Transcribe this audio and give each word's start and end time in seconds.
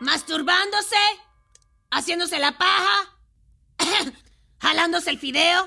masturbándose, 0.00 0.96
haciéndose 1.90 2.38
la 2.38 2.52
paja, 2.52 3.12
jalándose 4.60 5.10
el 5.10 5.18
fideo. 5.18 5.66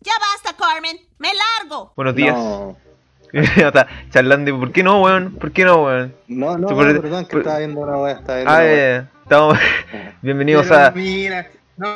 Ya 0.00 0.12
basta, 0.18 0.56
Carmen. 0.56 0.98
Me 1.18 1.28
largo. 1.60 1.92
Buenos 1.96 2.14
días. 2.14 2.34
No, 2.36 2.76
Ya 3.56 3.68
está 3.68 3.86
charlando. 4.10 4.58
¿Por 4.58 4.72
qué 4.72 4.82
no, 4.82 5.00
weón? 5.02 5.34
¿Por 5.36 5.52
qué 5.52 5.64
no, 5.64 5.84
weón? 5.84 6.14
no, 6.28 6.58
no, 6.58 6.68
por- 6.68 7.00
perdón, 7.00 7.24
que 7.26 7.30
por- 7.30 7.40
estaba 7.40 7.58
viendo 7.58 7.80
una 7.80 7.96
viendo 8.36 8.52
Ah. 8.52 9.08
Estamos. 9.22 9.58
Bienvenidos 10.22 10.66
Pero 10.68 10.80
a. 10.86 10.90
Mira, 10.90 11.50
no, 11.76 11.94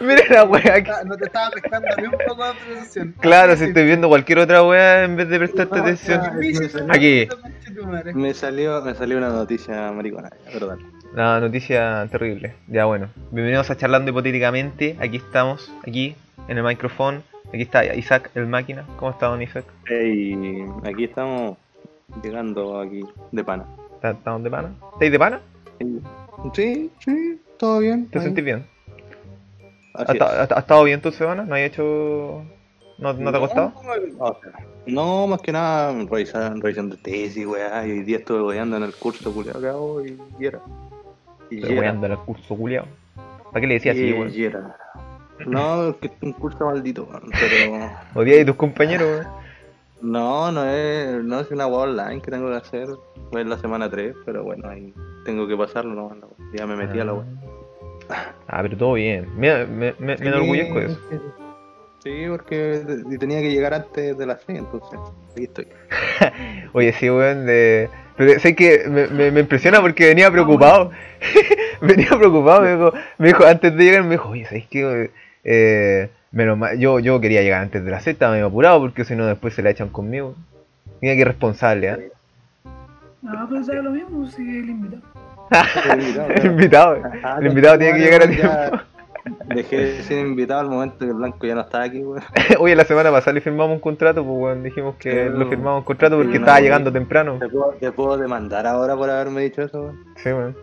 Mira 0.00 0.24
la 0.30 0.44
wea. 0.44 0.82
que- 0.82 0.90
no, 0.90 1.04
no 1.04 1.16
te 1.16 1.24
estaba 1.26 1.50
pescando 1.50 1.88
ni 1.98 2.04
un 2.04 2.12
poco 2.26 2.44
de 2.44 2.50
atención. 2.50 3.14
Claro, 3.20 3.56
si 3.56 3.64
estoy 3.64 3.84
viendo 3.84 4.08
cualquier 4.08 4.38
otra 4.40 4.62
wea 4.62 5.04
en 5.04 5.16
vez 5.16 5.28
de 5.28 5.38
prestarte 5.38 5.76
No, 5.76 5.82
atención. 5.82 6.20
no, 6.86 6.92
Aquí. 6.94 7.28
Me 8.14 8.34
salió, 8.34 8.80
me 8.82 8.94
salió 8.94 9.18
una 9.18 9.28
noticia 9.28 9.92
maricona, 9.92 10.30
perdón. 10.52 10.80
No, 11.14 11.40
noticia 11.40 12.06
terrible. 12.10 12.54
Ya 12.66 12.84
bueno. 12.86 13.08
Bienvenidos 13.30 13.70
a 13.70 13.76
Charlando 13.76 14.10
Hipotéticamente. 14.10 14.96
Aquí 15.00 15.16
estamos, 15.18 15.72
aquí, 15.86 16.16
en 16.48 16.58
el 16.58 16.64
micrófono. 16.64 17.22
Aquí 17.48 17.62
está 17.62 17.84
Isaac, 17.94 18.30
el 18.34 18.46
máquina. 18.46 18.84
¿Cómo 18.98 19.10
está, 19.12 19.26
don 19.28 19.40
Isaac? 19.40 19.64
Y 19.90 20.64
aquí 20.84 21.04
estamos 21.04 21.56
llegando 22.22 22.80
aquí 22.80 23.00
de 23.32 23.44
pana. 23.44 23.64
¿Está- 23.94 24.10
¿Estamos 24.10 24.42
de 24.42 24.50
pana? 24.50 24.70
¿Estáis 24.94 25.12
de 25.12 25.18
pana? 25.18 25.40
Sí, 26.54 26.90
sí, 26.98 27.40
todo 27.58 27.78
bien. 27.80 28.08
¿Te 28.10 28.18
ahí. 28.18 28.24
sentís 28.24 28.44
bien? 28.44 28.64
¿Ha, 29.94 30.02
Así 30.02 30.12
esta- 30.12 30.44
es. 30.44 30.50
ha- 30.52 30.56
ha 30.56 30.60
estado 30.60 30.84
bien 30.84 31.00
tu 31.00 31.10
semana? 31.10 31.44
¿No 31.44 31.54
has 31.54 31.60
hecho.? 31.62 32.42
¿No, 32.98 33.12
no 33.12 33.30
te 33.30 33.36
ha 33.36 33.40
costado? 33.40 33.72
No, 34.86 35.26
más 35.26 35.40
que 35.42 35.52
nada, 35.52 35.92
de 36.90 36.96
tesis, 36.96 37.46
weá, 37.46 37.86
y 37.86 37.90
hoy 37.92 38.02
día 38.02 38.16
estuve 38.18 38.42
weando 38.42 38.76
en 38.76 38.82
el 38.84 38.94
curso 38.94 39.32
culiado 39.32 39.60
que 39.60 39.68
hago 39.68 40.04
y, 40.04 40.18
y 40.40 40.46
era. 40.46 40.60
Y 41.50 41.60
Pero 41.60 41.72
era. 41.74 41.80
weando 41.82 42.06
en 42.06 42.12
el 42.12 42.18
curso 42.18 42.56
culiao. 42.56 42.86
¿Para 43.52 43.60
qué 43.60 43.66
le 43.66 43.74
decías 43.74 43.94
así, 43.96 44.06
y, 44.08 44.12
weón? 44.12 44.32
y 44.34 44.44
era. 44.44 44.76
No, 45.46 45.88
es 45.90 45.96
que 45.96 46.06
es 46.08 46.12
un 46.22 46.32
curso 46.32 46.64
maldito, 46.66 47.04
weón, 47.04 47.30
pero... 47.38 47.90
Odias 48.20 48.42
a 48.42 48.46
tus 48.46 48.56
compañeros, 48.56 49.08
weón. 49.26 49.38
No, 50.00 50.50
no 50.52 50.64
es, 50.64 51.22
no 51.24 51.40
es 51.40 51.50
una 51.50 51.66
web 51.66 51.80
online 51.90 52.20
que 52.22 52.30
tengo 52.30 52.48
que 52.50 52.56
hacer. 52.56 52.88
Fue 53.30 53.40
en 53.42 53.50
la 53.50 53.58
semana 53.58 53.90
3, 53.90 54.14
pero 54.24 54.42
bueno, 54.44 54.68
ahí 54.68 54.94
tengo 55.24 55.46
que 55.46 55.56
pasarlo, 55.56 55.92
no, 55.94 56.14
no, 56.14 56.28
ya 56.54 56.66
me 56.66 56.76
metí 56.76 56.98
a 56.98 57.04
la 57.04 57.14
web. 57.14 57.26
Ah, 58.10 58.62
pero 58.62 58.76
todo 58.76 58.94
bien. 58.94 59.28
Me, 59.36 59.66
me, 59.66 59.94
me, 59.98 60.16
me 60.16 60.28
enorgullezco 60.28 60.80
de 60.80 60.86
eso. 60.86 60.98
Sí, 62.02 62.24
porque 62.28 62.82
tenía 63.18 63.40
que 63.40 63.50
llegar 63.50 63.74
antes 63.74 64.16
de 64.16 64.26
las 64.26 64.40
6, 64.46 64.58
entonces 64.60 64.98
ahí 65.36 65.44
estoy. 65.44 65.66
Oye, 66.72 66.92
sí, 66.92 67.10
weón, 67.10 67.44
de... 67.44 67.90
Pero 68.16 68.38
sé 68.40 68.54
que 68.54 68.84
me, 68.88 69.06
me, 69.08 69.30
me 69.30 69.40
impresiona 69.40 69.80
porque 69.80 70.06
venía 70.06 70.30
preocupado. 70.30 70.90
venía 71.80 72.08
preocupado, 72.08 72.62
me 72.62 72.70
dijo, 72.72 72.92
me 73.18 73.28
dijo, 73.28 73.44
antes 73.46 73.76
de 73.76 73.84
llegar, 73.84 74.04
me 74.04 74.10
dijo, 74.12 74.28
oye, 74.28 74.44
¿sabes 74.44 74.66
qué? 74.68 75.10
Eh, 75.44 76.08
menos 76.32 76.58
mal, 76.58 76.78
yo, 76.78 76.98
yo 76.98 77.20
quería 77.20 77.42
llegar 77.42 77.62
antes 77.62 77.84
de 77.84 77.90
la 77.90 78.00
Z, 78.00 78.10
estaba 78.10 78.32
medio 78.32 78.46
apurado 78.46 78.80
porque 78.80 79.04
si 79.04 79.14
no 79.14 79.26
después 79.26 79.54
se 79.54 79.62
la 79.62 79.70
echan 79.70 79.88
conmigo. 79.88 80.34
Mira 81.00 81.14
qué 81.14 81.24
responsable, 81.24 81.88
¿eh? 81.88 82.12
No, 83.22 83.48
pero 83.48 83.64
sabe 83.64 83.82
lo 83.82 83.90
mismo, 83.90 84.26
si 84.26 84.42
el 84.42 84.70
invitado. 84.70 85.02
El 86.34 86.46
invitado, 86.46 86.96
el 87.40 87.46
invitado 87.46 87.78
tiene 87.78 87.98
que 87.98 88.04
llegar 88.04 88.22
a 88.22 88.28
tiempo. 88.28 88.84
Dejé 89.46 89.76
de 89.76 90.02
ser 90.02 90.26
invitado 90.26 90.60
al 90.60 90.68
momento 90.68 90.98
que 91.00 91.06
el 91.06 91.14
blanco 91.14 91.46
ya 91.46 91.54
no 91.54 91.60
estaba 91.62 91.84
aquí, 91.84 92.02
weón. 92.02 92.22
Oye, 92.60 92.74
la 92.74 92.84
semana 92.84 93.10
pasada 93.10 93.34
le 93.34 93.40
firmamos 93.40 93.74
un 93.74 93.80
contrato, 93.80 94.24
pues 94.24 94.38
weón, 94.38 94.62
dijimos 94.62 94.96
que 94.96 95.10
Sí, 95.10 95.38
lo 95.38 95.48
firmamos 95.48 95.80
un 95.80 95.84
contrato 95.84 96.16
porque 96.16 96.32
no, 96.32 96.38
estaba 96.38 96.60
llegando 96.60 96.92
temprano. 96.92 97.38
¿Te 97.38 97.48
puedo, 97.48 97.70
te 97.78 97.92
puedo 97.92 98.16
demandar 98.16 98.66
ahora 98.66 98.96
por 98.96 99.10
haberme 99.10 99.42
dicho 99.42 99.62
eso, 99.62 99.82
weón? 99.82 100.04
Sí, 100.16 100.30
weón. 100.30 100.56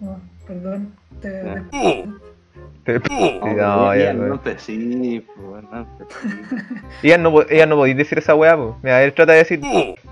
No, 0.00 0.20
perdón. 0.46 0.94
Te. 1.20 2.06
Te- 2.84 3.00
Te- 3.00 3.10
No, 3.10 3.54
No, 3.54 3.94
ya, 3.96 4.12
no 4.12 4.20
weón. 4.22 4.32
empecé, 4.32 5.22
pues, 5.26 5.38
weón, 5.48 5.68
no. 5.70 5.86
Ella 7.02 7.18
no, 7.18 7.30
po- 7.32 7.44
ella 7.48 7.66
no 7.66 7.76
podéis 7.76 7.96
decir 7.96 8.18
esa 8.18 8.34
weá, 8.34 8.56
pues. 8.56 8.70
Mira, 8.82 9.02
él 9.04 9.12
trata 9.12 9.32
de 9.32 9.38
decir, 9.38 9.60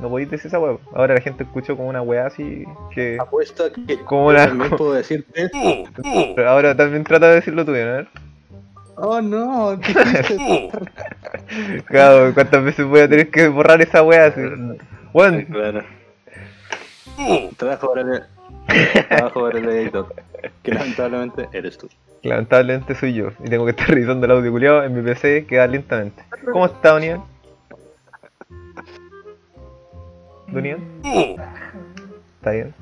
no 0.00 0.08
podéis 0.08 0.30
decir 0.30 0.46
esa 0.48 0.58
weá. 0.58 0.76
po. 0.76 0.80
Ahora 0.96 1.14
la 1.14 1.20
gente 1.20 1.44
escuchó 1.44 1.76
como 1.76 1.88
una 1.88 2.02
weá 2.02 2.26
así 2.26 2.64
que. 2.94 3.16
Apuesto 3.20 3.64
a 3.64 3.72
que 3.72 3.98
Como 4.04 4.30
yo 4.32 4.38
la- 4.38 4.46
también 4.48 4.70
puedo 4.76 4.92
decirte 4.94 5.42
eso. 5.44 5.84
Pero 6.36 6.48
ahora 6.48 6.76
también 6.76 7.04
trata 7.04 7.28
de 7.28 7.34
decirlo 7.36 7.64
tú, 7.64 7.72
¿no? 7.72 7.78
A 7.78 7.80
ver. 7.82 8.08
Oh 9.00 9.20
no. 9.22 9.78
Claro, 11.86 12.34
¿cuántas 12.34 12.64
veces 12.64 12.84
voy 12.86 13.00
a 13.00 13.08
tener 13.08 13.30
que 13.30 13.48
borrar 13.48 13.80
esa 13.80 14.02
weá? 14.02 14.26
Así? 14.26 14.40
Weón, 15.12 15.42
Claro. 15.46 15.82
Trabajo 17.56 17.94
para 17.94 18.02
el, 18.02 18.22
trabajo 19.08 19.42
para 19.42 19.58
el 19.58 19.68
editor, 19.68 20.14
que 20.62 20.72
lamentablemente 20.72 21.48
eres 21.52 21.76
tú. 21.78 21.88
Lamentablemente 22.22 22.94
soy 22.94 23.14
yo. 23.14 23.30
Y 23.44 23.48
tengo 23.48 23.64
que 23.64 23.70
estar 23.70 23.88
revisando 23.88 24.26
el 24.26 24.32
audio 24.32 24.50
culiado 24.50 24.84
en 24.84 24.94
mi 24.94 25.02
PC, 25.02 25.46
queda 25.46 25.66
lentamente. 25.66 26.24
¿Cómo 26.52 26.66
está, 26.66 26.92
Donian? 26.92 27.22
¿Donian? 30.48 30.78
¿Está 32.38 32.50
bien? 32.50 32.74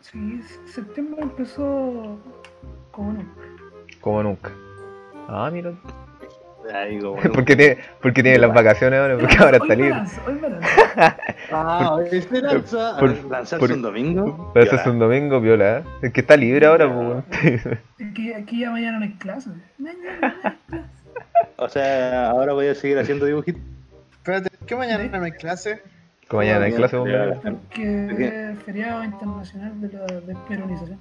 Sí, 0.00 0.42
septiembre 0.66 1.22
empezó 1.22 2.18
como 2.90 3.12
no. 3.12 3.24
Como 4.00 4.22
nunca. 4.22 4.50
Ah, 5.28 5.50
mira. 5.52 5.72
Porque 7.34 7.56
tiene, 7.56 7.78
porque 8.02 8.22
tiene 8.22 8.38
las 8.38 8.52
vacaciones 8.54 9.00
ahora, 9.00 9.18
porque 9.18 9.36
ahora 9.38 9.56
está 9.58 9.64
Hoy 9.64 9.68
me 9.70 9.76
libre. 9.76 9.90
lanzo, 9.96 10.20
hoy 10.26 10.34
me 10.34 10.48
lanzo. 10.50 10.68
Ah, 11.52 11.94
hoy 11.94 12.22
se 12.22 12.40
lanza. 12.42 12.96
por- 12.98 13.10
lanzarse 13.30 13.58
por- 13.58 13.72
un 13.72 13.82
domingo. 13.82 14.52
Es 14.54 14.86
un 14.86 14.98
domingo, 14.98 15.40
viola, 15.40 15.78
¿eh? 15.78 15.84
Es 16.02 16.12
que 16.12 16.20
está 16.20 16.36
libre 16.36 16.66
ahora, 16.66 16.86
pues, 16.86 16.98
weón. 17.66 17.78
Aquí, 18.10 18.32
aquí 18.32 18.60
ya 18.60 18.70
mañana 18.70 18.98
no 18.98 19.04
hay 19.04 19.12
clase. 19.14 19.50
Mañana 19.78 19.98
no 20.20 20.26
hay 20.28 20.32
clase. 20.68 20.84
O 21.56 21.68
sea, 21.68 22.30
ahora 22.30 22.52
voy 22.52 22.68
a 22.68 22.74
seguir 22.74 22.98
haciendo 22.98 23.26
dibujitos. 23.26 23.60
Espérate, 24.12 24.50
¿qué 24.66 24.76
mañana 24.76 25.04
no 25.18 25.24
hay 25.24 25.32
clase? 25.32 25.82
Como 26.28 26.42
mañana 26.42 26.66
hay 26.66 26.72
clase, 26.72 26.96
pues, 26.98 27.12
Ya, 27.12 27.18
weón. 27.40 27.40
Porque 27.68 28.50
es 28.52 28.62
feriado 28.64 29.02
internacional 29.04 29.80
de 29.80 29.88
la 29.92 30.06
desperonización. 30.20 30.98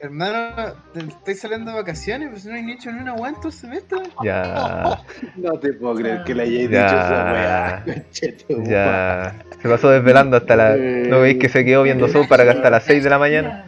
Hermano, 0.00 0.74
te- 0.94 1.00
estoy 1.00 1.34
saliendo 1.34 1.72
de 1.72 1.76
vacaciones, 1.78 2.28
pues 2.30 2.46
no 2.46 2.54
hay 2.54 2.62
ni 2.62 2.72
hecho 2.72 2.92
ni 2.92 3.00
una 3.00 3.14
weá 3.14 3.30
en 3.30 3.34
todo 3.40 3.50
semestre. 3.50 3.98
Ya, 4.22 5.00
No 5.36 5.58
te 5.58 5.72
puedo 5.72 5.96
creer 5.96 6.22
que 6.24 6.34
le 6.34 6.42
hayáis 6.44 6.70
Ya. 6.70 6.84
dicho 6.84 6.96
esa 7.00 7.32
weá. 7.32 8.64
Ya. 8.64 9.34
Se 9.60 9.68
pasó 9.68 9.90
desvelando 9.90 10.36
hasta 10.36 10.54
la. 10.54 10.76
¿No 10.76 11.20
veis 11.20 11.38
que 11.38 11.48
se 11.48 11.64
quedó 11.64 11.82
viendo 11.82 12.06
Zoom 12.08 12.28
para 12.28 12.44
que 12.44 12.50
hasta 12.50 12.70
las 12.70 12.84
6 12.84 13.02
de 13.02 13.10
la 13.10 13.18
mañana? 13.18 13.64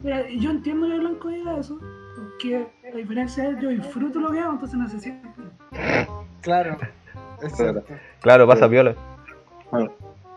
Mira, 0.00 0.24
mira, 0.24 0.28
yo 0.42 0.50
entiendo 0.50 0.88
que 0.88 0.98
Blanco 0.98 1.28
diga 1.28 1.56
eso, 1.58 1.80
porque 2.16 2.66
a 2.92 2.96
diferencia 2.96 3.44
de 3.44 3.48
él, 3.50 3.60
yo 3.60 3.68
disfruto 3.70 4.20
lo 4.20 4.30
que 4.32 4.40
hago, 4.40 4.52
entonces 4.52 4.78
necesito. 4.78 5.16
Claro, 6.42 6.76
es 7.42 7.56
cierto. 7.56 7.82
Claro, 8.20 8.46
pasa 8.46 8.66
viola. 8.66 8.94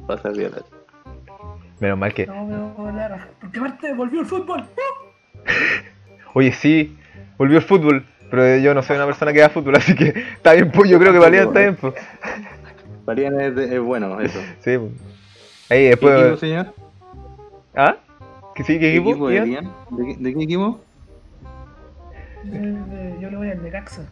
Pasa 0.08 0.30
viola. 0.30 0.58
Menos 1.82 1.98
mal 1.98 2.14
que. 2.14 2.26
No 2.26 2.48
veo 2.48 2.92
la 2.94 3.08
raja. 3.10 3.28
Porque 3.42 3.60
aparte 3.60 3.94
volvió 3.94 4.22
el 4.22 4.26
fútbol. 4.26 4.64
Oye, 6.34 6.52
sí, 6.54 6.98
volvió 7.38 7.58
el 7.58 7.64
fútbol. 7.64 8.06
Pero 8.30 8.58
yo 8.58 8.76
no 8.76 8.84
soy 8.84 8.96
una 8.98 9.08
persona 9.08 9.34
que 9.34 9.40
da 9.40 9.50
fútbol, 9.50 9.76
así 9.78 9.96
que 9.96 10.10
está 10.10 10.54
bien, 10.54 10.72
pues 10.72 10.88
yo 10.90 11.00
creo 11.00 11.12
que 11.12 11.18
valía 11.20 11.44
está 11.44 11.60
bien, 11.62 11.76
pues. 11.76 11.96
Mariana 13.08 13.46
es, 13.46 13.56
de- 13.56 13.76
es 13.76 13.82
bueno, 13.82 14.22
eso. 14.22 14.40
Sí, 14.64 14.78
pues. 14.78 14.92
Ahí 15.72 15.80
¿Qué 15.80 15.88
equipo, 15.94 16.10
después. 16.12 16.40
señor? 16.40 16.74
¿Ah? 17.76 17.96
¿Que 18.54 18.64
sí? 18.64 18.74
¿Qué 18.74 18.80
¿Qué 18.80 18.98
equipo? 18.98 19.30
¿De, 19.30 19.44
qué- 19.44 20.16
de 20.20 20.34
qué 20.36 20.44
equipo? 20.44 20.80
Yo, 22.44 22.54
le- 22.60 23.16
yo 23.20 23.30
le 23.32 23.38
voy 23.38 23.50
al 23.50 23.64
Necaxa. 23.64 24.04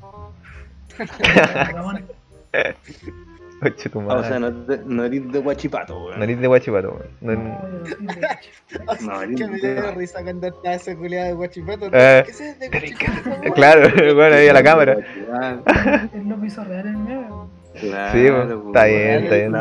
Oye, 3.62 3.72
tu 3.72 4.00
Ah, 4.02 4.16
o 4.16 4.24
sea, 4.24 4.40
madre. 4.40 4.78
no, 4.86 4.96
no 4.96 5.04
eres 5.06 5.32
de 5.32 5.40
Guachipato, 5.40 6.06
weón. 6.06 6.20
Nariz 6.20 6.40
de 6.40 6.48
guachipato, 6.48 6.90
weón. 6.92 7.08
No, 7.22 7.34
No- 7.34 7.86
yo 7.86 7.96
no 9.02 9.14
No, 9.14 9.22
eres 9.24 9.36
que 9.38 9.48
me 9.48 9.58
dio 9.60 9.92
risa 9.96 10.22
cuando 10.24 10.48
estaba 10.48 10.96
culiado 10.98 11.28
de 11.28 11.34
Guachipato. 11.34 11.86
Eh. 11.92 12.24
¿Qué 12.26 12.32
es 12.32 12.60
de 12.60 12.70
Guachipato? 12.70 13.30
weón? 13.42 13.54
Claro, 13.54 13.90
bueno, 14.16 14.36
ahí 14.36 14.48
a 14.48 14.54
la 14.54 14.64
cámara. 14.64 14.94
Él 16.14 16.30
lo 16.30 16.46
hizo 16.46 16.64
real 16.64 16.88
el 16.88 16.98
meme. 16.98 17.28
Claro, 17.80 18.12
Sí, 18.12 18.30
bueno, 18.30 18.62
pues, 18.64 18.68
está 18.68 18.86
bien, 18.86 19.24
está 19.24 19.36
bien. 19.36 19.52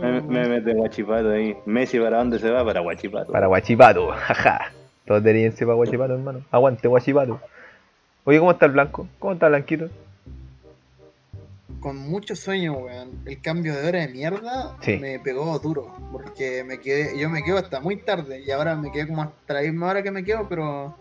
Me, 0.00 0.20
me 0.22 0.48
mete 0.48 0.74
Guachipato 0.74 1.30
ahí. 1.30 1.56
Messi, 1.66 1.98
¿para 1.98 2.18
dónde 2.18 2.38
se 2.38 2.50
va? 2.50 2.64
Para 2.64 2.80
Guachipato. 2.80 3.32
Para 3.32 3.46
Guachipato, 3.46 4.08
jaja. 4.08 4.72
Todos 5.06 5.22
deberían 5.22 5.52
irse 5.52 5.64
para 5.64 5.74
Guachipato, 5.76 6.14
hermano. 6.14 6.40
Aguante 6.50 6.88
Guachipato. 6.88 7.40
Oye, 8.24 8.38
¿cómo 8.38 8.52
está 8.52 8.66
el 8.66 8.72
blanco? 8.72 9.06
¿Cómo 9.18 9.32
está 9.34 9.48
Blanquito? 9.48 9.88
Con 11.82 11.96
mucho 11.98 12.36
sueño, 12.36 12.74
weón. 12.74 13.22
El 13.26 13.42
cambio 13.42 13.74
de 13.74 13.88
hora 13.88 13.98
de 14.00 14.08
mierda 14.08 14.76
Sí. 14.82 14.98
me 14.98 15.18
pegó 15.18 15.58
duro. 15.58 15.94
Porque 16.12 16.62
me 16.64 16.78
quedé, 16.78 17.18
yo 17.18 17.28
me 17.28 17.42
quedo 17.42 17.58
hasta 17.58 17.80
muy 17.80 17.96
tarde. 17.96 18.40
Y 18.46 18.50
ahora 18.52 18.76
me 18.76 18.90
quedé 18.92 19.08
como 19.08 19.22
hasta 19.22 19.54
la 19.54 19.62
misma 19.62 19.88
hora 19.88 20.02
que 20.02 20.10
me 20.12 20.22
quedo, 20.24 20.48
pero 20.48 20.96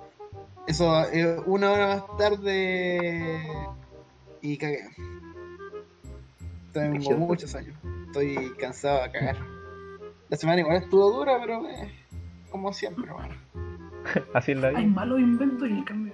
eso 0.67 1.03
eh, 1.13 1.37
una 1.45 1.71
hora 1.71 1.87
más 1.87 2.17
tarde 2.17 3.39
y 4.41 4.57
cagué. 4.57 4.79
Tengo 6.73 7.11
muchos 7.17 7.53
años. 7.55 7.75
Estoy 8.07 8.51
cansado 8.59 9.03
de 9.03 9.11
cagar. 9.11 9.37
La 10.29 10.37
semana 10.37 10.61
igual 10.61 10.77
estuvo 10.77 11.11
dura, 11.11 11.37
pero 11.41 11.67
eh, 11.69 11.91
como 12.49 12.71
siempre, 12.73 13.11
weón. 13.11 13.29
Así 14.33 14.53
es 14.53 14.59
la 14.59 14.69
Hay 14.69 14.75
vida. 14.85 14.87
malos 14.95 15.19
inventos 15.19 15.69
y 15.69 15.73
el 15.73 15.85
cambio. 15.85 16.10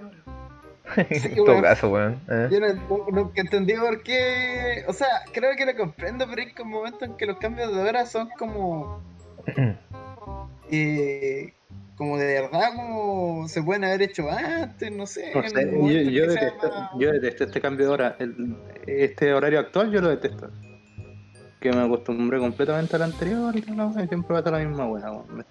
Sí, 0.94 1.02
En 1.10 1.34
todo 1.44 1.62
caso, 1.62 1.90
weón. 1.90 2.20
eh. 2.30 2.48
Yo 2.50 2.60
no, 2.60 3.06
nunca 3.10 3.40
entendí 3.40 3.74
por 3.74 4.02
qué. 4.02 4.84
O 4.86 4.92
sea, 4.92 5.08
creo 5.32 5.54
que 5.56 5.66
lo 5.66 5.76
comprendo, 5.76 6.26
pero 6.28 6.42
hay 6.42 6.52
como 6.52 6.78
momentos 6.78 7.02
en 7.02 7.16
que 7.16 7.26
los 7.26 7.38
cambios 7.38 7.74
de 7.74 7.80
hora 7.82 8.06
son 8.06 8.28
como. 8.38 9.00
eh, 10.70 11.52
como 11.96 12.16
de 12.16 12.26
verdad, 12.42 12.74
como 12.76 13.48
se 13.48 13.62
pueden 13.62 13.84
haber 13.84 14.02
hecho 14.02 14.30
antes, 14.30 14.92
no 14.92 15.04
sé. 15.06 15.32
No 15.34 15.88
yo, 15.90 16.28
detesto, 16.28 16.90
yo 16.98 17.12
detesto 17.12 17.44
este 17.44 17.60
cambio 17.60 17.86
de 17.86 17.92
hora. 17.92 18.16
El- 18.20 18.56
este 18.86 19.32
horario 19.34 19.58
actual 19.60 19.90
yo 19.90 20.00
lo 20.00 20.08
detesto. 20.08 20.50
Que 21.60 21.72
me 21.72 21.82
acostumbré 21.82 22.38
completamente 22.38 22.94
al 22.94 23.02
anterior 23.02 23.54
y 23.56 23.58
y 23.58 23.62
siempre 23.62 24.28
va 24.30 24.36
a 24.36 24.38
estar 24.38 24.52
la 24.52 24.60
misma 24.60 24.86
weón. 24.86 25.44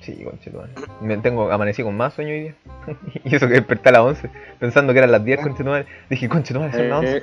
Sí, 0.00 0.24
conchetumare. 0.24 0.70
Me 1.00 1.16
tengo, 1.18 1.50
amanecí 1.52 1.82
con 1.82 1.96
más 1.96 2.14
sueño 2.14 2.30
hoy 2.30 2.40
día. 2.40 2.54
y 3.24 3.34
eso 3.36 3.46
que 3.48 3.54
desperté 3.54 3.90
a 3.90 3.92
las 3.92 4.02
11, 4.02 4.30
pensando 4.58 4.92
que 4.92 4.98
eran 4.98 5.12
las 5.12 5.24
10, 5.24 5.40
conchetumare. 5.40 5.86
Dije, 6.08 6.28
conchetumare, 6.28 6.72
son 6.72 6.88
las 6.88 6.98
11. 7.00 7.16
Eh, 7.16 7.22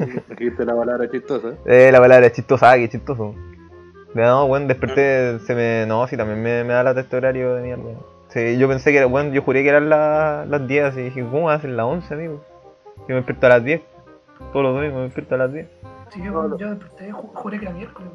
eh, 0.00 0.22
dijiste 0.36 0.64
la 0.64 0.74
palabra 0.74 1.08
chistosa. 1.10 1.48
Eh, 1.66 1.90
la 1.92 2.00
palabra 2.00 2.26
es 2.26 2.32
chistosa, 2.32 2.72
ah, 2.72 2.76
que 2.76 2.88
chistoso. 2.88 3.34
No, 4.14 4.48
bueno, 4.48 4.66
desperté, 4.66 5.38
se 5.46 5.54
me... 5.54 5.86
No, 5.86 6.06
sí, 6.08 6.16
también 6.16 6.42
me, 6.42 6.64
me 6.64 6.72
da 6.72 6.82
la 6.82 6.90
este 7.00 7.16
horario 7.16 7.54
de 7.54 7.62
mierda. 7.62 7.84
Sí, 8.28 8.58
yo 8.58 8.66
pensé 8.68 8.90
que 8.90 8.96
era, 8.98 9.06
bueno, 9.06 9.32
yo 9.32 9.42
juré 9.42 9.62
que 9.62 9.68
eran 9.68 9.88
la- 9.88 10.44
las 10.48 10.66
10 10.66 10.96
y 10.96 11.02
dije, 11.02 11.22
¿cómo 11.30 11.48
hacen 11.50 11.76
las 11.76 11.86
11, 11.86 12.14
amigo? 12.14 12.44
Yo 12.98 13.04
me 13.08 13.14
despierto 13.16 13.46
a 13.46 13.50
las 13.50 13.64
10. 13.64 13.82
Todos 14.52 14.64
los 14.64 14.74
domingos 14.74 14.96
me 14.98 15.02
despierto 15.04 15.34
a 15.36 15.38
las 15.38 15.52
10. 15.52 15.68
Sí, 16.10 16.20
yo, 16.24 16.58
yo 16.58 16.70
desperté, 16.70 17.12
ju- 17.12 17.30
juré 17.34 17.58
que 17.60 17.66
era 17.66 17.74
miércoles. 17.74 18.10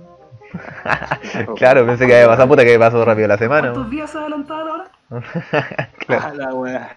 claro, 1.57 1.86
pensé 1.86 2.07
que 2.07 2.16
había 2.16 2.28
pasado 2.28 2.48
puta 2.48 2.63
que 2.66 2.78
pasó 2.80 3.04
rápido 3.06 3.28
la 3.28 3.38
semana. 3.38 3.72
¿Cuántos 3.72 3.90
días 3.92 4.10
se 4.10 4.18
adelantaba 4.18 4.63
la 5.10 5.18
hora? 5.19 5.90
Claro, 6.00 6.34
la 6.36 6.54
weá. 6.54 6.96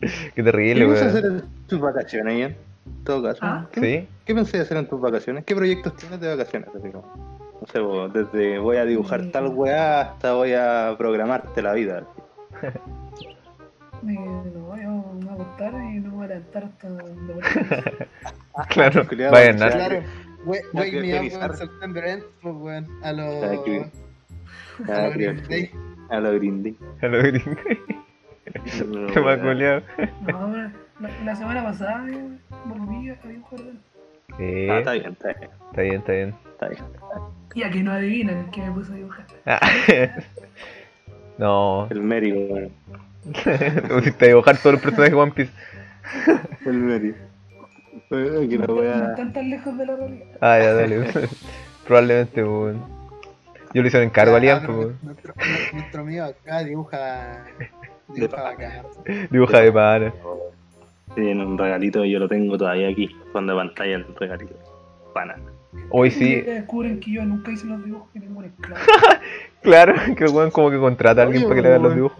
qué 0.00 0.08
¿Qué 0.34 0.42
terrible, 0.42 0.84
piensas 0.84 1.08
hacer 1.08 1.24
en 1.24 1.42
tus 1.66 1.80
vacaciones, 1.80 2.38
Ian? 2.38 2.56
En 2.86 3.04
todo 3.04 3.22
caso. 3.22 3.40
Ah. 3.42 3.66
¿Qué, 3.72 3.80
¿Sí? 3.80 4.08
¿Qué 4.24 4.34
pensé 4.34 4.60
hacer 4.60 4.76
en 4.76 4.88
tus 4.88 5.00
vacaciones? 5.00 5.44
¿Qué 5.44 5.54
proyectos 5.56 5.96
tienes 5.96 6.20
de 6.20 6.36
vacaciones? 6.36 6.68
Así 6.74 6.90
como, 6.90 7.04
no 7.60 7.66
sé, 7.66 7.80
vos, 7.80 8.12
desde 8.12 8.58
voy 8.58 8.76
a 8.76 8.84
dibujar 8.84 9.22
Mm. 9.22 9.30
tal 9.32 9.46
weá 9.48 10.00
hasta 10.02 10.34
voy 10.34 10.52
a 10.54 10.94
programarte 10.96 11.62
la 11.62 11.72
vida. 11.72 12.04
Me, 14.02 14.14
voy 14.60 14.80
a 14.82 15.32
acostar 15.32 15.72
y 15.74 15.98
no 16.00 16.10
voy 16.12 16.24
a 16.26 16.28
levantar 16.28 16.64
hasta. 16.64 16.88
Claro, 18.70 19.06
Culiao, 19.06 19.32
vaya 19.32 19.50
en 19.50 19.58
ya. 19.58 19.66
nada. 19.66 19.88
Claro, 19.88 20.02
Wake 20.46 21.00
Me 21.00 21.18
Up 21.20 21.42
en 21.50 21.56
September 21.56 22.04
End, 22.06 22.22
pues, 22.40 22.54
weón. 22.56 22.86
A 23.04 23.12
los. 23.12 23.42
A 23.44 23.50
Ah, 24.88 25.02
los 25.06 25.14
Green 25.14 25.42
Day. 25.48 25.70
A 26.10 26.20
lo 26.20 26.32
grindy. 26.34 26.76
A 27.02 27.06
lo 27.08 27.18
gringo. 27.18 27.56
Se 28.66 28.84
me 28.84 29.32
ha 29.32 29.40
culiado. 29.40 29.82
No, 30.26 30.48
la, 31.00 31.10
la 31.24 31.36
semana 31.36 31.64
pasada 31.64 32.06
yo 32.08 32.18
volví 32.66 33.08
a 33.10 33.14
dibujar. 33.26 33.60
de- 33.60 33.72
Sí, 34.38 34.68
Ah, 34.70 34.78
está 34.78 34.92
bien, 34.92 35.12
está 35.12 35.28
bien, 35.32 35.50
está 35.70 35.82
bien, 35.82 35.94
está 35.96 36.12
bien. 36.12 36.34
está 36.52 36.68
bien. 36.68 36.84
Y 37.54 37.62
a 37.62 37.70
que 37.70 37.82
no 37.82 37.92
adivinan 37.92 38.50
que 38.50 38.60
me 38.60 38.70
puse 38.72 38.92
a 38.92 38.96
dibujar. 38.96 39.26
Ah. 39.46 39.60
No, 41.38 41.86
El 41.90 42.00
Mary, 42.02 42.32
weón. 42.32 42.70
te 43.44 43.82
pusiste 43.82 44.24
a 44.24 44.28
dibujar 44.28 44.56
todos 44.58 44.74
los 44.74 44.82
personajes 44.82 45.12
de 45.12 45.20
One 45.20 45.32
Piece. 45.32 45.52
El 46.64 46.78
Mary. 46.78 47.14
Que 48.08 48.58
no 48.58 48.74
voy 48.74 48.86
No 48.86 48.92
a. 48.92 49.10
están 49.10 49.32
tan 49.32 49.50
lejos 49.50 49.76
de 49.78 49.86
la 49.86 49.96
realidad. 49.96 50.26
Ah, 50.40 50.58
ya, 50.58 50.72
dale. 50.74 51.06
Probablemente, 51.86 52.44
weón. 52.44 52.82
Yo 53.74 53.82
lo 53.82 53.88
hice 53.88 53.98
en 53.98 54.04
encargo 54.04 54.36
a 54.36 54.40
Liam, 54.40 54.62
no, 54.62 54.66
pues, 54.66 54.78
weón. 54.78 54.98
nuestro, 55.02 55.34
nuestro 55.72 56.00
amigo 56.02 56.24
acá 56.24 56.64
dibuja. 56.64 57.44
Dibuja 58.14 58.42
bacán. 58.42 58.82
Dibuja 59.30 59.60
de 59.60 59.72
pana. 59.72 60.12
Tiene 61.14 61.44
un 61.44 61.58
regalito 61.58 62.04
y 62.04 62.12
yo 62.12 62.18
lo 62.18 62.28
tengo 62.28 62.56
todavía 62.56 62.88
aquí. 62.88 63.08
Fondo 63.32 63.52
de 63.54 63.58
pantalla 63.58 63.96
el 63.96 64.06
regalito. 64.18 64.54
Pana. 65.12 65.36
Hoy 65.90 66.10
sí, 66.10 66.40
Descubren 66.40 67.00
que 67.00 67.12
yo 67.12 67.24
nunca 67.24 67.50
hice 67.50 67.66
los 67.66 67.84
dibujos 67.84 68.08
que 68.12 68.20
tengo 68.20 68.38
un 68.38 68.44
esclavo. 68.46 68.80
claro, 69.62 69.94
que 70.16 70.24
el 70.24 70.30
weón 70.30 70.50
como 70.50 70.70
que 70.70 70.78
contrata 70.78 71.20
a 71.22 71.24
alguien 71.24 71.42
Oye, 71.44 71.48
para 71.48 71.56
que 71.56 71.68
le 71.68 71.74
haga 71.74 71.82
los 71.82 71.94
dibujos. 71.94 72.18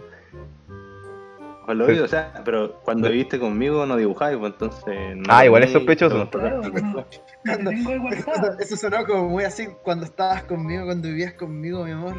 Os 1.67 1.75
lo 1.75 1.85
Sí. 1.85 1.91
digo, 1.91 2.05
o 2.05 2.07
sea, 2.07 2.31
pero 2.45 2.79
cuando 2.83 3.09
viviste 3.09 3.37
conmigo 3.39 3.85
no 3.85 3.97
dibujáis, 3.97 4.37
pues 4.37 4.53
entonces. 4.53 5.17
No 5.17 5.23
Ah, 5.27 5.45
igual 5.45 5.63
es 5.63 5.71
sospechoso. 5.73 6.29
Claro, 6.29 6.61
no, 6.61 7.05
Eso, 8.59 8.77
sonó 8.77 9.05
como 9.05 9.29
muy 9.29 9.43
así 9.43 9.67
cuando 9.83 10.05
estabas 10.05 10.43
conmigo, 10.43 10.85
cuando 10.85 11.07
vivías 11.09 11.33
conmigo, 11.33 11.83
mi 11.83 11.91
amor. 11.91 12.15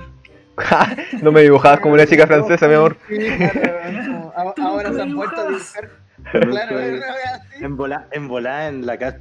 no 1.23 1.33
me 1.33 1.43
dibujabas 1.43 1.81
como 1.81 1.95
una 1.95 2.07
chica 2.07 2.27
francesa, 2.27 2.69
mi 2.69 2.75
amor. 2.75 2.97
Sí, 3.09 3.17
claro, 3.17 4.33
ahora 4.61 4.93
se 4.93 5.03
han 5.03 5.15
vuelto 5.15 5.41
a 5.41 5.47
dibujar. 5.49 5.91
Claro. 6.33 6.79
En 7.61 7.77
volá, 7.77 8.09
en 8.11 8.29
volá, 8.29 8.69
en 8.69 8.85
la 8.85 8.99
casa 8.99 9.19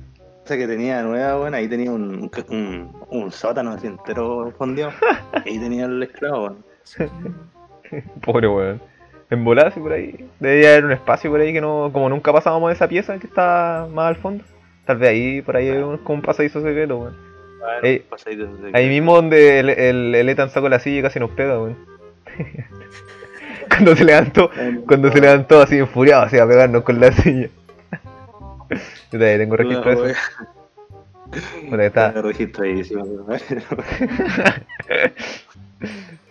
que 0.48 0.68
tenía 0.68 1.02
nueva, 1.04 1.38
bueno, 1.38 1.58
ahí 1.58 1.68
tenía 1.68 1.92
un, 1.92 2.30
un, 2.50 2.92
un 3.10 3.32
sótano 3.32 3.72
así 3.72 3.88
entero 3.88 4.52
fondeado. 4.58 4.92
Ahí 5.46 5.60
tenía 5.60 5.86
el 5.86 6.02
esclavo, 6.04 6.40
bueno. 6.50 6.64
Pobre 8.22 8.48
weón. 8.48 8.82
En 9.30 9.44
volar, 9.44 9.74
sí, 9.74 9.80
por 9.80 9.92
ahí. 9.92 10.26
Debería 10.40 10.70
haber 10.72 10.86
un 10.86 10.92
espacio 10.94 11.30
por 11.30 11.40
ahí 11.42 11.52
que 11.54 11.60
no. 11.62 11.90
Como 11.92 12.08
nunca 12.10 12.32
pasábamos 12.32 12.72
esa 12.72 12.88
pieza 12.88 13.18
que 13.20 13.28
está 13.28 13.88
más 13.94 14.08
al 14.08 14.16
fondo. 14.16 14.44
Tal 14.86 14.98
vez 14.98 15.10
ahí, 15.10 15.42
por 15.42 15.58
ahí, 15.58 15.70
un- 15.70 15.98
como 15.98 16.16
un 16.16 16.22
pasadizo 16.22 16.62
secreto, 16.62 16.98
weón. 16.98 17.18
Bueno, 17.60 17.80
Ey, 17.84 18.00
pasadito 18.00 18.46
de- 18.48 18.72
Ahí 18.74 18.88
mismo 18.88 19.16
donde 19.16 19.60
el, 19.60 19.70
el, 19.70 20.16
el 20.16 20.30
Ethan 20.30 20.50
sacó 20.50 20.70
la 20.70 20.80
silla 20.80 21.00
y 21.00 21.02
casi 21.02 21.20
nos 21.20 21.32
pega, 21.32 21.60
weón. 21.60 21.76
cuando 23.70 23.96
se 23.98 24.06
levantó, 24.06 24.50
cuando 24.88 25.12
se 25.12 25.20
levantó 25.20 25.62
así 25.62 25.78
enfuriado, 25.78 26.24
así 26.24 26.38
a 26.40 26.48
pegarnos 26.48 26.84
con 26.84 27.00
la 27.02 27.12
silla. 27.12 27.50
Yo 28.70 29.20
todavía 29.20 29.38
tengo 29.40 29.56
registro 29.58 30.04
de 30.04 30.12
eso. 30.12 30.22
Que 31.70 31.86
está- 31.86 32.08
Está 32.08 32.22
registradísimo. 32.22 33.06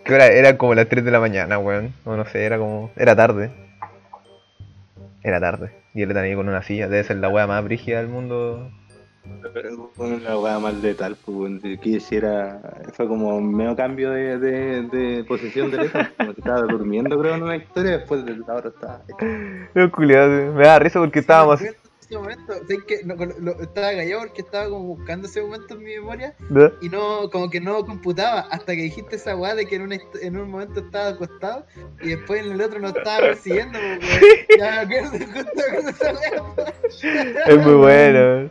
¿Qué 0.07 0.13
hora? 0.13 0.27
Era 0.27 0.57
como 0.57 0.73
las 0.73 0.87
3 0.87 1.03
de 1.03 1.11
la 1.11 1.19
mañana, 1.19 1.59
weón. 1.59 1.93
O 2.05 2.15
no 2.15 2.23
sé, 2.23 2.45
era 2.45 2.57
como. 2.57 2.91
Era 2.95 3.13
tarde. 3.13 3.51
Era 5.21 5.41
tarde. 5.41 5.71
Y 5.93 6.01
él 6.01 6.15
ahí 6.15 6.33
con 6.33 6.47
una 6.47 6.63
silla. 6.63 6.87
Debe 6.87 7.03
ser 7.03 7.17
la 7.17 7.27
wea 7.27 7.45
más 7.45 7.61
brígida 7.65 7.97
del 7.97 8.07
mundo. 8.07 8.71
Una 9.97 10.39
weá 10.39 10.59
más 10.59 10.75
letal, 10.75 11.17
pues, 11.25 11.61
quisiera. 11.81 12.61
Fue 12.93 13.05
como 13.05 13.35
un 13.35 13.53
medio 13.53 13.75
cambio 13.75 14.11
de, 14.11 14.39
de, 14.39 14.83
de 14.83 15.25
posición 15.25 15.71
de 15.71 15.79
letra. 15.79 16.09
Como 16.17 16.33
que 16.33 16.39
estaba 16.39 16.61
durmiendo, 16.61 17.19
creo, 17.19 17.35
en 17.35 17.43
una 17.43 17.57
historia. 17.57 17.97
Después 17.97 18.23
del 18.25 18.43
hora 18.43 18.69
estaba. 18.69 19.01
No, 19.75 19.91
culiado, 19.91 20.53
me 20.53 20.63
da 20.63 20.79
risa 20.79 20.99
porque 20.99 21.19
estábamos. 21.19 21.61
Ese 22.09 22.17
momento, 22.17 22.53
sé 22.67 22.77
que 22.87 23.03
no, 23.03 23.15
lo- 23.15 23.61
estaba 23.61 23.91
callado 23.91 24.21
porque 24.21 24.41
estaba 24.41 24.69
como 24.69 24.95
buscando 24.95 25.27
ese 25.27 25.41
momento 25.41 25.73
en 25.73 25.79
mi 25.83 25.93
memoria 25.95 26.33
y 26.81 26.87
no, 26.87 27.29
como 27.29 27.49
que 27.49 27.59
no 27.59 27.85
computaba 27.85 28.41
hasta 28.49 28.75
que 28.75 28.83
dijiste 28.83 29.17
esa 29.17 29.35
weá 29.35 29.55
de 29.55 29.65
que 29.65 29.75
en, 29.75 29.89
hist- 29.91 30.21
en 30.21 30.37
un 30.37 30.49
momento 30.49 30.79
estaba 30.79 31.09
acostado 31.09 31.65
y 32.01 32.09
después 32.09 32.45
en 32.45 32.53
el 32.53 32.61
otro 32.61 32.79
no 32.79 32.87
estaba 32.89 33.19
persiguiendo. 33.19 33.77
Ya 34.57 34.85
me 34.85 34.97
acuerdo 34.99 35.25
justo 35.33 35.61
con 35.75 35.87
esa 35.89 36.13
weá. 36.13 37.43
Es 37.47 37.57
muy 37.57 37.73
bueno. 37.73 38.49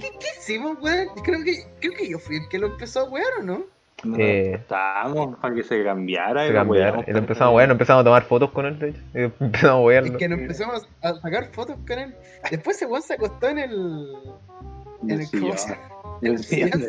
¿Qué, 0.00 0.10
qué 0.20 0.26
hicimos, 0.38 0.76
weón? 0.82 1.08
Creo 1.24 1.42
que, 1.44 1.64
creo 1.80 1.92
que 1.96 2.08
yo 2.08 2.18
fui 2.18 2.36
el 2.36 2.48
que 2.48 2.58
lo 2.58 2.66
empezó 2.68 3.00
a 3.00 3.04
wear, 3.04 3.26
¿o 3.40 3.42
no? 3.42 3.64
No, 4.06 4.16
Eh. 4.18 4.54
Estábamos 4.54 5.36
para 5.38 5.54
que 5.54 5.62
se 5.62 5.84
cambiara. 5.84 6.46
Se 6.46 6.52
y 6.52 6.56
weamos 6.56 7.06
Y 7.06 7.10
empezamos, 7.10 7.52
bueno, 7.52 7.72
empezamos 7.72 8.00
a 8.02 8.04
tomar 8.04 8.22
fotos 8.22 8.50
con 8.50 8.66
él, 8.66 8.78
de 8.78 8.88
hecho. 8.90 9.00
Y 9.14 9.22
empezamos 9.44 9.90
a 9.90 9.98
Es 9.98 10.10
que 10.12 10.28
nos 10.28 10.38
empezamos 10.38 10.88
a 11.02 11.14
sacar 11.14 11.46
fotos 11.52 11.76
con 11.86 11.98
él. 11.98 12.14
Después 12.50 12.76
ese 12.76 12.86
weón 12.86 13.02
se 13.02 13.14
acostó 13.14 13.48
en 13.48 13.58
el. 13.58 14.12
En 15.02 15.20
el 15.20 15.26
el 16.22 16.38
sillón, 16.38 16.82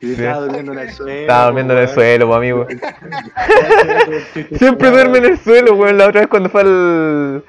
yo 0.00 0.08
estaba 0.08 0.40
durmiendo 0.40 0.72
en 0.72 0.78
el 0.78 0.90
suelo. 0.92 1.20
Estaba 1.20 1.44
durmiendo 1.46 1.72
en 1.74 1.78
el 1.80 1.88
suelo, 1.88 2.34
amigo. 2.34 2.66
Siempre 4.58 4.90
duerme 4.90 5.18
en 5.18 5.24
el 5.24 5.38
suelo, 5.38 5.74
weón. 5.74 5.98
La 5.98 6.08
otra 6.08 6.20
vez 6.20 6.28
cuando 6.28 6.48
fue 6.48 6.60
al. 6.62 7.44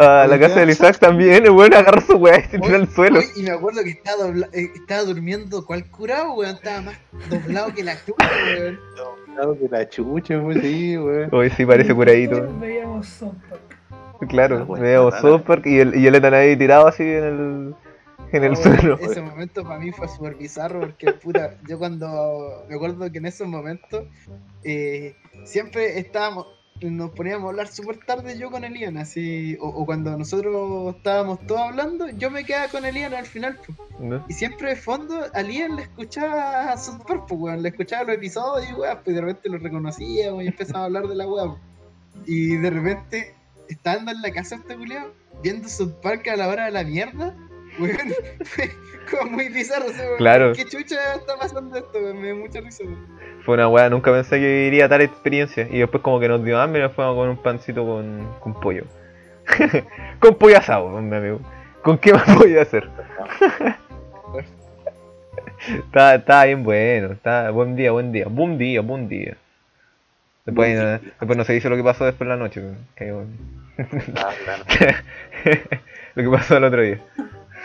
A 0.00 0.26
la 0.26 0.38
casa 0.38 0.60
del 0.60 0.70
Isaac 0.70 0.98
también, 0.98 1.44
el 1.44 1.50
weón 1.50 1.74
agarró 1.74 2.00
su 2.00 2.16
weá 2.16 2.38
y 2.38 2.42
se 2.44 2.58
tiró 2.58 2.76
al 2.76 2.88
suelo. 2.88 3.18
Hoy- 3.20 3.26
y 3.36 3.42
me 3.42 3.50
acuerdo 3.50 3.82
que 3.84 3.90
estaba, 3.90 4.24
dobla- 4.24 4.48
eh, 4.52 4.70
estaba 4.74 5.02
durmiendo 5.02 5.66
cual 5.66 5.90
curado, 5.90 6.32
weón. 6.34 6.54
Estaba 6.56 6.80
más 6.80 6.96
doblado 7.28 7.74
que 7.74 7.84
la 7.84 7.94
chucha, 8.04 8.30
weón. 8.56 8.80
Claro 9.34 9.58
que 9.58 9.68
la 9.68 9.88
chucha, 9.88 10.40
pues 10.42 10.60
sí, 10.62 10.96
weón. 10.98 11.28
Hoy 11.32 11.50
sí 11.50 11.66
parece 11.66 11.94
curadito. 11.94 12.48
Veíamos 12.58 13.06
South 13.08 13.34
Park. 13.48 14.28
Claro, 14.28 14.58
Ah, 14.60 14.64
bueno, 14.64 14.84
veíamos. 14.84 15.14
South 15.20 15.42
Park 15.42 15.66
y 15.66 15.78
el, 15.80 15.94
y 15.94 16.06
el 16.06 16.14
Ethan 16.14 16.34
ahí 16.34 16.56
tirado 16.56 16.86
así 16.86 17.02
en 17.02 17.24
el, 17.24 17.74
en 18.32 18.44
el 18.44 18.52
Oh, 18.52 18.56
suelo. 18.56 18.98
Ese 19.00 19.20
momento 19.22 19.62
para 19.64 19.78
mí 19.78 19.92
fue 19.92 20.08
súper 20.08 20.34
bizarro 20.34 20.80
porque, 20.80 21.12
puta, 21.12 21.54
yo 21.68 21.78
cuando. 21.78 22.64
Me 22.68 22.74
acuerdo 22.76 23.10
que 23.10 23.18
en 23.18 23.26
esos 23.26 23.46
momentos 23.48 24.04
eh, 24.64 25.14
siempre 25.44 25.98
estábamos. 25.98 26.46
Nos 26.82 27.10
poníamos 27.10 27.46
a 27.46 27.50
hablar 27.50 27.68
súper 27.68 27.98
tarde 27.98 28.38
yo 28.38 28.50
con 28.50 28.64
Elian, 28.64 28.96
así, 28.96 29.56
o, 29.60 29.68
o 29.68 29.86
cuando 29.86 30.16
nosotros 30.16 30.96
estábamos 30.96 31.44
todos 31.46 31.60
hablando, 31.60 32.08
yo 32.10 32.30
me 32.30 32.44
quedaba 32.44 32.68
con 32.68 32.84
Elian 32.84 33.14
al 33.14 33.26
final. 33.26 33.58
¿no? 33.98 34.24
Y 34.28 34.32
siempre 34.32 34.70
de 34.70 34.76
fondo 34.76 35.26
a 35.34 35.42
Liam 35.42 35.76
le 35.76 35.82
escuchaba 35.82 36.72
a 36.72 36.78
sus 36.78 36.96
pues, 37.06 37.20
weón. 37.30 37.62
Le 37.62 37.68
escuchaba 37.68 38.04
los 38.04 38.16
episodios, 38.16 38.78
weón, 38.78 38.98
pues 39.04 39.08
y 39.08 39.12
de 39.12 39.20
repente 39.20 39.48
lo 39.48 39.58
reconocía, 39.58 40.32
weón, 40.32 40.44
y 40.44 40.48
empezaba 40.48 40.80
a 40.80 40.84
hablar 40.86 41.06
de 41.06 41.16
la 41.16 41.28
weón. 41.28 41.58
Y 42.26 42.56
de 42.56 42.70
repente, 42.70 43.34
estando 43.68 44.10
en 44.10 44.22
la 44.22 44.30
casa 44.32 44.56
de 44.56 44.62
este 44.62 44.76
culiao, 44.76 45.12
viendo 45.42 45.68
su 45.68 46.00
parque 46.00 46.30
a 46.30 46.36
la 46.36 46.48
hora 46.48 46.64
de 46.66 46.70
la 46.70 46.84
mierda, 46.84 47.34
weón, 47.78 47.98
fue 48.44 48.70
como 49.10 49.30
muy 49.32 49.48
bizarro, 49.48 49.86
o 49.86 49.92
sea, 49.92 50.16
Claro. 50.18 50.52
¿Qué 50.54 50.64
chucha 50.64 51.14
está 51.14 51.36
pasando 51.38 51.76
esto? 51.76 51.98
Me 52.14 52.26
dio 52.26 52.36
mucha 52.36 52.60
risa, 52.60 52.84
weón. 52.84 53.06
Fue 53.44 53.54
una 53.54 53.68
weá, 53.68 53.88
nunca 53.88 54.12
pensé 54.12 54.38
que 54.38 54.46
viviría 54.46 54.88
tal 54.88 55.00
experiencia. 55.02 55.66
Y 55.70 55.78
después 55.78 56.02
como 56.02 56.20
que 56.20 56.28
nos 56.28 56.44
dio 56.44 56.60
hambre 56.60 56.80
y 56.80 56.84
nos 56.84 56.92
fuimos 56.92 57.16
con 57.16 57.28
un 57.28 57.36
pancito 57.42 57.84
con, 57.84 58.28
con 58.40 58.54
pollo. 58.60 58.84
con 60.20 60.34
pollo 60.36 60.58
asado, 60.58 60.88
mi 61.00 61.16
amigo. 61.16 61.40
¿Con 61.82 61.96
qué 61.98 62.12
más 62.12 62.24
podía 62.36 62.62
hacer? 62.62 62.88
está, 65.86 66.14
está 66.14 66.44
bien 66.44 66.62
bueno, 66.62 67.12
está 67.12 67.50
buen 67.50 67.76
día, 67.76 67.92
buen 67.92 68.12
día, 68.12 68.26
buen 68.28 68.58
día, 68.58 68.80
buen 68.80 69.08
día. 69.08 69.36
Después, 70.46 70.72
Buen 70.74 70.84
no, 70.84 70.98
después 70.98 71.36
no 71.36 71.44
se 71.44 71.52
dice 71.52 71.68
lo 71.68 71.76
que 71.76 71.84
pasó 71.84 72.04
después 72.04 72.22
en 72.22 72.28
la 72.30 72.36
noche. 72.36 72.62
que- 72.96 73.10
Ah, 74.16 74.30
claro. 74.44 74.64
lo 76.14 76.22
que 76.22 76.30
pasó 76.36 76.56
el 76.56 76.64
otro 76.64 76.82
día. 76.82 76.98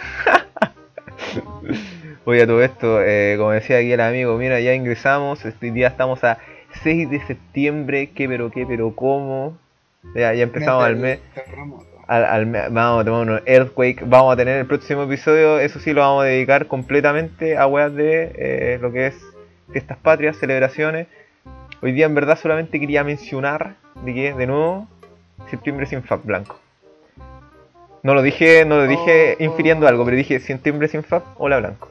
Oye, 2.25 2.41
a 2.43 2.47
todo 2.47 2.63
esto, 2.63 3.01
eh, 3.03 3.35
como 3.37 3.51
decía 3.51 3.77
aquí 3.77 3.91
el 3.91 4.01
amigo, 4.01 4.35
mira, 4.37 4.59
ya 4.59 4.73
ingresamos, 4.73 5.45
este 5.45 5.71
día 5.71 5.87
estamos 5.89 6.23
a 6.23 6.39
6 6.83 7.09
de 7.09 7.21
septiembre, 7.25 8.09
qué 8.15 8.27
pero 8.27 8.49
qué 8.51 8.65
pero 8.65 8.95
cómo. 8.95 9.57
Ya, 10.15 10.33
ya 10.33 10.43
empezamos 10.43 10.83
al 10.83 10.95
mes, 10.97 11.19
Terremoto. 11.33 11.85
al, 12.07 12.25
al 12.25 12.45
me- 12.47 12.69
vamos 12.69 13.01
a 13.01 13.05
tomar 13.05 13.29
un 13.29 13.41
Earthquake, 13.45 14.03
vamos 14.05 14.33
a 14.33 14.37
tener 14.37 14.57
el 14.59 14.65
próximo 14.65 15.03
episodio, 15.03 15.59
eso 15.59 15.79
sí 15.79 15.93
lo 15.93 16.01
vamos 16.01 16.23
a 16.23 16.27
dedicar 16.27 16.67
completamente 16.67 17.57
a 17.57 17.67
weas 17.67 17.93
de 17.93 18.31
eh, 18.35 18.77
lo 18.81 18.91
que 18.91 19.07
es 19.07 19.15
fiestas 19.71 19.97
patrias, 19.97 20.37
celebraciones. 20.37 21.07
Hoy 21.81 21.91
día 21.91 22.05
en 22.07 22.15
verdad 22.15 22.37
solamente 22.39 22.79
quería 22.79 23.03
mencionar 23.03 23.75
de 24.03 24.13
que, 24.13 24.33
de 24.33 24.47
nuevo, 24.47 24.87
septiembre 25.49 25.85
sin 25.85 26.01
Fab 26.03 26.23
blanco. 26.23 26.59
No 28.05 28.13
lo 28.13 28.21
dije, 28.21 28.65
no 28.65 28.77
lo 28.77 28.85
dije 28.85 29.35
Oh, 29.39 29.43
infiriendo 29.43 29.87
algo, 29.87 30.05
pero 30.05 30.15
dije 30.15 30.39
septiembre 30.39 30.87
sin 30.87 31.01
Fab, 31.01 31.23
hola 31.39 31.57
blanco. 31.57 31.89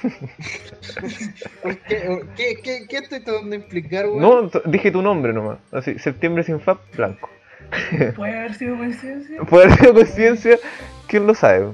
¿Por 1.60 1.76
¿Qué, 1.78 2.20
qué, 2.36 2.60
qué, 2.62 2.86
qué 2.88 2.96
estoy 2.98 3.18
tratando 3.18 3.50
de 3.50 3.56
explicar, 3.56 4.06
weón? 4.06 4.20
No, 4.20 4.60
dije 4.66 4.92
tu 4.92 5.02
nombre 5.02 5.32
nomás. 5.32 5.58
Así, 5.72 5.98
septiembre 5.98 6.44
sin 6.44 6.60
Fab, 6.60 6.78
blanco. 6.96 7.28
Puede 8.14 8.38
haber 8.38 8.54
sido 8.54 8.76
coincidencia. 8.76 9.42
Puede 9.42 9.64
haber 9.64 9.78
sido 9.80 9.94
conciencia, 9.94 10.58
¿quién 11.08 11.26
lo 11.26 11.34
sabe? 11.34 11.70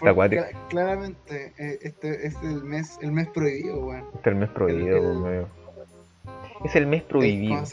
Cla- 0.00 0.50
claramente, 0.68 1.52
eh, 1.58 1.78
este 1.82 2.26
es 2.26 2.34
el 2.42 2.64
mes, 2.64 2.98
el 3.02 3.12
mes 3.12 3.28
prohibido, 3.28 3.86
weón. 3.86 4.04
Este 4.16 4.30
es 4.30 4.34
el 4.34 4.36
mes 4.36 4.50
prohibido, 4.50 5.28
El-. 5.28 5.46
Es 6.64 6.74
el 6.74 6.86
mes 6.88 7.04
prohibido. 7.04 7.64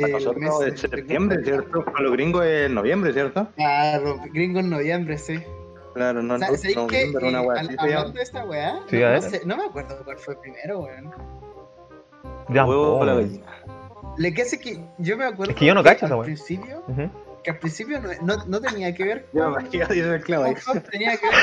Para 0.00 0.06
el 0.06 0.12
nosotros 0.12 0.36
mes 0.60 0.74
es 0.74 0.80
septiembre, 0.80 1.44
¿cierto? 1.44 1.84
Para 1.84 2.00
los 2.00 2.12
gringos 2.12 2.44
es 2.44 2.70
noviembre, 2.70 3.12
¿cierto? 3.12 3.48
Los 3.56 4.20
gringos 4.32 4.64
en 4.64 4.70
noviembre, 4.70 5.18
sí. 5.18 5.38
Claro, 5.94 6.22
no, 6.22 6.34
O 6.34 6.38
sea, 6.38 6.48
no, 6.48 6.56
¿sabéis 6.56 6.74
que, 6.74 6.80
noviembre, 6.82 7.28
una 7.28 7.42
eh, 7.42 7.42
llama. 7.42 7.82
hablando 7.82 8.12
de 8.12 8.22
esta 8.22 8.44
weá, 8.46 8.80
Sí, 8.88 8.98
no, 8.98 9.06
a 9.06 9.12
no 9.12 9.20
sé- 9.22 9.42
no 9.44 9.56
me 9.58 9.64
acuerdo 9.64 10.02
cuál 10.04 10.16
fue 10.18 10.40
primero, 10.40 10.80
weón. 10.80 11.10
Ya, 12.48 12.64
Huevo 12.64 12.94
po, 12.96 13.00
o 13.00 13.04
la 13.04 13.14
gallina. 13.14 13.46
Le 14.16 14.32
que 14.34 14.44
sé 14.46 14.58
que 14.58 14.82
yo 14.98 15.16
me 15.18 15.24
acuerdo 15.24 15.52
Es 15.52 15.58
que 15.58 15.66
yo 15.66 15.74
no 15.74 15.82
cacho 15.82 16.06
esa 16.06 16.14
al 16.14 16.20
weá. 16.20 16.24
principio, 16.24 16.82
Ujú. 16.88 17.10
que 17.44 17.50
al 17.50 17.58
principio 17.58 18.00
no, 18.00 18.08
no, 18.22 18.44
no 18.46 18.60
tenía 18.62 18.94
que 18.94 19.04
ver 19.04 19.26
con, 19.32 19.70
ya 19.70 19.86
dice 19.86 20.14
el 20.14 20.22
clavo 20.22 20.44
ahí. 20.44 20.54
con- 20.54 20.80
tenía 20.82 21.16
que 21.18 21.26
ver 21.26 21.34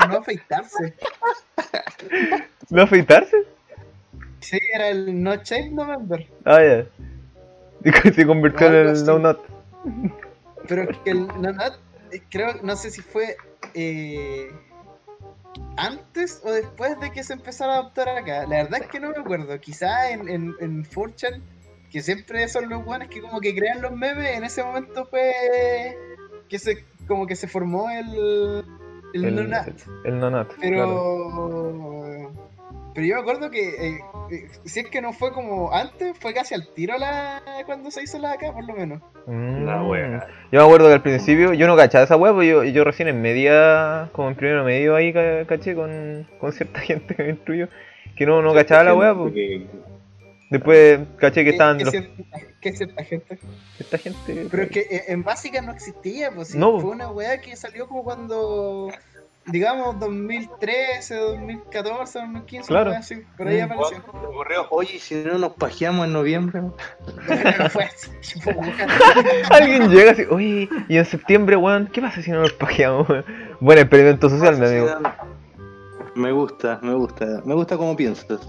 con 0.00 0.10
no 0.10 0.16
afeitarse. 0.18 0.94
¿No 2.70 2.82
afeitarse? 2.82 3.36
Sí, 4.40 4.58
era 4.74 4.88
el 4.90 5.22
No 5.22 5.34
Shave 5.36 5.70
November. 5.70 6.26
Ah, 6.44 6.60
ya. 6.62 6.84
Y 8.04 8.12
se 8.12 8.26
convirtió 8.26 8.66
en 8.68 8.74
el 8.74 8.88
así. 8.88 9.04
No 9.04 9.18
Not. 9.18 9.40
Pero 10.66 10.90
es 10.90 10.98
que 10.98 11.10
el 11.10 11.26
No 11.26 11.52
Not, 11.52 11.78
eh, 12.10 12.22
creo, 12.30 12.54
no 12.62 12.76
sé 12.76 12.90
si 12.90 13.02
fue 13.02 13.36
eh, 13.74 14.50
antes 15.76 16.40
o 16.44 16.52
después 16.52 16.98
de 17.00 17.10
que 17.12 17.22
se 17.22 17.34
empezara 17.34 17.74
a 17.74 17.78
adoptar 17.80 18.08
acá. 18.08 18.46
La 18.46 18.62
verdad 18.62 18.80
es 18.82 18.88
que 18.88 19.00
no 19.00 19.10
me 19.10 19.18
acuerdo. 19.18 19.58
Quizá 19.60 20.10
en, 20.10 20.28
en, 20.28 20.54
en 20.60 20.84
4chan, 20.84 21.42
que 21.90 22.00
siempre 22.00 22.48
son 22.48 22.68
los 22.68 22.84
guanes 22.84 23.08
que 23.08 23.20
como 23.20 23.40
que 23.40 23.54
crean 23.54 23.82
los 23.82 23.92
memes, 23.92 24.36
en 24.36 24.44
ese 24.44 24.64
momento 24.64 25.06
fue 25.06 25.96
que 26.48 26.58
se 26.58 26.84
como 27.06 27.26
que 27.26 27.36
se 27.36 27.46
formó 27.46 27.90
el, 27.90 28.64
el, 29.12 29.24
El, 29.24 29.38
el 30.04 30.18
No 30.18 30.30
Not. 30.30 30.54
Pero. 30.60 30.76
claro. 30.76 32.44
Pero 32.94 33.06
yo 33.06 33.16
me 33.16 33.20
acuerdo 33.20 33.50
que 33.50 33.88
eh, 33.88 34.00
si 34.64 34.80
es 34.80 34.86
que 34.88 35.00
no 35.00 35.12
fue 35.12 35.32
como 35.32 35.72
antes, 35.72 36.16
fue 36.18 36.32
casi 36.34 36.54
al 36.54 36.66
tiro 36.74 36.96
la 36.98 37.42
cuando 37.66 37.90
se 37.90 38.02
hizo 38.02 38.18
la 38.18 38.30
de 38.30 38.34
acá, 38.34 38.52
por 38.52 38.64
lo 38.64 38.74
menos. 38.74 39.00
Mm. 39.26 39.64
La 39.64 39.82
wea. 39.82 40.26
Yo 40.52 40.60
me 40.60 40.64
acuerdo 40.64 40.88
que 40.88 40.94
al 40.94 41.02
principio 41.02 41.52
yo 41.54 41.66
no 41.66 41.76
cachaba 41.76 42.04
esa 42.04 42.16
wea, 42.16 42.32
pues 42.32 42.48
yo, 42.48 42.64
yo 42.64 42.84
recién 42.84 43.08
en 43.08 43.20
media, 43.22 44.08
como 44.12 44.28
en 44.28 44.34
primero 44.34 44.64
medio 44.64 44.94
ahí 44.96 45.12
ca- 45.12 45.44
caché 45.46 45.74
con, 45.74 46.26
con 46.38 46.52
cierta 46.52 46.80
gente 46.80 47.14
que 47.14 47.22
me 47.22 47.30
instruyó, 47.30 47.68
que 48.16 48.26
no, 48.26 48.42
no 48.42 48.52
cachaba 48.54 48.84
la 48.84 48.94
wea, 48.94 49.14
pues. 49.14 49.24
Porque- 49.32 49.66
Después 50.50 51.00
caché 51.16 51.40
que 51.40 51.46
¿Qué- 51.46 51.50
estaban 51.50 51.78
qué 51.78 51.84
los- 51.84 51.90
cierta- 51.90 52.38
qué 52.60 52.72
cierta 52.72 53.02
gente? 53.04 53.38
esta 53.78 53.98
gente. 53.98 54.46
Pero 54.50 54.62
es 54.62 54.70
que 54.70 54.86
en 55.08 55.22
básica 55.24 55.60
no 55.62 55.72
existía, 55.72 56.30
pues 56.30 56.54
No. 56.54 56.78
fue 56.80 56.90
una 56.90 57.10
weá 57.10 57.40
que 57.40 57.56
salió 57.56 57.88
como 57.88 58.04
cuando, 58.04 58.88
digamos, 59.46 59.98
2013, 60.00 61.14
2014, 61.16 62.18
2015, 62.20 62.68
Claro. 62.68 62.90
así, 62.92 63.22
por 63.36 63.48
ahí 63.48 63.60
Mm. 63.60 63.64
apareció. 63.64 63.98
Ocurrió, 64.28 64.66
Oye, 64.70 64.98
si 64.98 65.14
no 65.16 65.38
nos 65.38 65.52
pajeamos 65.52 66.06
en 66.06 66.12
noviembre. 66.12 66.62
Fue 67.70 67.84
así. 67.84 68.10
Alguien 69.50 69.90
llega 69.90 70.12
así, 70.12 70.22
oye, 70.30 70.68
y 70.88 70.96
en 70.96 71.04
septiembre, 71.04 71.56
weón, 71.56 71.88
¿qué 71.92 72.00
pasa 72.00 72.22
si 72.22 72.30
no 72.30 72.40
nos 72.40 72.52
pajeamos? 72.52 73.06
Buen 73.60 73.78
experimento 73.78 74.28
social, 74.28 74.58
mi 74.58 74.66
amigo. 74.66 74.88
Me 76.14 76.30
gusta, 76.32 76.78
me 76.82 76.94
gusta. 76.94 77.42
Me 77.44 77.54
gusta 77.54 77.76
cómo 77.76 77.96
piensas. 77.96 78.40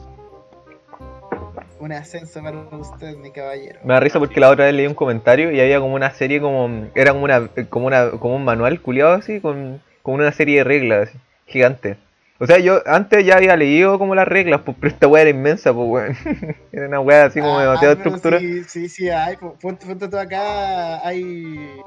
un 1.79 1.91
ascenso 1.91 2.41
para 2.41 2.57
usted, 2.77 3.15
mi 3.17 3.31
caballero. 3.31 3.79
Me 3.83 3.93
da 3.93 3.99
risa 3.99 4.17
porque 4.19 4.39
la 4.39 4.49
otra 4.49 4.65
vez 4.65 4.73
leí 4.73 4.87
un 4.87 4.93
comentario 4.95 5.51
y 5.51 5.59
había 5.59 5.79
como 5.79 5.93
una 5.95 6.09
serie 6.11 6.39
como. 6.41 6.87
Era 6.95 7.11
como 7.11 7.25
una. 7.25 7.47
como 7.69 7.87
una. 7.87 8.11
como 8.11 8.35
un 8.35 8.43
manual 8.45 8.81
culiado 8.81 9.13
así, 9.13 9.39
con. 9.41 9.81
Como 10.05 10.17
una 10.17 10.31
serie 10.31 10.59
de 10.59 10.63
reglas 10.63 11.09
así, 11.09 11.17
gigante. 11.47 11.97
O 12.37 12.45
sea, 12.45 12.59
yo 12.59 12.81
antes 12.85 13.25
ya 13.25 13.37
había 13.37 13.55
leído 13.57 13.97
como 13.97 14.13
las 14.13 14.27
reglas, 14.27 14.61
pues, 14.63 14.77
pero 14.79 14.93
esta 14.93 15.07
weá 15.07 15.21
era 15.23 15.31
inmensa, 15.31 15.73
pues 15.73 15.87
weón. 15.89 16.15
era 16.71 16.87
una 16.87 16.99
weá 16.99 17.25
así 17.25 17.39
como 17.39 17.57
Ah, 17.57 17.61
demasiada 17.63 17.95
pero 17.95 18.09
estructura. 18.15 18.39
Sí, 18.39 18.63
sí, 18.65 18.89
sí, 18.89 19.09
hay. 19.09 19.35
Ponte, 19.37 19.85
ponte 19.87 20.07
tú 20.07 20.17
acá, 20.17 21.05
hay. 21.05 21.81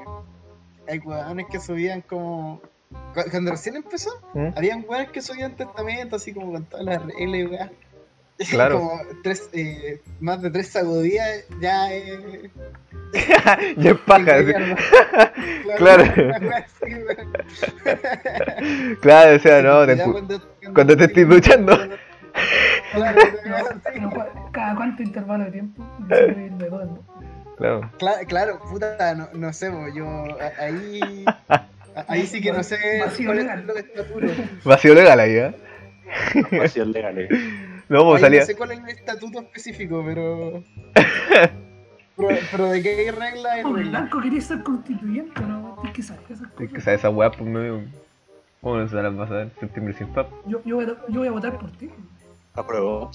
Hay 0.87 0.97
weones 0.99 1.45
que 1.51 1.59
subían 1.59 2.01
como. 2.01 2.61
cu- 3.13 3.29
Cuando 3.31 3.51
recién 3.51 3.75
empezó, 3.77 4.09
¿Mm? 4.33 4.47
habían 4.57 4.83
weones 4.87 5.09
que 5.11 5.21
subían 5.21 5.55
testamento 5.55 6.15
así 6.17 6.33
como 6.33 6.51
con 6.51 6.65
todas 6.65 6.85
las 6.85 7.05
reglas 7.05 7.39
y 7.39 7.45
weá. 7.45 7.71
Claro. 8.49 8.79
como 8.79 9.01
tres, 9.21 9.49
eh, 9.53 9.99
más 10.21 10.41
de 10.41 10.49
tres 10.49 10.69
sacudidas 10.69 11.43
ya. 11.59 11.93
Eh, 11.93 12.49
ya 13.77 13.91
es 13.91 13.97
paja, 14.05 14.41
¿no? 14.41 14.75
Claro. 15.77 16.03
Claro, 19.01 19.35
o 19.35 19.39
sea, 19.39 19.61
no, 19.61 19.85
te 19.85 19.97
cuando, 20.03 20.41
cuando 20.73 20.97
te 20.97 21.05
estés 21.05 21.27
duchando. 21.27 21.77
Claro, 22.93 23.21
¿Cada 24.51 24.75
cuánto 24.75 25.03
intervalo 25.03 25.45
de 25.45 25.51
tiempo? 25.51 25.85
De 26.07 26.51
todo, 26.69 26.85
¿no? 26.85 27.03
Claro. 27.57 27.91
Cla- 27.99 28.25
claro, 28.27 28.59
puta, 28.69 29.15
no, 29.15 29.29
no 29.33 29.51
sé, 29.53 29.71
yo 29.93 30.25
ahí. 30.59 31.25
Ahí 32.07 32.25
sí 32.25 32.39
que 32.41 32.51
no 32.53 32.63
sé 32.63 32.77
Vacío 33.03 33.33
legal. 33.33 33.59
es 33.59 33.65
lo 33.65 33.73
que 33.73 33.79
está 33.81 34.03
duro. 34.03 34.27
Vacío 34.63 34.93
legal 34.95 35.19
ahí, 35.19 35.35
¿eh? 35.35 35.55
Legales. 36.85 37.29
No, 37.89 38.05
pues 38.05 38.17
Ahí 38.17 38.21
salía. 38.21 38.39
No 38.41 38.45
sé 38.45 38.55
cuál 38.55 38.71
es 38.71 38.79
el 38.79 38.89
estatuto 38.89 39.39
específico, 39.39 40.03
pero. 40.05 40.63
pero, 42.15 42.29
pero 42.51 42.65
de 42.67 42.81
qué 42.83 42.89
hay 42.95 43.11
regla 43.11 43.49
Por 43.63 43.75
regla. 43.75 43.89
blanco 43.99 44.21
quería 44.21 44.41
ser 44.41 44.63
constituyente, 44.63 45.41
¿no? 45.41 45.75
Tienes 45.81 45.95
que 45.95 46.03
saber 46.03 46.23
esas 46.29 46.47
Es 46.47 46.53
que 46.55 46.67
cosas. 46.67 46.83
sabes 46.83 46.99
esa 46.99 47.09
weá, 47.09 47.31
pues 47.31 47.49
me 47.49 47.59
amigo. 47.59 47.83
¿Cómo 48.61 48.77
no 48.77 48.87
se 48.87 48.95
las 48.95 49.15
vas 49.15 49.31
a 49.31 49.35
ver? 49.35 49.51
Septiembre 49.59 49.93
sin 49.93 50.07
pap. 50.13 50.29
Yo, 50.45 50.61
yo, 50.65 50.75
voy 50.75 50.85
a, 50.85 50.87
yo 51.07 51.19
voy 51.19 51.27
a 51.27 51.31
votar 51.31 51.57
por 51.57 51.71
ti. 51.71 51.89
Apruebo. 52.55 53.09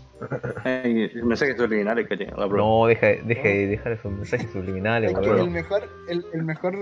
Ay, 0.64 1.10
mensajes 1.22 1.56
subliminales, 1.56 2.08
caché. 2.08 2.28
Apruebo. 2.30 2.56
No, 2.56 2.86
deja, 2.86 3.08
deja 3.24 3.42
de 3.48 3.66
dejar 3.66 3.92
esos 3.92 4.10
mensajes 4.10 4.50
subliminales, 4.52 5.12
Es 5.12 5.18
que 5.18 5.30
el 5.30 5.50
mejor, 5.50 5.88
el, 6.08 6.24
el 6.32 6.42
mejor, 6.44 6.74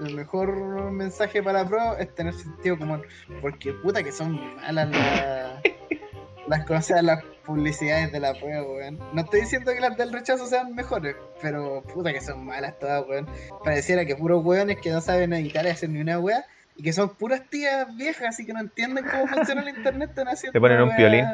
el 0.00 0.14
mejor 0.14 0.90
mensaje 0.92 1.42
para 1.42 1.66
pro 1.66 1.96
es 1.96 2.14
tener 2.14 2.34
sentido 2.34 2.76
común, 2.76 3.00
porque 3.40 3.72
puta 3.72 4.02
que 4.02 4.12
son 4.12 4.38
malas 4.56 4.90
las, 4.90 5.62
las 6.48 6.64
cosas, 6.64 7.02
las 7.02 7.22
publicidades 7.46 8.10
de 8.12 8.20
la 8.20 8.34
prueba, 8.34 8.62
weón. 8.62 8.98
No 9.12 9.22
estoy 9.22 9.42
diciendo 9.42 9.72
que 9.72 9.80
las 9.80 9.96
del 9.96 10.12
rechazo 10.12 10.46
sean 10.46 10.74
mejores, 10.74 11.16
pero 11.42 11.82
puta 11.82 12.12
que 12.12 12.20
son 12.20 12.44
malas 12.44 12.78
todas, 12.78 13.06
weón. 13.08 13.26
Pareciera 13.64 14.04
que 14.04 14.16
puros 14.16 14.44
weones 14.44 14.78
que 14.80 14.90
no 14.90 15.00
saben 15.00 15.32
editar 15.32 15.64
y 15.64 15.68
hacer 15.68 15.90
ni 15.90 16.00
una 16.00 16.18
wea, 16.18 16.44
y 16.76 16.82
que 16.82 16.92
son 16.92 17.08
puras 17.10 17.42
tías 17.50 17.94
viejas 17.96 18.38
y 18.40 18.46
que 18.46 18.52
no 18.52 18.60
entienden 18.60 19.04
cómo 19.10 19.26
funciona 19.26 19.62
el 19.62 19.68
internet, 19.76 20.10
están 20.10 20.28
haciendo. 20.28 20.52
Te 20.52 20.60
ponen 20.60 20.80
un 20.82 20.88
wea- 20.90 20.96
piolín. 20.96 21.24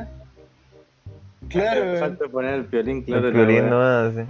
Claro, 1.49 1.83
weón. 1.83 1.99
Falta 1.99 2.29
poner 2.29 2.55
el 2.55 2.63
violín, 2.65 3.03
claro. 3.03 3.29
El 3.29 3.35
violín 3.35 3.69
nomás, 3.71 4.15
sí. 4.15 4.23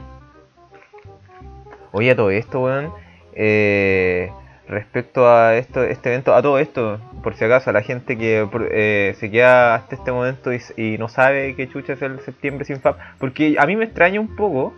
Oye, 1.93 2.11
a 2.11 2.17
todo 2.17 2.31
esto, 2.31 2.61
weón. 2.63 2.93
eh, 3.35 4.31
respecto 4.69 5.29
a 5.29 5.57
esto, 5.57 5.83
este 5.85 6.11
evento, 6.11 6.35
a 6.35 6.43
todo 6.43 6.59
esto, 6.59 7.01
por 7.23 7.35
si 7.35 7.45
acaso, 7.45 7.71
a 7.71 7.73
la 7.73 7.83
gente 7.83 8.17
que 8.17 8.47
eh, 8.71 9.15
se 9.19 9.31
queda 9.31 9.75
hasta 9.75 9.95
este 9.97 10.13
momento 10.13 10.51
y, 10.53 10.99
no 10.99 11.09
sabe 11.09 11.55
qué 11.55 11.69
chucha 11.69 11.95
es 11.95 12.03
el 12.03 12.21
septiembre 12.21 12.65
sin 12.65 12.81
FAP, 12.81 12.97
porque 13.19 13.57
a 13.59 13.67
mí 13.67 13.77
me 13.77 13.85
extraña 13.85 14.21
un 14.21 14.35
poco, 14.37 14.73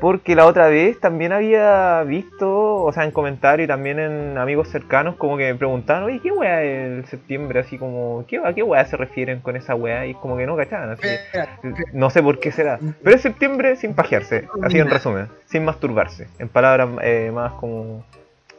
porque 0.00 0.34
la 0.34 0.46
otra 0.46 0.68
vez 0.68 0.98
también 0.98 1.32
había 1.32 2.02
visto, 2.04 2.76
o 2.82 2.92
sea, 2.92 3.04
en 3.04 3.10
comentarios 3.10 3.66
y 3.66 3.68
también 3.68 3.98
en 3.98 4.38
amigos 4.38 4.68
cercanos, 4.68 5.16
como 5.16 5.36
que 5.36 5.52
me 5.52 5.54
preguntaban, 5.54 6.04
oye, 6.04 6.18
¿qué 6.20 6.32
weá 6.32 6.62
es 6.62 6.90
el 6.90 7.04
septiembre? 7.06 7.60
Así 7.60 7.78
como, 7.78 8.24
¿qué, 8.26 8.38
¿a 8.42 8.54
qué 8.54 8.62
weá 8.62 8.84
se 8.86 8.96
refieren 8.96 9.40
con 9.40 9.54
esa 9.54 9.74
weá? 9.74 10.06
Y 10.06 10.14
como 10.14 10.36
que 10.36 10.46
no 10.46 10.56
cachaban, 10.56 10.90
así 10.90 11.02
que- 11.02 11.14
Espera, 11.14 11.58
no 11.92 12.10
sé 12.10 12.22
por 12.22 12.40
qué 12.40 12.50
será. 12.50 12.80
Pero 13.04 13.14
es 13.14 13.22
septiembre 13.22 13.76
sin 13.76 13.94
pajearse, 13.94 14.48
así 14.62 14.78
en 14.78 14.88
resumen, 14.88 15.28
sin 15.44 15.64
masturbarse, 15.64 16.26
en 16.38 16.48
palabras 16.48 16.88
eh, 17.02 17.30
más 17.32 17.52
como 17.52 18.04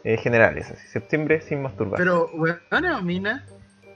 eh, 0.03 0.17
generales, 0.17 0.69
así. 0.72 0.88
Septiembre 0.88 1.41
sin 1.41 1.62
masturbarse. 1.62 2.03
Pero, 2.03 2.29
weón, 2.33 2.60
o 2.72 3.01
mina, 3.01 3.45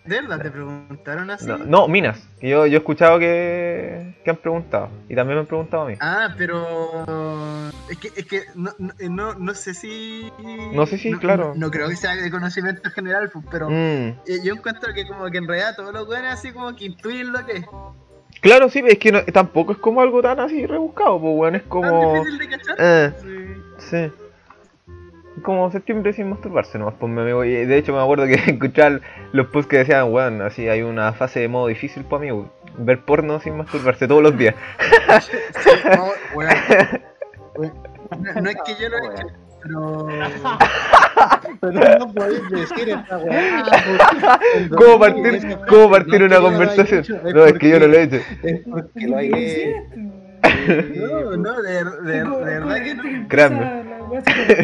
¿de 0.06 0.22
verdad 0.22 0.42
te 0.42 0.52
preguntaron 0.52 1.30
así? 1.32 1.46
No, 1.48 1.58
no, 1.58 1.88
minas. 1.88 2.28
Yo, 2.42 2.66
yo 2.66 2.76
he 2.76 2.78
escuchado 2.78 3.20
que, 3.20 4.14
que 4.24 4.30
han 4.30 4.38
preguntado. 4.38 4.90
Y 5.10 5.16
también 5.16 5.36
me 5.38 5.42
han 5.42 5.48
preguntado 5.48 5.84
a 5.84 5.88
mí. 5.88 5.96
Ah, 6.00 6.34
pero 6.38 7.70
es 7.90 7.98
que, 7.98 8.08
es 8.16 8.26
que 8.26 8.44
no, 8.56 8.72
no, 8.78 8.94
eh, 9.00 9.10
no, 9.10 9.54
sé 9.54 9.74
si... 9.74 10.32
No 10.74 10.86
sé 10.86 10.98
si, 10.98 11.14
claro. 11.16 11.54
No, 11.56 11.70
creo 11.72 11.90
que 11.90 11.96
sea 11.96 12.16
de 12.16 12.30
conocimiento 12.32 12.90
general, 12.92 13.30
pues, 13.32 13.46
pero 13.52 13.70
Mm. 13.70 13.74
eh, 14.28 14.40
yo 14.44 14.54
encuentro 14.54 14.94
que 14.94 15.06
como 15.08 15.26
que 15.30 15.38
en 15.40 15.48
realidad 15.48 15.76
todos 15.76 15.94
los 15.94 16.08
weones 16.08 16.32
así 16.34 16.52
como 16.52 16.76
que 16.76 16.86
intuyen 16.86 17.32
lo 17.34 17.46
que 17.46 17.54
es. 17.58 17.66
Claro, 18.40 18.70
sí, 18.70 18.84
es 18.88 19.00
que 19.00 19.12
no- 19.12 19.24
tampoco 19.26 19.72
es 19.74 19.78
como 19.80 20.00
algo 20.00 20.22
tan 20.22 20.40
así 20.40 20.66
rebuscado, 20.68 21.20
pues 21.20 21.36
bueno, 21.36 21.58
es 21.58 21.64
Tan 21.64 21.70
como... 21.70 22.14
difícil 22.14 22.38
de 22.38 22.48
cachar. 22.50 22.76
Eh, 22.78 23.14
Sí. 23.80 23.90
sí. 23.90 24.12
Como 25.44 25.72
septiembre 25.72 26.14
sin 26.14 26.30
masturbarse 26.30 26.80
nomás, 26.80 26.96
pues 27.00 27.12
mi 27.12 27.22
amigo. 27.22 27.44
Y 27.46 27.66
de 27.66 27.78
hecho 27.78 27.94
me 27.94 28.02
acuerdo 28.02 28.26
que 28.26 28.34
escuchaba 28.52 29.00
los 29.34 29.48
posts 29.48 29.70
que 29.70 29.78
decían, 29.78 30.12
weón, 30.12 30.42
así 30.42 30.68
hay 30.68 30.82
una 30.82 31.14
fase 31.14 31.40
de 31.40 31.48
modo 31.48 31.68
difícil, 31.68 32.04
pues 32.04 32.22
amigo. 32.22 32.50
Ver 32.80 33.04
porno 33.04 33.40
sin 33.40 33.58
masturbarse 33.58 34.08
todos 34.08 34.24
los 34.24 34.38
días. 34.38 34.56
Sí, 35.22 35.70
no, 35.96 36.10
weón. 36.36 36.52
Weón, 37.56 37.74
No, 38.36 38.42
no 38.42 38.50
es 38.50 38.58
que 38.66 38.76
yo 38.80 38.90
lo 38.90 38.98
he 38.98 39.14
hecho, 39.14 39.28
pero... 39.64 40.08
Pero 41.60 42.00
no 42.00 42.14
podéis 42.14 42.50
decir 42.50 42.90
esta 42.90 43.18
weá. 43.18 43.64
¿Cómo 44.78 45.00
partir, 45.00 45.58
cómo 45.68 45.90
partir 45.90 46.24
una 46.24 46.40
conversación? 46.40 47.06
No, 47.34 47.46
es 47.46 47.54
que 47.54 47.70
yo 47.70 47.80
no 47.80 47.88
lo 47.88 47.98
he 47.98 48.04
hecho. 48.04 48.18
Es 48.44 48.62
porque 48.70 49.00
¿Qué 49.00 49.08
lo 49.08 49.18
hay 49.18 49.28
hiciste? 49.28 49.86
No, 50.96 51.38
no, 51.38 51.62
de, 51.62 51.84
verdad 51.84 52.84
que 52.84 52.96
no. 52.96 53.04
que 53.04 53.28
Créanme. 53.28 53.87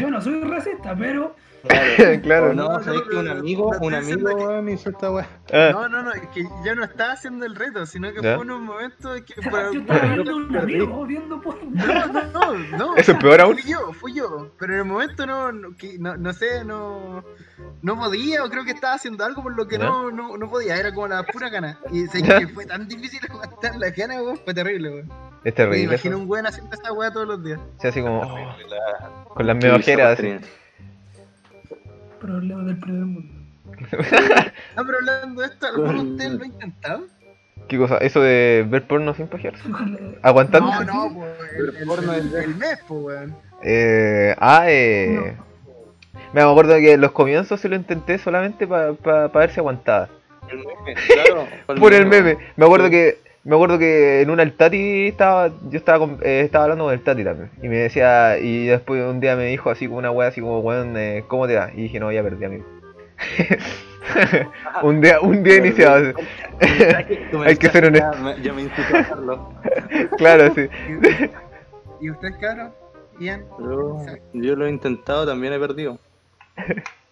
Yo 0.01 0.09
no 0.09 0.21
soy 0.21 0.41
racista, 0.41 0.95
pero 0.95 1.35
claro. 2.23 2.47
O 2.51 2.53
no, 2.53 2.83
sabéis 2.83 3.03
que 3.09 3.15
un 3.15 3.27
amigo, 3.29 3.71
No, 3.73 3.79
no, 3.79 3.85
un 3.85 3.91
no, 3.93 3.97
amigo, 3.99 4.29
no, 4.29 4.37
no, 4.37 4.45
weón, 4.47 4.69
hizo 4.69 4.89
esta 4.89 5.11
weá. 5.11 5.27
Ah, 5.53 5.69
No, 5.71 5.87
no, 5.89 6.03
no, 6.03 6.11
es 6.11 6.27
que 6.33 6.43
yo 6.65 6.75
no 6.75 6.83
estaba 6.83 7.13
haciendo 7.13 7.45
el 7.45 7.55
reto, 7.55 7.85
sino 7.85 8.11
que 8.11 8.21
¿Ya? 8.21 8.35
fue 8.35 8.43
en 8.43 8.51
un 8.51 8.63
momento 8.63 9.15
en 9.15 9.23
que 9.23 9.35
por 9.41 9.73
yo 9.73 9.79
estaba 9.79 9.99
viendo 10.13 10.35
un 10.35 10.57
amigo 10.57 11.05
viendo 11.05 11.41
porno. 11.41 11.69
No, 11.73 12.05
no, 12.07 12.23
no, 12.53 12.77
no. 12.77 12.95
Eso 12.97 13.13
es 13.13 13.17
peor 13.19 13.39
aún. 13.41 13.57
Fui 13.57 13.71
yo, 13.71 13.93
fui 13.93 14.13
yo. 14.13 14.49
Pero 14.59 14.73
en 14.73 14.79
el 14.79 14.85
momento 14.85 15.25
no, 15.25 15.51
no, 15.53 15.75
que- 15.77 15.97
no, 15.99 16.17
no 16.17 16.33
sé, 16.33 16.65
no, 16.65 17.23
no 17.81 17.95
podía, 17.97 18.43
o 18.43 18.49
creo 18.49 18.65
que 18.65 18.71
estaba 18.71 18.95
haciendo 18.95 19.23
algo 19.23 19.41
por 19.41 19.55
lo 19.55 19.65
que 19.67 19.77
no, 19.77 20.11
no, 20.11 20.37
no 20.37 20.49
podía, 20.49 20.75
era 20.75 20.93
como 20.93 21.07
la 21.07 21.23
pura 21.23 21.49
gana. 21.49 21.79
Y 21.91 22.07
sé 22.07 22.21
que 22.23 22.47
fue 22.49 22.65
tan 22.65 22.87
difícil 22.89 23.19
aguantar 23.29 23.77
la 23.77 23.89
gana, 23.91 24.21
weón, 24.21 24.37
fue 24.43 24.53
terrible, 24.53 24.89
weón. 24.89 25.22
Es 25.43 25.45
Me 25.45 25.51
terrible. 25.51 25.83
imagino 25.83 26.15
eso. 26.15 26.23
un 26.23 26.29
weón 26.29 26.45
haciendo 26.47 26.73
esa 26.75 26.93
weá 26.93 27.11
todos 27.11 27.27
los 27.27 27.43
días. 27.43 27.59
Sí, 27.81 27.87
así 27.87 28.01
como 28.01 28.21
oh, 28.21 28.37
La- 28.69 29.23
con 29.33 29.47
las 29.47 29.55
mebajeras. 29.57 30.19
así. 30.19 30.35
Problemas 32.19 32.65
del 32.65 32.77
primer 32.79 33.05
mundo. 33.05 33.33
No, 34.75 34.85
pero 34.85 34.97
hablando 34.99 35.41
de 35.41 35.47
esto, 35.47 35.67
¿alguno 35.67 36.03
de 36.03 36.11
ustedes 36.11 36.31
lo 36.33 36.43
ha 36.43 36.47
intentado? 36.47 37.03
¿Qué 37.67 37.77
cosa? 37.77 37.97
Eso 37.97 38.21
de 38.21 38.65
ver 38.69 38.83
porno 38.87 39.13
sin 39.13 39.27
pajearse. 39.27 39.63
Aguantando. 40.21 40.71
No, 40.71 41.09
no, 41.09 41.15
pues, 41.15 41.31
el, 41.57 41.75
el, 41.77 41.87
porno 41.87 42.13
el- 42.13 42.27
es- 42.27 42.33
el 42.45 42.55
mes, 42.55 42.79
pues, 42.87 43.01
weón. 43.03 43.35
Eh, 43.61 44.35
ah, 44.39 44.63
eh. 44.67 45.35
Me 46.33 46.41
acuerdo 46.41 46.75
que 46.75 46.93
en 46.93 47.01
los 47.01 47.11
comienzos 47.11 47.59
sí 47.61 47.67
lo 47.67 47.75
intenté 47.75 48.17
solamente 48.17 48.67
para 48.67 49.27
ver 49.27 49.51
si 49.51 49.59
aguantaba. 49.59 50.09
El 50.49 50.57
meme, 50.57 50.95
claro. 51.07 51.47
Por 51.79 51.93
el 51.93 52.05
meme. 52.05 52.37
Me 52.55 52.65
acuerdo 52.65 52.89
que 52.89 53.19
me 53.45 53.55
acuerdo 53.55 53.77
que 53.77 54.21
en 54.21 54.29
una 54.29 54.43
el 54.43 54.53
Tati 54.53 55.07
estaba 55.07 55.49
yo 55.69 55.77
estaba 55.77 55.99
con- 55.99 56.19
eh, 56.21 56.41
estaba 56.41 56.63
hablando 56.65 56.85
con 56.85 56.93
el 56.93 57.01
Tati 57.03 57.23
también 57.23 57.49
y 57.61 57.67
me 57.67 57.77
decía 57.77 58.37
y 58.39 58.67
después 58.67 59.03
un 59.03 59.19
día 59.19 59.35
me 59.35 59.45
dijo 59.47 59.69
así 59.69 59.85
como 59.87 59.99
una 59.99 60.11
wea 60.11 60.29
así 60.29 60.39
como 60.41 60.59
weón 60.59 60.95
eh, 60.97 61.23
¿cómo 61.27 61.47
te 61.47 61.55
va? 61.55 61.69
Y 61.73 61.83
dije 61.83 61.99
no 61.99 62.11
ya 62.11 62.23
perdí 62.23 62.45
amigo. 62.45 62.65
un 64.83 65.01
día 65.01 65.19
un 65.21 65.43
día 65.43 65.57
iniciado 65.57 65.95
así. 65.95 66.27
Hay 67.45 67.55
que 67.57 67.69
ser 67.69 67.85
honesto. 67.85 68.11
Ya 68.13 68.19
me, 68.21 68.41
ya 68.41 68.53
me 68.53 68.61
incitó 68.63 68.95
a 68.95 68.99
hacerlo. 68.99 69.49
claro 70.17 70.53
sí. 70.55 70.67
¿Y 72.01 72.09
usted, 72.09 72.29
cabrón? 72.39 72.71
Ian. 73.19 73.45
Yo, 73.59 74.05
yo 74.33 74.55
lo 74.55 74.65
he 74.65 74.69
intentado, 74.69 75.25
también 75.25 75.53
he 75.53 75.59
perdido. 75.59 75.97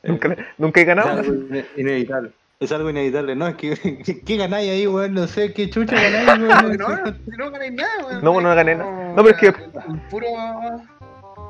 nunca 0.03 0.35
nunca 0.57 0.81
he 0.81 0.85
ganado. 0.85 1.23
ine- 1.23 1.65
inevitable. 1.77 2.31
Es 2.61 2.71
algo 2.71 2.91
inevitable. 2.91 3.35
No, 3.35 3.47
es 3.47 3.55
que, 3.55 4.21
¿qué, 4.25 4.37
ganáis 4.37 4.69
ahí, 4.69 4.85
weón? 4.87 5.15
No 5.15 5.25
sé, 5.27 5.51
qué 5.51 5.69
chucha 5.69 5.95
ganáis, 5.95 6.39
No, 6.77 6.87
weón. 6.87 7.03
no, 7.03 7.13
si 7.25 7.31
no 7.37 7.51
ganáis 7.51 7.73
nada, 7.73 8.05
weón. 8.05 8.23
No, 8.23 8.39
no 8.41 8.55
gané 8.55 8.75
nada. 8.75 9.13
No, 9.13 9.23
pero 9.23 9.29
es 9.29 9.37
que- 9.37 9.47
El 9.47 10.01
puro. 10.09 10.27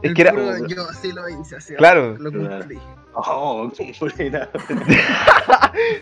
Es 0.02 0.10
el 0.10 0.14
que 0.16 0.22
era 0.22 0.32
puro 0.32 0.68
yo 0.68 0.88
sí 0.94 1.12
lo 1.12 1.30
hice, 1.30 1.58
así. 1.58 1.76
Claro. 1.76 2.16
Lo 2.18 2.32
cumplí. 2.32 2.80
Oh, 3.14 3.70
qué 3.78 3.94
buena. 4.00 4.50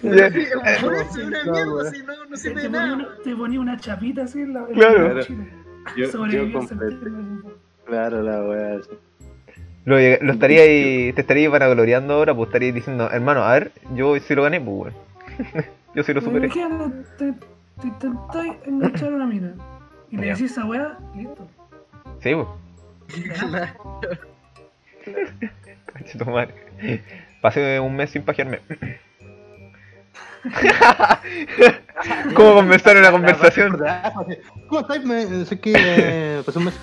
Ya. 0.04 0.32
Sí, 0.32 0.46
Por 0.82 0.94
eso 0.96 1.02
es 1.02 1.16
una 1.18 1.44
mierda, 1.44 1.92
si 1.92 2.04
no, 2.04 2.14
no 2.26 2.38
ponía 2.54 2.70
nada. 2.70 2.94
una, 2.94 3.08
te 3.24 3.36
ponía 3.36 3.60
una 3.60 3.78
chapita 3.78 4.24
así 4.24 4.42
en 4.42 4.54
la 4.54 4.60
en 4.62 4.74
Claro. 4.74 5.20
Yo, 5.98 6.28
yo 6.28 6.52
completé. 6.54 6.96
Claro, 7.86 8.22
la 8.22 8.44
weá. 8.44 8.80
Lo, 9.86 9.96
lo 9.96 10.34
estaría 10.34 10.62
ahí, 10.62 11.14
te 11.14 11.22
estaría 11.22 11.50
vanagloriando 11.50 12.14
ahora, 12.14 12.36
pues 12.36 12.48
estaría 12.48 12.72
diciendo, 12.72 13.10
hermano, 13.12 13.44
a 13.44 13.54
ver, 13.54 13.72
yo 13.96 14.20
sí 14.20 14.36
lo 14.36 14.44
gané, 14.44 14.60
pues 14.60 14.94
weón. 14.94 14.94
yo 15.96 16.04
sí 16.04 16.14
lo 16.14 16.22
superé. 16.22 16.50
Te, 16.50 17.34
te 17.82 17.88
intentáis 17.88 18.54
enganchar 18.66 19.14
una 19.14 19.26
mina 19.26 19.54
y 20.12 20.18
le 20.18 20.28
decís 20.28 20.52
esa 20.52 20.66
weá, 20.66 20.98
listo. 21.16 21.48
Sí, 22.22 22.34
pues. 22.36 22.48
Tu 26.18 26.26
madre. 26.26 26.54
Pasé 27.42 27.80
un 27.80 27.96
mes 27.96 28.10
sin 28.12 28.24
pajearme. 28.24 28.60
¿Cómo 32.36 32.54
comenzar 32.56 32.96
una 32.98 33.12
conversación? 33.12 33.78
¿Cómo 34.68 34.82
estáis? 34.82 35.04
Me, 35.06 35.46
sé 35.46 35.60
que 35.60 35.74
eh, 35.76 36.42
pasó 36.46 36.60
un 36.60 36.66
mes. 36.66 36.80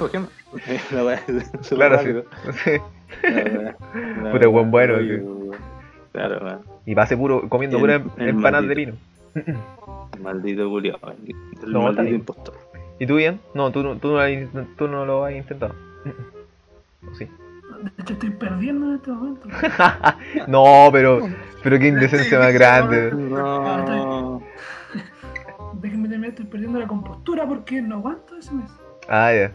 La 0.93 1.05
weá, 1.05 1.23
súper 1.63 1.89
Claro, 1.89 1.99
sí. 1.99 2.05
rápido. 2.13 2.25
sí. 2.65 2.71
Weá, 4.23 4.33
Puta, 4.33 4.47
buen 4.49 4.71
bueno, 4.71 4.95
weá. 4.95 5.59
Claro, 6.13 6.45
weón. 6.45 6.61
Y 6.87 6.95
pasé 6.95 7.17
puro, 7.17 7.49
comiendo 7.49 7.79
el 7.85 8.03
empanadas 8.19 8.69
de 8.69 8.75
vino. 8.75 8.95
maldito. 10.23 10.63
El 11.63 11.73
No, 11.73 11.83
maldito 11.83 12.15
impostor. 12.15 12.55
¿Y 12.99 13.07
tú 13.07 13.17
bien? 13.17 13.41
No, 13.55 13.71
tú, 13.73 13.83
no- 13.83 13.97
tú, 13.97 14.13
no, 14.13 14.19
has- 14.21 14.33
tú 14.79 14.89
no 14.89 15.05
lo 15.05 15.25
has 15.25 15.35
intentado. 15.35 15.75
¿O 17.11 17.15
sí? 17.15 17.27
De 17.83 18.03
hecho, 18.03 18.15
estoy 18.15 18.31
perdiendo 18.31 18.87
en 18.87 18.95
este 18.95 19.11
momento. 19.11 19.49
No, 20.47 20.89
pero, 20.91 21.29
pero 21.63 21.79
qué 21.79 21.89
indecencia 21.89 22.39
más 22.39 22.53
grande. 22.55 23.13
No. 23.13 24.16
Estoy 26.29 26.47
perdiendo 26.47 26.79
la 26.79 26.87
compostura 26.87 27.47
porque 27.47 27.81
no 27.83 27.97
aguanto 27.97 28.37
ese 28.37 28.53
mes. 28.53 28.71
Ah, 29.09 29.33
ya. 29.33 29.53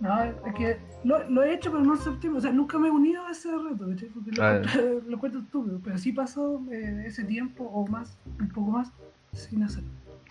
No, 0.00 0.22
es 0.24 0.54
que 0.56 0.78
lo, 1.04 1.28
lo 1.30 1.42
he 1.42 1.54
hecho, 1.54 1.70
pero 1.70 1.84
no 1.84 1.94
en 1.94 2.00
septiembre. 2.00 2.38
O 2.38 2.42
sea, 2.42 2.52
nunca 2.52 2.78
me 2.78 2.88
he 2.88 2.90
unido 2.90 3.24
a 3.24 3.30
ese 3.30 3.48
reto, 3.50 3.88
¿cachai? 3.88 4.08
Porque 4.08 4.32
lo, 4.32 4.42
Ah, 4.42 4.60
lo 5.08 5.18
cuento 5.18 5.38
estúpido. 5.38 5.80
Pero 5.84 5.98
sí 5.98 6.12
pasó 6.12 6.60
eh, 6.72 7.04
ese 7.06 7.24
tiempo 7.24 7.64
o 7.64 7.86
más, 7.86 8.16
un 8.40 8.48
poco 8.48 8.70
más, 8.70 8.90
sin 9.32 9.62
hacerlo. 9.62 9.88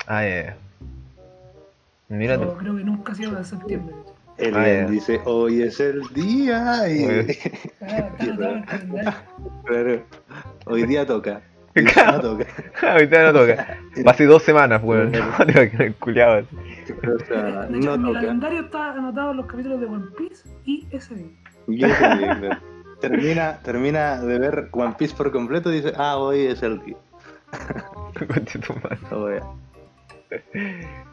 Ah, 0.08 0.24
ya, 0.24 0.44
ya. 0.44 0.58
Mira 2.10 2.38
tú. 2.38 2.44
Yo 2.44 2.58
creo 2.58 2.76
que 2.78 2.84
nunca 2.84 3.14
ha 3.14 3.16
sido 3.16 3.36
de 3.36 3.44
septiembre. 3.44 3.96
¿cachai? 3.96 4.22
El 4.38 4.56
Ah, 4.56 4.90
dice, 4.90 5.22
hoy 5.26 5.62
es 5.62 5.80
el 5.80 6.02
día. 6.14 6.90
Y... 6.90 7.06
Ah. 7.82 8.10
Claro. 9.66 10.04
Hoy 10.66 10.86
día 10.86 11.06
toca. 11.06 11.42
Y 11.76 11.84
no 11.84 12.20
toca. 12.20 12.46
Día 13.08 13.32
no 13.32 13.34
toca. 13.34 13.78
Va 14.08 14.26
dos 14.26 14.44
semanas, 14.44 14.82
weón. 14.84 15.12
No 15.12 15.46
te 15.46 15.52
imaginas 15.52 15.80
el 15.80 15.94
así. 16.30 16.58
De 16.88 17.78
hecho, 17.78 17.94
en 17.94 18.14
calendario 18.14 18.62
está 18.62 18.92
anotado 18.92 19.34
los 19.34 19.46
capítulos 19.46 19.80
de 19.80 19.86
One 19.86 20.08
Piece 20.18 20.50
y 20.66 20.88
ese 20.92 21.16
día. 21.16 21.32
Y 21.68 21.86
ese 21.86 22.16
día, 22.18 22.40
claro. 22.40 22.58
termina, 23.00 23.60
termina 23.64 24.22
de 24.22 24.40
ver 24.40 24.70
One 24.72 24.96
Piece 24.98 25.16
por 25.16 25.32
completo 25.32 25.72
y 25.72 25.78
dice, 25.78 25.94
ah, 25.98 26.18
hoy 26.18 26.48
es 26.48 26.62
el 26.64 26.84
día. 26.84 26.98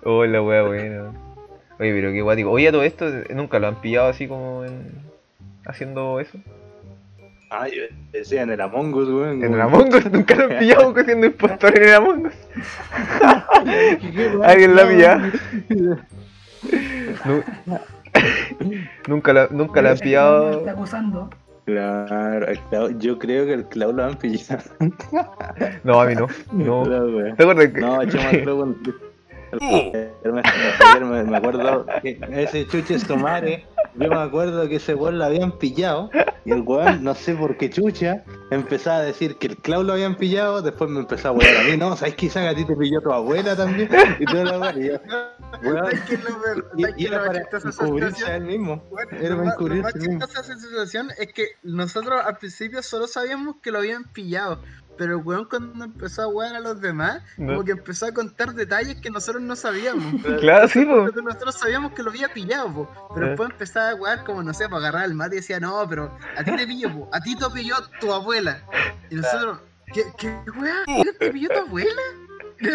Oh, 0.05 0.21
wea. 0.21 0.63
Buena. 0.63 1.13
Oye, 1.81 1.93
pero 1.93 2.13
qué 2.13 2.23
guático. 2.23 2.51
Oye, 2.51 2.73
todo 2.73 2.83
esto 2.83 3.07
nunca 3.35 3.59
lo 3.59 3.69
han 3.69 3.81
pillado 3.81 4.09
así 4.09 4.27
como 4.27 4.65
en... 4.65 5.03
haciendo 5.65 6.19
eso. 6.19 6.39
Ah, 7.51 7.67
yo 7.67 7.83
decía 8.13 8.43
en 8.43 8.51
el 8.51 8.61
Among 8.61 8.93
Us, 8.95 9.09
weón. 9.09 9.43
En 9.43 9.55
el 9.55 9.61
Among 9.61 9.95
Us 9.95 10.11
nunca 10.13 10.35
lo 10.35 10.45
han 10.45 10.59
pillado 10.59 10.95
siendo 11.05 11.27
impostor 11.27 11.77
en 11.79 11.85
el 11.89 11.95
Among 11.95 12.27
Us. 12.27 12.33
Alguien 14.45 14.77
la 14.77 14.87
pilla. 14.87 15.33
Nu- 17.25 17.43
nunca 19.07 19.33
la, 19.33 19.49
nunca 19.51 19.81
la 19.83 19.91
han 19.91 19.95
Me 19.97 20.01
pillado. 20.01 20.51
está 20.59 20.71
acusando. 20.73 21.31
Claro, 21.65 22.47
yo 22.99 23.19
creo 23.19 23.45
que 23.47 23.53
el 23.55 23.65
Clau 23.67 23.93
lo 23.93 24.05
han 24.05 24.17
pillado. 24.17 24.63
No, 25.85 26.01
a 26.01 26.07
mí 26.07 26.15
no. 26.15 26.27
No. 26.53 26.83
¿Te 27.37 27.43
acuerdas 27.43 27.69
que.? 27.69 27.81
No, 27.81 28.03
el- 28.03 28.09
me, 30.33 30.43
ayer 30.43 31.05
me, 31.05 31.25
me 31.25 31.37
acuerdo 31.39 31.87
que 32.03 32.19
ese 32.33 32.67
chuche 32.67 32.99
su 32.99 33.17
madre, 33.17 33.65
yo 33.99 34.09
me 34.11 34.21
acuerdo 34.21 34.69
que 34.69 34.77
ese 34.77 34.95
weón 34.95 35.19
lo 35.19 35.25
habían 35.25 35.53
pillado 35.59 36.11
y 36.45 36.53
el 36.53 36.63
weón, 36.63 37.03
no 37.05 37.15
sé 37.15 37.35
por 37.35 37.57
qué 37.57 37.69
chucha, 37.69 38.25
empezaba 38.51 38.99
a 38.99 39.03
decir 39.03 39.37
que 39.37 39.49
el 39.49 39.57
Clau 39.57 39.83
lo 39.83 39.93
habían 39.95 40.17
pillado, 40.17 40.63
después 40.63 40.89
me 40.91 41.01
empezó 41.01 41.29
a 41.29 41.33
wear 41.33 41.57
a 41.57 41.63
mí, 41.65 41.77
no, 41.77 41.97
¿sabes 41.97 42.15
Isaac? 42.23 42.47
a 42.47 42.55
ti 42.55 42.65
te 42.65 42.77
pilló 42.77 43.01
tu 43.03 43.13
abuela 43.13 43.57
también? 43.57 43.89
Y 44.19 44.33
yo, 44.33 44.43
weón, 44.43 44.61
¿Sabes 45.63 46.01
qué 46.03 46.15
es 46.15 46.25
lo 46.25 46.41
peor? 46.43 46.71
y, 46.77 46.83
¿Sabes 46.83 46.97
qué 46.97 47.03
y 47.03 47.05
es 47.05 47.11
lo 47.11 47.17
era 47.17 47.27
para 47.27 47.41
chistoso 47.41 47.65
de 47.65 47.71
esa 47.71 47.87
cubrirse 47.87 48.27
a 48.27 48.37
él 48.37 48.45
mismo. 48.45 48.85
Bueno, 48.91 49.11
Era 49.19 49.37
para 49.37 49.45
lo 49.45 49.45
encubrirse 49.53 49.83
más 49.83 49.95
a 49.95 49.99
él 49.99 50.09
mismo. 50.09 50.27
chistoso 50.27 50.49
de 50.49 50.55
esa 50.55 50.67
situación 50.69 51.09
es 51.19 51.33
que 51.33 51.47
nosotros 51.63 52.23
al 52.25 52.37
principio 52.37 52.83
solo 52.83 53.07
sabíamos 53.07 53.57
que 53.63 53.71
lo 53.71 53.79
habían 53.79 54.05
pillado. 54.05 54.61
Pero 54.99 55.17
el 55.19 55.23
weón 55.25 55.45
cuando 55.47 55.85
empezó 55.85 56.23
a 56.23 56.29
wear 56.29 56.55
a 56.57 56.61
los 56.61 56.81
demás, 56.81 57.23
No. 57.39 57.47
como 57.53 57.65
que 57.65 57.71
empezó 57.73 58.07
a 58.07 58.13
contar 58.13 58.53
detalles 58.55 59.01
que 59.01 59.11
nosotros 59.11 59.43
no 59.43 59.55
sabíamos. 59.57 60.05
Claro, 60.41 60.69
sí, 60.69 60.85
po. 60.85 61.09
Nosotros, 61.23 61.55
sabíamos 61.55 61.93
que 61.93 62.03
lo 62.03 62.11
había 62.11 62.29
pillado, 62.29 62.73
po. 62.73 63.11
pero 63.15 63.27
Eh. 63.27 63.29
después 63.31 63.51
empezaba 63.51 63.91
a 63.91 63.95
wear 63.95 64.25
como, 64.25 64.43
no 64.43 64.53
sé, 64.53 64.65
para 64.69 64.79
agarrar 64.79 65.05
al 65.05 65.15
mate 65.15 65.37
y 65.37 65.39
decía, 65.39 65.61
no, 65.61 65.87
pero 65.89 66.17
a 66.37 66.45
ti 66.45 66.55
te 66.57 66.67
pilló, 66.67 66.93
po. 66.93 67.09
a 67.13 67.21
ti 67.21 67.37
te 67.37 67.45
pilló 67.55 67.77
tu 68.01 68.13
abuela. 68.13 68.61
Y 69.11 69.15
nosotros, 69.15 69.61
¿qué, 69.95 70.03
qué 70.19 70.29
weá? 70.59 70.75
¿Qué 70.87 71.13
¿Te 71.19 71.31
pilló 71.33 71.49
tu 71.49 71.59
abuela? 71.61 72.03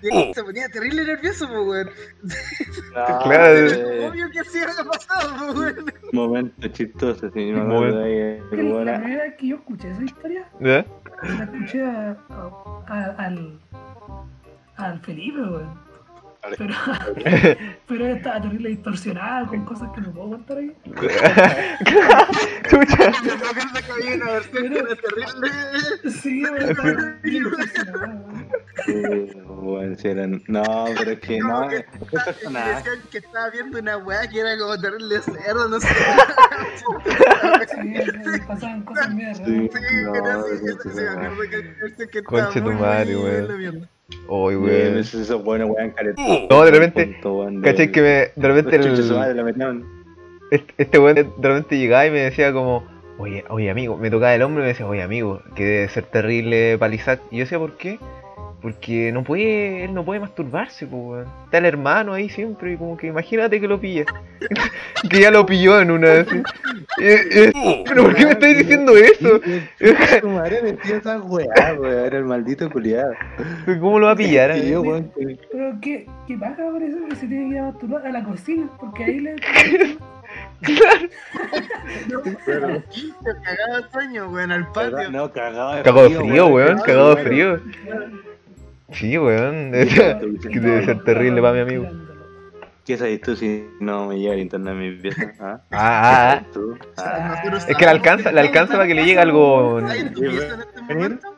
Y 0.00 0.32
se 0.32 0.42
ponía 0.44 0.68
terrible 0.70 1.04
nervioso, 1.04 1.46
po, 1.48 1.62
weón. 1.64 1.90
No, 2.22 3.18
Claro. 3.24 3.54
eh, 3.66 4.08
Obvio 4.08 4.30
que 4.30 4.40
así 4.40 4.58
había 4.58 4.84
pasado, 4.90 5.36
po, 5.52 5.60
weón. 5.60 5.92
momento 6.12 6.68
chistoso, 6.68 7.28
sí, 7.34 7.50
el 7.50 7.54
Que 7.56 7.60
La 7.60 8.48
primera 8.48 8.98
vez 9.00 9.34
que 9.38 9.48
yo 9.48 9.56
escuché 9.56 9.90
esa 9.90 10.02
historia, 10.04 10.48
¿Ya? 10.60 10.86
La 11.22 11.44
escuché 11.44 11.84
a- 11.84 13.14
al, 13.18 13.58
al 14.76 15.00
Felipe, 15.00 15.40
weón. 15.40 15.87
Pero, 16.56 16.74
pero 17.88 18.06
estaba 18.06 18.40
terrible 18.40 18.68
distorsionado 18.70 19.48
con 19.48 19.64
cosas 19.64 19.90
que 19.94 20.00
no 20.00 20.12
puedo 20.12 20.30
contar 20.30 20.58
aquí. 20.58 20.72
Chucha. 22.70 23.12
Que 23.98 24.14
una 24.14 24.30
versión 24.32 24.68
que 24.72 24.78
era 24.78 24.94
terrible. 24.96 25.48
Sí, 26.04 26.42
sí 29.98 30.08
eran- 30.08 30.42
No, 30.48 30.62
pero 30.96 31.10
es 31.10 31.20
que 31.20 31.38
no, 31.40 31.68
que 31.68 31.76
decían 31.76 33.00
que 33.10 33.18
estaba 33.18 33.50
viendo 33.50 33.78
una 33.80 33.96
weá 33.98 34.26
que 34.28 34.40
era 34.40 34.56
como 34.58 34.80
terrible 34.80 35.20
cerdo, 35.20 35.68
no 35.68 35.78
sé. 35.80 35.88
Sí, 35.88 35.94
sí, 37.96 38.40
pasaban 38.46 38.82
cosas 38.84 39.06
Sí. 39.08 39.12
raras. 39.20 39.38
Sí, 39.38 39.68
No, 40.04 40.12
que 42.10 42.18
estaba 42.18 42.50
muy 44.28 44.56
weón. 44.56 44.94
la 44.94 44.94
mierda. 44.94 44.98
Oye, 46.16 46.16
Weón. 46.16 46.46
No, 46.50 46.64
de 46.64 46.70
repente. 46.70 47.20
¿Cachai 47.62 47.92
que 47.92 48.00
me, 48.00 48.08
de 48.08 48.48
repente 48.48 48.76
el, 48.76 49.12
madre 49.12 49.34
la 49.34 49.44
metieron. 49.44 49.84
este, 50.50 50.74
este 50.78 50.98
weón 50.98 51.14
de 51.14 51.48
repente 51.48 51.78
llegaba 51.78 52.06
y 52.06 52.10
me 52.10 52.20
decía 52.20 52.52
como, 52.52 52.86
oye, 53.18 53.44
oye 53.48 53.70
amigo, 53.70 53.96
me 53.96 54.10
tocaba 54.10 54.34
el 54.34 54.42
hombro 54.42 54.62
y 54.62 54.64
me 54.64 54.68
decía, 54.68 54.86
oye 54.86 55.02
amigo, 55.02 55.42
que 55.54 55.64
debe 55.64 55.88
ser 55.88 56.04
terrible 56.04 56.78
Isaac. 56.94 57.20
Y 57.30 57.38
yo 57.38 57.44
decía, 57.44 57.58
¿por 57.58 57.76
qué? 57.76 57.98
Porque 58.60 59.12
no 59.12 59.22
puede, 59.22 59.84
él 59.84 59.94
no 59.94 60.04
puede 60.04 60.18
masturbarse, 60.18 60.84
pues 60.86 61.00
weón. 61.00 61.26
Está 61.44 61.58
el 61.58 61.64
hermano 61.66 62.12
ahí 62.14 62.28
siempre, 62.28 62.72
y 62.72 62.76
como 62.76 62.96
que 62.96 63.06
imagínate 63.06 63.60
que 63.60 63.68
lo 63.68 63.80
pilla. 63.80 64.04
que 65.08 65.20
ya 65.20 65.30
lo 65.30 65.46
pilló 65.46 65.80
en 65.80 65.92
una 65.92 66.08
vez. 66.08 66.26
Pero 66.96 68.02
¿por 68.02 68.14
qué 68.16 68.24
me 68.26 68.32
estáis 68.32 68.58
diciendo 68.58 68.96
eso? 68.96 69.40
Su 70.20 70.28
madre 70.28 70.60
metía 70.62 70.96
esa 70.96 71.20
weá, 71.20 71.46
weón. 71.78 72.04
Era 72.06 72.18
el 72.18 72.24
maldito 72.24 72.68
culiado. 72.68 73.12
¿Cómo 73.80 74.00
lo 74.00 74.06
va 74.06 74.12
a 74.12 74.16
pillar? 74.16 74.52
Yo, 74.56 74.82
eh? 74.82 74.88
weón, 74.88 75.12
que- 75.16 75.38
Pero 75.52 75.78
qué, 75.80 76.06
qué 76.26 76.36
baja 76.36 76.56
por 76.68 76.82
eso 76.82 76.96
que 77.08 77.14
se 77.14 77.26
tiene 77.28 77.50
que 77.50 77.54
ir 77.54 77.58
a 77.60 77.64
masturbar 77.66 78.06
a 78.08 78.10
la 78.10 78.24
cocina, 78.24 78.68
porque 78.80 79.04
ahí 79.04 79.20
le. 79.20 79.36
Pero 82.44 82.82
quinto, 82.90 83.30
cagado 83.44 83.76
de 83.82 83.90
sueño, 83.92 84.28
weón, 84.30 84.50
al 84.52 84.72
patio. 84.72 85.10
No, 85.10 85.30
cagado 85.32 85.76
de 85.76 85.82
Cagado 85.82 86.08
de 86.08 86.16
frío, 86.16 86.46
weón, 86.48 86.78
cagado 86.80 87.14
de 87.14 87.22
weón. 87.22 87.26
frío. 87.26 87.60
Sí, 88.92 89.18
weón. 89.18 89.70
Debe 89.70 89.90
ser, 89.90 90.18
que 90.50 90.60
debe 90.60 90.84
ser 90.84 91.04
terrible 91.04 91.40
para 91.42 91.54
mi 91.54 91.60
amigo. 91.60 91.86
¿Qué 92.84 92.96
sabes 92.96 93.20
tú 93.20 93.36
si 93.36 93.66
no 93.80 94.06
me 94.06 94.18
llega 94.18 94.32
el 94.32 94.40
internet 94.40 94.72
a 94.72 94.76
mi 94.76 94.92
pieza? 94.96 95.34
¿Ah? 95.40 95.60
Ah, 95.70 95.72
ah, 95.72 96.42
ah. 96.96 97.42
Ah, 97.44 97.58
Es 97.68 97.76
que 97.76 97.84
le 97.84 97.90
alcanza, 97.90 98.32
le 98.32 98.40
alcanza 98.40 98.72
para 98.74 98.86
que 98.86 98.94
le 98.94 99.04
llegue 99.04 99.18
algo. 99.18 99.80
¿Estás 99.80 99.98
en 99.98 100.14
tu 100.14 100.20
pieza 100.22 100.54
en 100.54 100.60
este 100.60 100.80
momento? 100.94 101.28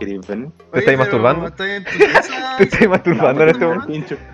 ¿Querés 0.00 0.26
venir? 0.26 0.48
¿Te 0.72 0.78
estáis 0.80 0.98
masturbando? 0.98 1.46
¿Estás 1.46 1.68
en 1.68 1.84
tu 1.84 1.90
pieza? 1.92 2.56
Te 2.58 2.64
estoy 2.64 2.88
masturbando 2.96 3.42
en 3.44 3.48
este 3.48 3.64
momento. 3.64 4.16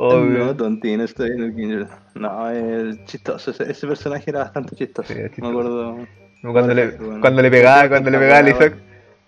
Oh, 0.00 0.20
no, 0.20 0.44
weón. 0.44 0.56
tontín, 0.56 1.00
estoy 1.00 1.30
en 1.30 1.42
el 1.42 1.52
quincho. 1.56 1.88
No, 2.14 2.48
el 2.50 3.04
chistoso, 3.04 3.50
ese, 3.50 3.86
personaje 3.88 4.30
era 4.30 4.44
bastante 4.44 4.76
chistoso. 4.76 5.12
Sí, 5.12 5.18
era 5.18 5.28
chistoso. 5.28 5.52
Me 5.52 5.58
acuerdo. 5.58 6.06
Cuando 6.42 6.74
le, 6.74 6.92
cuando 7.20 7.42
le 7.42 7.50
pegaba, 7.50 7.88
cuando 7.88 8.10
le 8.10 8.18
pegaba 8.18 8.38
al 8.38 8.48
Isaac. 8.48 8.74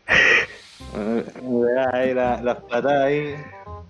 ahí 1.93 2.15
la- 2.15 2.41
las 2.43 2.57
patadas 2.59 3.05
ahí. 3.07 3.35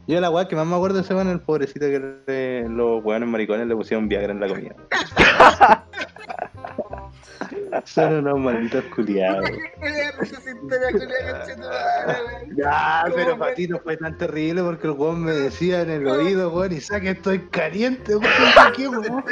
Yo 0.06 0.20
la 0.20 0.30
weá 0.30 0.48
que 0.48 0.56
más 0.56 0.66
me 0.66 0.74
acuerdo 0.74 0.96
de 0.96 1.02
ese 1.02 1.14
weón 1.14 1.28
es 1.28 1.34
el 1.34 1.40
pobrecito 1.40 1.86
que 1.86 2.00
le- 2.26 2.68
los 2.68 3.04
weones 3.04 3.28
maricones 3.28 3.66
le 3.66 3.76
pusieron 3.76 4.08
Viagra 4.08 4.32
en 4.32 4.40
la 4.40 4.48
comida. 4.48 4.74
Son 7.84 8.12
unos 8.14 8.38
malditos 8.38 8.84
culiados. 8.94 9.48
Ya, 12.56 13.02
¿Cómo 13.04 13.14
pero 13.16 13.38
para 13.38 13.54
ti 13.54 13.68
no 13.68 13.78
fue 13.78 13.96
tan 13.96 14.16
terrible 14.18 14.62
porque 14.62 14.86
el 14.86 14.92
weón 14.94 15.22
me 15.24 15.32
decía 15.32 15.82
en 15.82 15.90
el 15.90 16.06
oído, 16.08 16.50
weón, 16.50 16.72
Isaac, 16.72 17.04
estoy 17.04 17.40
caliente, 17.48 18.16
weón. 18.16 18.32
¿Qué, 18.76 18.88
weón? 18.88 19.24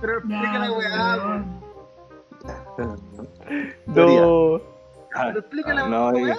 Pero 0.00 0.18
explica 0.18 0.58
la 0.58 0.72
weá, 0.72 1.16
weón. 1.16 1.67
No. 3.86 4.60
Ah, 5.14 5.32
no, 5.88 6.16
eh, 6.16 6.36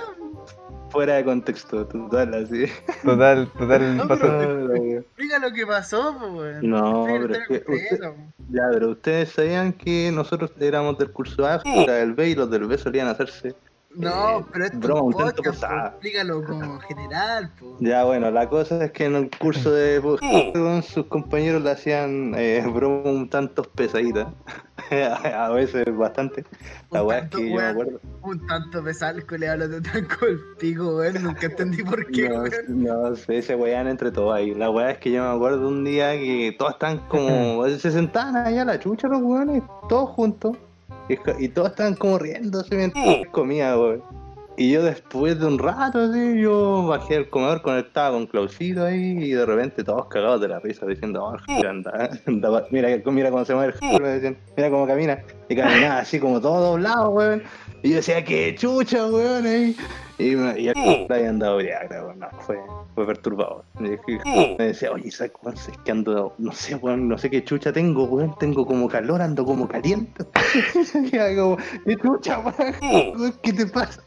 fuera 0.92 1.16
de 1.16 1.26
contexto, 1.26 1.86
total, 1.88 2.34
así. 2.36 2.66
Total, 3.04 3.48
total. 3.58 3.98
No, 3.98 4.08
pasó. 4.08 4.22
pero- 4.22 4.76
Explica 4.76 5.40
lo 5.40 5.52
que 5.52 5.66
pasó, 5.68 6.16
pues, 6.20 6.32
weón. 6.32 6.70
No, 6.70 7.06
pero 7.08 7.34
es 7.34 7.48
que 7.48 7.54
usted-. 7.58 8.14
Ya, 8.52 8.64
pero 8.72 8.90
ustedes 8.92 9.30
sabían 9.30 9.74
que 9.74 10.12
nosotros 10.12 10.52
éramos 10.60 10.98
del 10.98 11.12
curso 11.12 11.46
A, 11.46 11.62
era 11.66 11.94
del 11.96 12.14
B 12.14 12.30
y 12.30 12.36
los 12.36 12.50
del 12.50 12.66
B 12.68 12.78
solían 12.78 13.08
hacerse. 13.08 13.56
No, 13.96 14.40
Eh, 14.40 14.46
pero 14.54 14.66
esto 14.66 14.78
broma, 14.78 15.00
es 15.00 15.04
un 15.06 15.12
podcast, 15.14 15.40
pesada. 15.62 15.82
pues, 15.82 15.92
explícalo 15.94 16.44
como 16.46 16.80
general, 16.82 17.52
pues. 17.60 17.72
Ya, 17.80 18.04
bueno, 18.04 18.30
la 18.30 18.48
cosa 18.48 18.86
es 18.86 18.92
que 18.92 19.06
en 19.06 19.16
el 19.16 19.30
curso 19.40 19.72
de 19.72 20.00
con 20.54 20.84
sus 20.84 21.08
compañeros 21.08 21.64
le 21.64 21.72
hacían 21.72 22.34
eh, 22.38 22.64
bromas 22.74 23.08
un 23.08 23.30
tanto 23.30 23.64
pesaditas. 23.64 24.28
a 25.36 25.50
veces 25.50 25.86
bastante. 25.96 26.44
La 26.92 27.04
weá 27.04 27.20
es 27.20 27.30
que 27.30 27.50
yo 27.50 27.56
me 27.56 27.64
acuerdo. 27.64 28.00
Un 28.24 28.48
tanto 28.48 28.84
pesado 28.84 29.18
el 29.18 29.26
colega 29.26 29.54
hablando 29.54 29.82
tan 29.82 30.06
con 30.06 30.30
el 30.30 30.40
pico, 30.60 30.98
weón. 30.98 31.24
Nunca 31.24 31.46
entendí 31.46 31.84
por 31.84 32.06
qué, 32.12 32.30
No, 32.68 33.10
no 33.10 33.16
sé, 33.16 33.42
se 33.42 33.56
wean 33.56 33.88
entre 33.88 34.12
todos 34.12 34.36
ahí. 34.36 34.54
La 34.56 34.70
weá 34.70 34.92
es 34.92 34.98
que 34.98 35.12
yo 35.12 35.24
me 35.24 35.30
acuerdo 35.30 35.68
un 35.68 35.84
día 35.84 36.14
que 36.14 36.56
todos 36.58 36.74
están 36.74 37.00
como. 37.08 37.68
se 37.80 37.92
sentaban 37.92 38.36
allá 38.36 38.64
a 38.64 38.66
la 38.66 38.80
chucha 38.80 39.08
los 39.08 39.22
weones, 39.22 39.64
todos 39.88 40.10
juntos. 40.10 40.58
Y, 41.08 41.18
y 41.44 41.50
todos 41.50 41.70
estaban 41.70 41.96
como 41.96 42.20
riéndose 42.20 42.76
mientras 42.76 43.28
comía, 43.32 43.78
weón. 43.78 44.19
Y 44.60 44.72
yo 44.72 44.84
después 44.84 45.40
de 45.40 45.46
un 45.48 45.58
rato, 45.58 46.00
así, 46.00 46.42
yo 46.42 46.86
bajé 46.88 47.16
al 47.16 47.30
comedor 47.30 47.62
conectado 47.62 48.14
con 48.14 48.28
Clausito 48.28 48.86
ahí 48.86 49.18
y 49.24 49.32
de 49.32 49.46
repente 49.46 49.84
todos 49.84 50.08
cagados 50.08 50.42
de 50.42 50.50
la 50.50 50.60
risa 50.60 50.86
diciendo, 50.86 51.24
oh, 51.24 51.34
el 51.34 51.40
Javier 51.42 51.68
anda, 51.68 52.10
anda- 52.28 52.66
mira, 52.70 52.90
mira 53.06 53.32
cómo 53.32 53.46
se 53.46 53.56
mueve 53.56 53.74
el 53.74 53.80
Javier", 53.80 54.02
me 54.02 54.08
decían, 54.10 54.38
mira 54.58 54.70
cómo 54.70 54.86
camina. 54.86 55.20
Y 55.48 55.56
caminaba 55.56 56.00
así 56.00 56.20
como 56.20 56.40
todo 56.40 56.72
doblado, 56.72 57.10
weón. 57.10 57.42
Y 57.82 57.90
yo 57.92 57.96
decía, 57.96 58.24
qué 58.24 58.54
chucha, 58.56 59.08
weón, 59.08 59.46
ahí. 59.48 59.76
Y, 60.20 60.36
me- 60.36 60.60
y 60.60 60.68
el 60.68 61.08
había 61.10 61.30
andado 61.30 61.56
briaga, 61.58 62.04
weón, 62.04 62.20
no, 62.20 62.28
fue, 62.42 62.58
fue 62.94 63.06
perturbado. 63.08 63.64
Y 63.80 63.84
dije- 63.90 64.56
me 64.60 64.66
decía, 64.68 64.92
oye, 64.92 65.10
¿sabes 65.12 65.32
weón? 65.42 65.56
Es 65.56 65.72
que 65.86 65.92
ando, 65.92 66.34
no 66.38 66.52
sé, 66.52 66.76
weón, 66.76 67.08
no 67.08 67.18
sé 67.18 67.30
qué 67.30 67.44
chucha 67.44 67.72
tengo, 67.72 68.04
weón, 68.04 68.36
tengo 68.38 68.66
como 68.66 68.90
calor, 68.90 69.22
ando 69.22 69.46
como 69.46 69.68
caliente. 69.68 70.26
y 71.12 71.18
hago, 71.18 71.58
qué 71.86 71.96
chucha, 71.96 72.40
weón, 72.40 73.34
¿qué 73.42 73.54
te 73.54 73.66
pasa? 73.68 74.04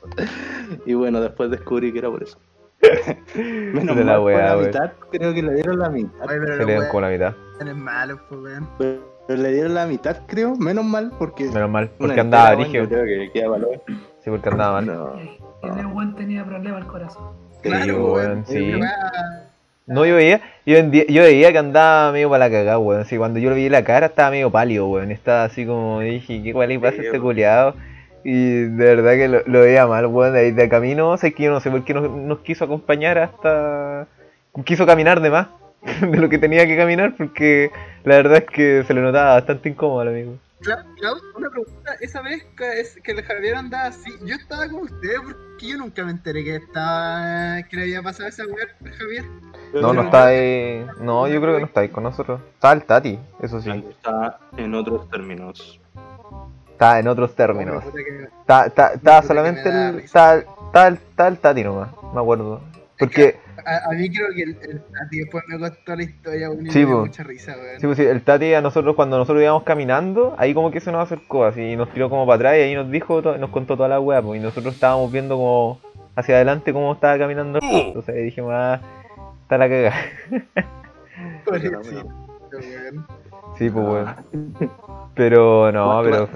Y 0.85 0.95
bueno, 0.95 1.21
después 1.21 1.51
descubrí 1.51 1.93
que 1.93 2.01
era 2.01 2.11
por 2.11 2.23
eso. 2.23 2.39
Menos 3.35 3.97
De 3.97 4.05
la 4.05 4.21
mal, 4.21 4.35
la 4.35 4.57
mitad, 4.57 4.93
creo 5.11 5.33
que 5.33 5.43
le 5.43 5.55
dieron 5.55 5.79
la 5.79 5.89
mitad. 5.89 6.13
Oye, 6.29 6.39
pero 6.41 6.57
Se 6.59 6.65
le 6.67 6.75
dan 6.75 6.89
como 6.89 7.01
la 7.01 7.09
mitad. 7.09 7.35
weones 7.59 7.77
malos, 7.77 8.21
pues, 8.29 8.41
weón. 8.43 8.69
Pero 8.79 9.41
le 9.41 9.53
dieron 9.53 9.75
la 9.75 9.87
mitad, 9.87 10.27
creo, 10.27 10.57
menos 10.57 10.85
mal, 10.85 11.13
porque... 11.19 11.45
Menos 11.45 11.71
mal, 11.71 11.91
porque 11.97 12.21
andaba 12.21 12.55
yo 12.67 12.89
creo 12.89 13.05
que 13.05 13.31
queda 13.33 13.49
valor. 13.49 13.81
Sí, 14.25 14.31
porque 14.31 14.49
andaba 14.49 14.81
mal. 14.81 14.87
No. 14.87 15.13
Y 15.21 15.79
el 15.81 15.87
buen 15.87 16.15
tenía 16.15 16.45
problemas 16.45 16.83
al 16.83 16.89
corazón. 16.89 17.23
Sí, 17.63 17.69
Claro, 17.69 18.13
weón, 18.13 18.15
weón. 18.15 18.47
sí. 18.47 18.81
No, 19.87 20.07
yo 20.07 20.15
veía, 20.15 20.41
yo, 20.65 20.79
yo 20.79 21.23
veía 21.23 21.51
que 21.53 21.59
andaba 21.59 22.13
medio 22.13 22.31
para 22.31 22.47
la 22.49 22.51
cagada, 22.51 22.79
weón. 22.79 23.01
Así, 23.03 23.17
cuando 23.17 23.39
yo 23.41 23.51
le 23.51 23.57
vi 23.57 23.69
la 23.69 23.85
cara 23.85 24.07
estaba 24.07 24.31
medio 24.31 24.51
pálido, 24.51 24.87
weón. 24.89 25.11
Estaba 25.11 25.45
así 25.45 25.67
como, 25.67 26.01
dije, 26.01 26.43
¿qué 26.43 26.53
cuál 26.53 26.69
le 26.69 26.79
pasa 26.79 27.01
a 27.01 27.05
este 27.05 27.13
Sí, 27.17 27.19
culiado? 27.19 27.75
Y 28.25 28.63
de 28.63 28.85
verdad 28.95 29.13
que 29.15 29.27
lo, 29.29 29.43
lo 29.47 29.61
veía 29.61 29.87
mal, 29.87 30.07
weón. 30.07 30.33
De 30.35 30.41
ahí 30.41 30.51
de 30.53 30.69
camino, 30.69 31.17
sé 31.17 31.33
que 31.33 31.45
yo 31.45 31.51
no 31.51 31.61
sé 31.61 31.71
por 31.71 31.85
qué 31.85 31.95
nos, 31.95 32.09
nos 32.11 32.39
quiso 32.41 32.65
acompañar 32.65 33.19
hasta. 33.19 34.07
Quiso 34.65 34.87
caminar 34.87 35.21
de 35.21 35.31
más 35.31 35.49
de 36.01 36.17
lo 36.19 36.29
que 36.29 36.39
tenía 36.39 36.67
que 36.67 36.77
caminar, 36.77 37.15
porque 37.17 37.71
la 38.05 38.17
verdad 38.17 38.39
es 38.39 38.45
que 38.45 38.85
se 38.87 38.95
le 38.95 39.01
notaba 39.01 39.35
bastante 39.35 39.69
incómodo 39.69 40.01
al 40.01 40.09
amigo. 40.09 40.35
Cla- 40.63 40.85
Klaus, 40.97 41.23
una 41.37 41.51
pregunta. 41.51 41.95
Esa 42.01 42.23
vez 42.23 42.45
que, 42.57 42.81
es- 42.81 42.99
que 43.03 43.13
el 43.13 43.23
Javier 43.23 43.57
andaba 43.57 43.87
así, 43.87 44.11
yo 44.25 44.35
estaba 44.35 44.69
con 44.69 44.83
ustedes 44.83 45.21
porque 45.21 45.67
yo 45.67 45.77
nunca 45.79 46.05
me 46.05 46.13
enteré 46.13 46.45
que 46.45 46.57
estaba 46.57 47.63
que 47.69 47.77
le 47.77 47.83
había 47.83 48.03
pasado 48.03 48.29
esa 48.29 48.45
weá 48.47 48.67
Javier. 48.99 49.25
No, 49.75 49.93
no 49.93 50.03
está 50.03 50.27
ahí. 50.27 50.87
No, 51.01 51.27
yo 51.29 51.41
creo 51.41 51.55
que 51.55 51.61
no 51.61 51.67
está 51.67 51.81
ahí 51.81 51.89
con 51.89 52.05
nosotros. 52.05 52.41
Estaba 52.55 52.75
el 52.75 52.85
Tati, 52.85 53.19
eso 53.41 53.61
sí. 53.61 53.71
Está 53.91 54.39
en 54.57 54.75
otros 54.75 55.09
términos. 55.11 55.81
Está 56.71 56.99
en 56.99 57.09
otros 57.09 57.35
términos. 57.35 57.85
Está, 58.41 58.67
está, 58.67 58.93
está 58.95 59.23
solamente 59.23 59.69
el, 59.69 59.99
está, 60.01 60.37
está, 60.39 60.87
el- 60.89 60.95
está 60.95 61.29
el 61.29 61.39
Tati 61.39 61.65
nomás, 61.65 61.89
me 62.15 62.21
acuerdo. 62.21 62.61
Porque, 62.99 63.41
A, 63.65 63.91
a 63.91 63.95
mí 63.95 64.11
creo 64.11 64.29
que 64.35 64.43
el, 64.43 64.51
el 64.63 64.81
Tati 64.83 65.19
después 65.21 65.45
me 65.49 65.59
contó 65.59 65.97
la 65.97 66.03
historia, 66.03 66.51
weón, 66.51 66.67
y 66.67 66.71
Sí, 66.71 66.81
me 66.81 66.87
dio 66.87 66.99
mucha 67.01 67.23
risa, 67.23 67.53
weón. 67.57 67.81
sí, 67.81 67.87
pues 67.87 67.99
sí, 67.99 68.05
el 68.05 68.23
Tati 68.23 68.55
a 68.55 68.61
nosotros 68.61 68.95
cuando 68.97 69.19
nosotros 69.19 69.43
íbamos 69.43 69.63
caminando, 69.63 70.35
ahí 70.39 70.55
como 70.55 70.71
que 70.71 70.81
se 70.81 70.91
nos 70.93 71.03
acercó 71.03 71.45
así, 71.45 71.61
y 71.63 71.77
nos 71.77 71.91
tiró 71.93 72.11
como 72.11 72.27
para 72.27 72.37
atrás 72.37 72.57
y 72.57 72.61
ahí 72.63 72.75
nos 72.75 72.91
dijo, 72.91 73.21
nos 73.23 73.51
contó 73.51 73.77
toda 73.77 73.89
la 73.89 74.01
weá, 74.01 74.21
pues, 74.23 74.41
y 74.41 74.43
nosotros 74.43 74.75
estábamos 74.75 75.11
viendo 75.13 75.37
como 75.37 75.81
hacia 76.17 76.35
adelante 76.37 76.73
cómo 76.73 76.93
estaba 76.93 77.19
caminando. 77.19 77.59
Entonces 77.63 78.15
ahí 78.15 78.23
dijimos, 78.25 78.53
ah, 78.55 78.81
está 79.43 79.59
la 79.59 79.69
cagada. 79.69 79.97
Sí, 83.59 83.71
pues 83.71 83.87
weón. 83.87 84.15
Pero 85.15 85.71
no, 85.73 86.01
pero 86.03 86.29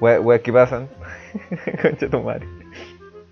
weas 0.00 0.20
weas 0.20 0.40
que 0.40 0.52
pasan. 0.52 0.88
Concha 1.82 2.08
tu 2.10 2.20
madre. 2.20 2.46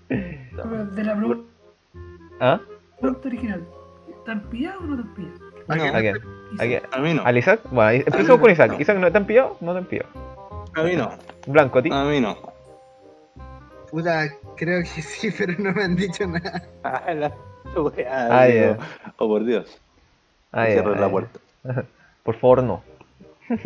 De 0.09 1.03
la 1.03 2.59
pregunta 3.03 3.27
original, 3.27 3.61
¿están 4.09 4.41
pillados 4.49 4.81
o 4.81 4.85
no 4.85 4.95
están 4.95 5.13
pillados? 5.15 5.41
¿A 5.67 5.75
No, 5.75 5.83
qué 5.83 5.89
¿A 5.89 5.99
quién? 6.01 6.15
¿A 6.59 6.63
quién? 6.63 6.81
A 6.91 6.99
mí 6.99 7.13
no. 7.13 7.23
¿Al 7.25 7.37
Isaac? 7.37 7.59
Bueno, 7.71 8.03
empecemos 8.05 8.39
con 8.39 8.51
Isaac. 8.51 8.79
Isaac, 8.79 8.97
¿no 8.97 9.11
te 9.11 9.17
han 9.17 9.25
pillado? 9.25 9.57
No 9.61 9.73
te 9.73 9.77
han 9.79 9.85
pillado. 9.85 10.09
A 10.75 10.83
mí 10.83 10.95
no. 10.95 11.11
Blanco, 11.47 11.79
¿a 11.79 11.81
ti? 11.83 11.89
A 11.91 12.03
mí 12.05 12.19
no. 12.21 12.37
Puta, 13.91 14.27
creo 14.55 14.81
que 14.81 15.01
sí, 15.01 15.29
pero 15.37 15.53
no 15.59 15.71
me 15.73 15.83
han 15.83 15.95
dicho 15.95 16.25
nada. 16.27 16.63
Ah, 16.83 17.13
la 17.13 17.31
Ah. 18.09 18.77
Oh, 19.17 19.27
por 19.27 19.43
Dios. 19.45 19.79
Ah, 20.51 20.65
Cierra 20.67 20.99
la 20.99 21.09
puerta. 21.09 21.39
Por 22.23 22.35
favor, 22.35 22.61
no. 22.63 22.83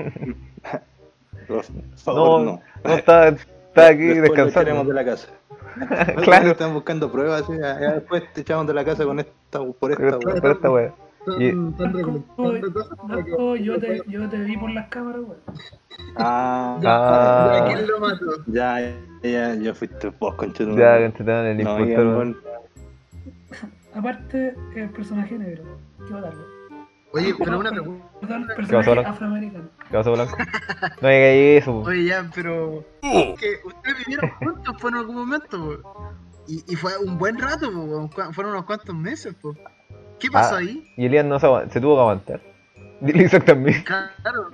Por 1.47 1.63
favor, 1.97 2.39
No, 2.41 2.45
no. 2.45 2.61
no, 2.83 2.93
está, 2.95 3.27
está 3.29 3.87
aquí 3.87 4.03
Después 4.05 4.31
descansando. 4.33 4.83
de 4.85 4.93
la 4.93 5.05
casa. 5.05 5.27
Claro. 6.23 6.51
Están 6.51 6.73
buscando 6.73 7.11
pruebas, 7.11 7.45
¿sí? 7.47 7.53
ya 7.59 7.75
después 7.93 8.23
te 8.33 8.41
echamos 8.41 8.67
de 8.67 8.73
la 8.73 8.83
casa 8.85 9.03
con 9.05 9.19
esta, 9.19 9.59
por 9.79 9.91
esta 9.91 10.19
pero 10.19 10.51
esta 10.51 10.71
wea. 10.71 10.93
Y- 11.39 11.51
yo 13.63 13.79
te, 13.79 14.01
yo 14.07 14.29
te 14.29 14.37
vi 14.39 14.55
por 14.57 14.71
las 14.71 14.87
cámaras, 14.87 15.21
weón. 15.21 15.37
Ah, 16.15 16.79
Ah. 16.85 17.59
¿A 17.63 17.65
quién 17.73 17.87
lo 17.87 17.99
mató? 17.99 18.25
ya, 18.47 18.79
ya, 19.23 19.55
ya 19.55 19.73
fuiste 19.73 20.09
vos, 20.19 20.35
conchito. 20.35 20.77
Ya, 20.77 20.99
conchetan 20.99 21.45
el 21.47 21.63
no, 21.63 21.79
impostor. 21.79 22.15
bueno, 22.15 22.35
Aparte, 23.93 24.53
el 24.75 24.89
personaje 24.91 25.37
negro. 25.37 25.63
Quiero 26.05 26.21
darlo. 26.21 26.43
Oye, 27.13 27.33
pero 27.37 27.59
una 27.59 27.71
pregunta. 27.71 28.05
Perdón, 28.21 28.47
pasó, 28.47 28.55
personaje 28.55 29.07
afroamericano. 29.09 29.69
¿Qué 29.89 29.97
pasó, 29.97 30.11
Blanco? 30.13 30.37
No 31.01 31.07
digas 31.09 31.61
eso. 31.63 31.77
Oye, 31.81 32.05
ya, 32.05 32.29
pero. 32.33 32.83
Que 33.01 33.59
ustedes 33.65 33.97
vivieron 34.05 34.29
juntos 34.39 34.75
por 34.81 34.95
algún 34.95 35.15
momento, 35.15 35.81
po. 35.83 36.13
Y, 36.47 36.63
y 36.71 36.75
fue 36.75 36.97
un 36.97 37.17
buen 37.17 37.37
rato, 37.39 37.71
po. 37.71 38.09
Fueron 38.33 38.53
unos 38.53 38.65
cuantos 38.65 38.95
meses, 38.95 39.33
po. 39.35 39.53
¿Qué 40.19 40.29
pasó 40.31 40.55
Ah. 40.55 40.59
ahí? 40.59 40.91
Y 40.97 41.05
Elian 41.05 41.29
no 41.29 41.39
se, 41.39 41.47
tuvo 41.79 41.95
que 41.95 42.01
aguantar. 42.01 42.41
Dile 43.01 43.23
Isaac 43.25 43.45
también. 43.45 43.83
Claro. 43.83 44.49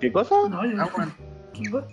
¿Qué 0.00 0.12
cosa? 0.12 0.36
No, 0.48 0.64
yo. 0.64 0.76
¿Qué 1.52 1.70
cosa? 1.70 1.88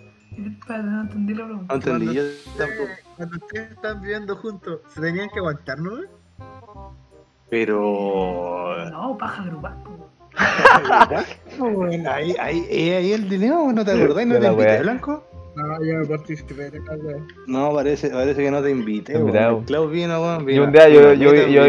No 0.83 1.01
entendí 1.01 1.33
la 1.33 1.45
No 1.47 1.65
pregunta. 1.67 1.73
entendí, 1.75 2.05
Cuando 2.05 2.13
yo 2.13 2.21
ustedes- 2.23 2.57
tampoco. 2.57 2.89
Cuando 3.17 3.37
ustedes 3.37 3.71
están 3.71 4.01
viviendo 4.01 4.35
juntos, 4.35 4.79
¿se 4.93 5.01
tenían 5.01 5.29
que 5.29 5.39
aguantar, 5.39 5.79
no? 5.79 5.97
Pero. 7.49 8.89
No, 8.91 9.17
paja 9.17 9.43
grupal. 9.45 9.81
po. 9.83 10.09
Bueno, 11.59 12.11
ahí, 12.11 12.35
ahí, 12.39 12.67
ahí, 12.71 12.89
ahí 12.91 13.13
el 13.13 13.27
dilema, 13.29 13.71
¿no 13.73 13.83
te 13.83 13.91
acordás? 13.91 14.25
¿No 14.27 14.35
De 14.35 14.39
te 14.41 14.47
invité. 14.47 14.79
Blanco? 14.81 15.23
No, 15.55 15.83
yo 15.83 15.95
me 15.97 16.05
participé 16.05 16.69
de 16.69 16.77
acá. 16.77 16.95
No, 17.47 17.73
parece, 17.73 18.09
parece 18.11 18.43
que 18.43 18.51
no 18.51 18.61
te 18.61 18.69
invité. 18.69 19.13
Clau 19.65 19.87
vino, 19.89 20.21
weón. 20.21 20.41
Y 20.43 20.45
vino- 20.45 20.63
un 20.65 20.71
día 20.71 20.87
yo, 20.89 21.13
yo, 21.13 21.33
yo, 21.33 21.67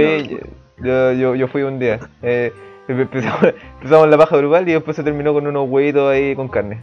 yo, 0.83 1.13
yo, 1.13 1.35
yo 1.35 1.49
fui 1.49 1.63
un 1.63 1.79
día. 1.79 1.99
Eh, 2.23 2.53
empezamos, 2.89 3.55
empezamos 3.77 4.09
la 4.09 4.19
paja 4.19 4.37
grupal 4.37 4.69
y 4.69 4.73
después 4.73 4.95
se 4.97 5.03
terminó 5.03 5.33
con 5.33 5.47
unos 5.47 5.69
huevitos 5.71 6.11
ahí 6.11 6.37
con 6.37 6.49
carne. 6.49 6.83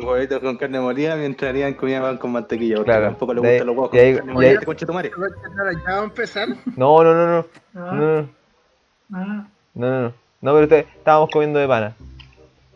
Huevitos 0.00 0.38
con 0.38 0.56
carne 0.56 0.78
molida 0.78 1.16
mientras 1.16 1.48
harían 1.50 1.74
comida 1.74 2.00
pan 2.00 2.18
con 2.18 2.30
mantequilla. 2.30 2.76
Porque 2.76 2.92
Claro. 2.92 3.06
tampoco 3.06 3.34
le 3.34 3.40
gustan 3.40 3.66
los 3.66 3.76
huevos 3.76 3.90
con 3.90 3.98
carne 3.98 4.32
molida. 4.32 4.60
Ya 5.86 6.00
a 6.00 6.04
empezar. 6.04 6.48
No, 6.76 7.02
no, 7.02 7.14
no, 7.14 7.26
no. 7.26 7.46
Ah, 7.74 7.92
No, 7.94 8.22
no, 8.22 8.28
ah, 9.14 9.46
no, 9.74 10.12
no, 10.40 10.52
pero 10.52 10.64
usted- 10.64 10.86
estábamos 10.96 11.30
comiendo 11.30 11.58
de 11.58 11.68
pana. 11.68 11.92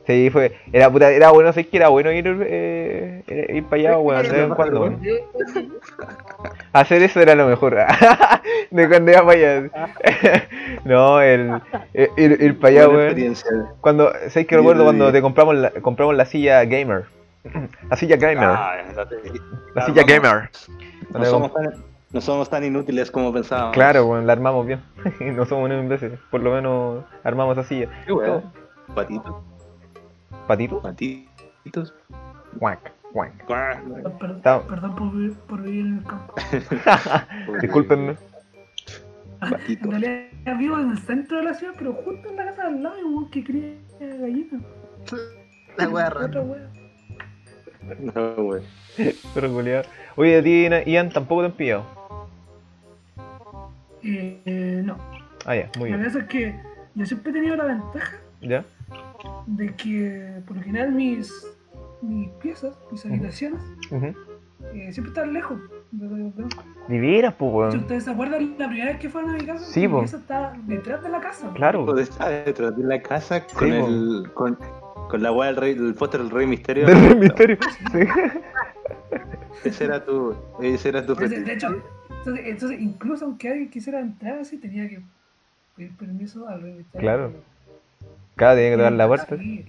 Sí, 0.07 0.31
fue. 0.31 0.57
Era 0.73 0.91
puta, 0.91 1.11
era 1.13 1.31
bueno, 1.31 1.53
sé 1.53 1.65
que 1.69 1.77
era 1.77 1.89
bueno 1.89 2.11
ir, 2.11 2.27
eh, 2.45 3.23
ir 3.55 3.65
para 3.67 3.77
allá, 3.83 3.99
weón, 3.99 4.23
de 4.25 4.29
vez 4.31 4.41
en 4.49 4.55
cuando, 4.55 4.81
weón. 4.81 5.01
Hacer 6.73 7.03
eso 7.03 7.21
era 7.21 7.35
lo 7.37 7.47
mejor. 7.47 7.77
de 8.71 8.89
cuando 8.89 9.11
iba 9.13 9.21
para 9.25 9.33
allá. 9.39 9.71
no, 10.85 11.21
el, 11.21 11.53
el- 11.95 12.11
ir, 12.17 12.43
ir 12.43 12.59
para 12.59 12.69
allá, 12.71 12.89
weón. 12.89 13.35
Cuando, 13.81 14.13
¿sabes 14.29 14.47
que 14.47 14.57
recuerdo 14.57 14.83
cuando 14.85 15.13
te 15.13 15.23
compramos 15.23 15.55
la, 15.57 15.71
compramos 15.71 16.17
la 16.17 16.25
silla 16.27 16.65
gamer? 16.65 17.05
La 17.91 17.97
silla 17.97 18.17
gamer. 18.17 18.45
Ah, 18.45 18.77
la, 18.95 19.05
la 19.75 19.87
silla 19.87 20.03
armamos. 20.03 20.07
gamer. 20.07 20.51
No 21.13 21.25
somos, 21.25 21.53
tan, 21.53 21.75
no 22.13 22.21
somos 22.21 22.49
tan 22.51 22.65
inútiles 22.65 23.11
como 23.11 23.33
pensábamos. 23.33 23.75
Claro, 23.75 24.05
bueno, 24.07 24.25
la 24.27 24.33
armamos 24.33 24.67
bien. 24.67 24.81
no 25.37 25.45
somos 25.47 25.67
unos 25.67 25.83
imbéciles. 25.83 26.19
Por 26.31 26.43
lo 26.43 26.53
menos 26.53 27.05
armamos 27.25 27.57
esa 27.59 27.67
silla. 27.69 27.89
Qué 28.07 28.13
weón. 28.13 28.43
Patitos, 28.95 29.35
¿Patito? 30.47 30.83
patitos. 30.83 31.95
Guac, 32.57 32.93
guac. 33.13 33.47
per- 33.47 34.31
Está- 34.33 34.61
Perdón 34.67 34.97
por, 34.97 35.13
vi- 35.17 35.35
por 35.49 35.63
vivir 35.63 35.87
en 35.87 35.99
el 35.99 36.05
campo. 36.05 36.35
Discúlpenme. 37.63 38.17
Patito. 39.41 39.85
En 39.87 39.91
realidad 40.03 40.59
vivo 40.59 40.79
en 40.79 40.91
el 40.91 40.99
centro 40.99 41.39
de 41.39 41.45
la 41.45 41.55
ciudad, 41.55 41.75
pero 41.79 41.95
justo 41.95 42.29
en 42.29 42.37
la 42.37 42.45
casa 42.47 42.65
del 42.69 42.83
lado 42.83 42.97
hay 42.97 43.03
un 43.03 43.15
weón 43.15 43.31
que 43.31 43.43
cría 43.45 43.75
gallinas. 44.01 44.63
La 45.79 45.89
wea 45.89 46.11
rara. 46.11 46.43
No, 47.99 48.35
weón. 48.43 48.63
Pero 49.35 49.53
culiao. 49.53 49.83
Oye, 50.17 50.39
a 50.39 50.43
ti, 50.43 50.69
Ian, 50.91 51.09
tampoco 51.11 51.41
te 51.41 51.47
han 51.47 51.53
pillado. 51.53 51.85
Eh, 54.03 54.83
no. 54.85 54.97
Ah, 55.45 55.57
ya, 55.57 55.71
muy 55.79 55.91
que 55.91 55.97
bien. 55.97 56.05
pasa 56.07 56.19
es 56.21 56.25
que 56.27 56.55
yo 56.95 57.07
siempre 57.07 57.31
he 57.31 57.35
tenido 57.35 57.57
la 57.57 57.65
ventaja 57.65 58.17
¿Ya? 58.41 58.65
de 59.47 59.75
que 59.75 60.41
por 60.47 60.57
lo 60.57 60.63
general 60.63 60.93
mis, 60.93 61.33
mis 62.01 62.29
piezas, 62.41 62.77
mis 62.91 63.05
habitaciones, 63.07 63.61
Ujú. 63.91 64.07
eh, 64.75 64.93
siempre 64.93 65.09
están 65.09 65.33
lejos. 65.33 65.59
de 66.89 67.01
veras, 67.01 67.35
pues, 67.39 67.53
weón. 67.53 67.77
¿Ustedes 67.79 68.05
se 68.05 68.11
acuerdan 68.11 68.55
la 68.59 68.67
primera 68.69 68.91
vez 68.93 69.01
que 69.01 69.09
fueron 69.09 69.31
a 69.31 69.35
mi 69.35 69.45
casa? 69.45 69.65
Sí, 69.65 69.81
Mi 69.81 69.89
po. 69.89 70.01
casa 70.03 70.17
está 70.17 70.53
detrás 70.67 71.03
de 71.03 71.09
la 71.09 71.21
casa. 71.21 71.51
Claro. 71.55 71.99
Está 71.99 72.29
detrás 72.29 72.77
de 72.77 72.85
la 72.85 73.01
casa 73.03 73.45
con 73.47 73.69
Sí, 73.69 73.75
el. 73.75 74.31
Con, 74.35 74.59
con 75.09 75.23
la 75.23 75.31
weá 75.33 75.49
del 75.49 75.57
rey, 75.57 75.73
el 75.73 75.95
póster 75.95 76.21
del 76.23 76.31
rey 76.31 76.47
misterio. 76.47 76.87
Del 76.87 76.99
Rey 77.09 77.15
misterio. 77.17 77.59
Sí. 77.93 77.99
Ese 79.65 79.85
era 79.85 80.05
tu. 80.05 80.35
Ese 80.61 80.89
era 80.89 81.05
tu 81.07 81.15
Pues, 81.15 81.31
de 81.31 81.53
hecho, 81.53 81.69
entonces, 82.25 82.47
entonces, 82.47 82.81
incluso 82.81 83.25
aunque 83.25 83.49
alguien 83.49 83.71
quisiera 83.71 84.01
entrar 84.01 84.39
así, 84.39 84.57
tenía 84.59 84.89
que 84.89 85.01
pedir 85.77 85.97
permiso 85.97 86.49
al 86.49 86.63
misterio. 86.63 87.01
Claro. 87.01 87.33
Claro, 88.37 88.55
tiene 88.57 88.71
que 88.71 88.77
tocar 88.77 88.93
la 88.93 89.07
puerta. 89.07 89.37
Sí. 89.37 89.65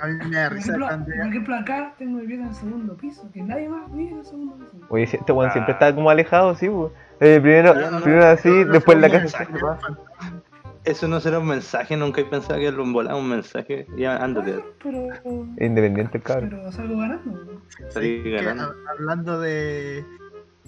A 0.00 0.06
mí 0.06 0.14
me 0.30 0.36
da 0.36 0.48
Por 0.48 0.56
risa 0.56 0.72
ejemplo, 0.76 1.04
por 1.04 1.26
ejemplo, 1.26 1.54
acá 1.56 1.94
tengo 1.98 2.18
mi 2.18 2.26
pieza 2.26 2.42
en 2.44 2.48
el 2.48 2.54
segundo 2.54 2.96
piso, 2.96 3.28
que 3.34 3.42
nadie 3.42 3.68
más 3.68 3.92
vive 3.94 4.10
en 4.12 4.18
el 4.18 4.24
segundo 4.24 4.54
piso. 4.56 4.72
Oye, 4.88 5.06
si 5.06 5.16
este 5.18 5.30
weón 5.32 5.50
Ah. 5.50 5.52
siempre 5.52 5.72
está 5.74 5.94
como 5.94 6.08
alejado, 6.08 6.54
sí. 6.54 6.66
Eh, 7.20 7.38
primero, 7.40 7.74
No, 7.74 7.90
no, 7.90 8.00
primero 8.00 8.26
así, 8.26 8.48
no, 8.48 8.64
no 8.64 8.72
después 8.72 8.94
en 8.96 9.02
la 9.02 9.10
casa. 9.10 9.46
Eso 10.84 11.06
no 11.06 11.20
será 11.20 11.38
un 11.38 11.46
mensaje, 11.48 11.94
nunca 11.98 12.22
he 12.22 12.24
pensado 12.24 12.58
que 12.58 12.72
lo 12.72 12.90
volaba 12.90 13.18
un 13.18 13.28
mensaje. 13.28 13.86
Ya, 13.98 14.16
ándate, 14.16 14.64
Pero, 14.82 15.08
Independiente 15.58 16.16
el 16.16 16.22
cabrón. 16.24 16.48
pero 16.48 16.72
salgo 16.72 16.96
ganando. 16.98 17.60
que, 17.92 18.30
ganando. 18.30 18.64
hab- 18.72 18.76
hablando 18.98 19.38
de, 19.40 20.02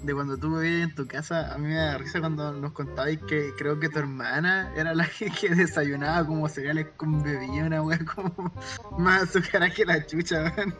de 0.03 0.13
cuando 0.13 0.37
tú 0.37 0.59
vivías 0.59 0.89
en 0.89 0.95
tu 0.95 1.07
casa, 1.07 1.53
a 1.53 1.57
mí 1.57 1.67
me 1.67 1.75
da 1.75 1.97
risa 1.97 2.19
cuando 2.19 2.51
nos 2.53 2.73
contabais 2.73 3.19
que 3.27 3.51
creo 3.57 3.79
que 3.79 3.89
tu 3.89 3.99
hermana 3.99 4.71
era 4.75 4.93
la 4.93 5.07
que, 5.07 5.29
que 5.31 5.55
desayunaba 5.55 6.25
como 6.27 6.47
cereales 6.49 6.87
con 6.97 7.23
bebida, 7.23 7.65
una 7.65 7.81
wea 7.81 7.99
como 8.13 8.53
más 8.97 9.23
azucarada 9.23 9.71
que 9.73 9.85
la 9.85 10.05
chucha, 10.05 10.53
weón. 10.57 10.75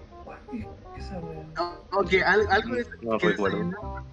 Esa 0.98 1.20
wea. 1.20 1.44
No, 1.56 1.74
no, 1.92 2.08
que 2.08 2.22
al- 2.24 2.48
algo 2.52 2.76
de 2.76 2.86
No 3.02 3.18
que 3.18 3.30
recuerdo. 3.30 3.64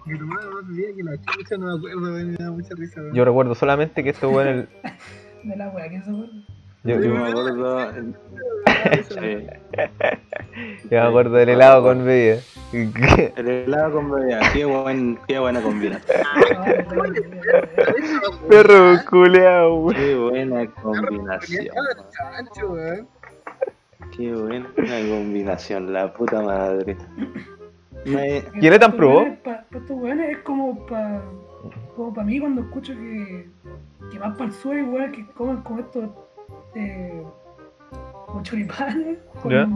mi 0.05 0.13
hermana 0.13 0.49
más 0.49 0.67
bebida 0.67 0.95
que 0.95 1.03
la 1.03 1.17
chucha, 1.17 1.57
no 1.57 1.67
me 1.67 1.77
acuerdo, 1.77 2.13
weón, 2.13 2.31
me 2.31 2.37
da 2.37 2.51
mucha 2.51 2.75
risa, 2.75 3.01
weón. 3.01 3.13
Yo 3.13 3.25
recuerdo 3.25 3.55
solamente 3.55 4.03
que 4.03 4.09
este 4.11 4.25
weón, 4.27 4.47
el- 4.47 4.69
De 5.43 5.55
la 5.57 5.69
wea, 5.69 5.89
¿quién 5.89 6.03
se 6.03 6.09
acuerda? 6.11 6.33
Yo, 6.83 6.97
me 6.97 7.29
acuerdo. 7.29 7.91
sí, 9.09 9.47
yo 10.89 10.89
me 10.89 10.97
acuerdo 10.97 11.35
del 11.35 11.49
helado 11.49 11.83
con 11.83 12.05
bebida. 12.05 12.41
el 13.35 13.47
helado 13.47 13.91
con 13.93 14.11
bebida, 14.11 14.39
qué, 14.53 14.65
buen, 14.65 15.19
qué 15.27 15.39
buena 15.39 15.61
combinación. 15.61 16.21
Perro 18.49 18.97
culeado, 19.09 19.75
weón. 19.75 19.95
Qué 19.95 20.15
buena 20.15 20.71
combinación. 20.71 21.75
Qué 24.15 24.33
buena 24.33 24.69
combinación, 24.75 25.93
la 25.93 26.13
puta 26.13 26.41
madre. 26.41 26.97
Me, 28.05 28.43
¿Quién 28.59 28.73
tan 28.73 28.73
Estos 28.73 28.95
probó? 28.95 29.19
weones, 29.19 29.39
Pa, 29.39 29.65
pa 29.69 29.77
estos 29.77 29.97
weones 29.97 30.29
es 30.31 30.37
como 30.39 30.85
pa, 30.87 31.21
como 31.95 32.13
pa 32.13 32.23
mí 32.23 32.39
cuando 32.39 32.61
escucho 32.61 32.93
que, 32.93 33.47
que 34.11 34.17
van 34.19 34.33
para 34.33 34.45
el 34.45 34.53
sur 34.53 34.75
y 34.75 34.81
weón 34.81 35.11
que 35.11 35.25
comen 35.27 35.57
con 35.57 35.79
estos 35.79 36.09
eh, 36.75 37.23
con 38.27 38.43
choripanes, 38.43 39.17
con, 39.41 39.51
Ya. 39.51 39.67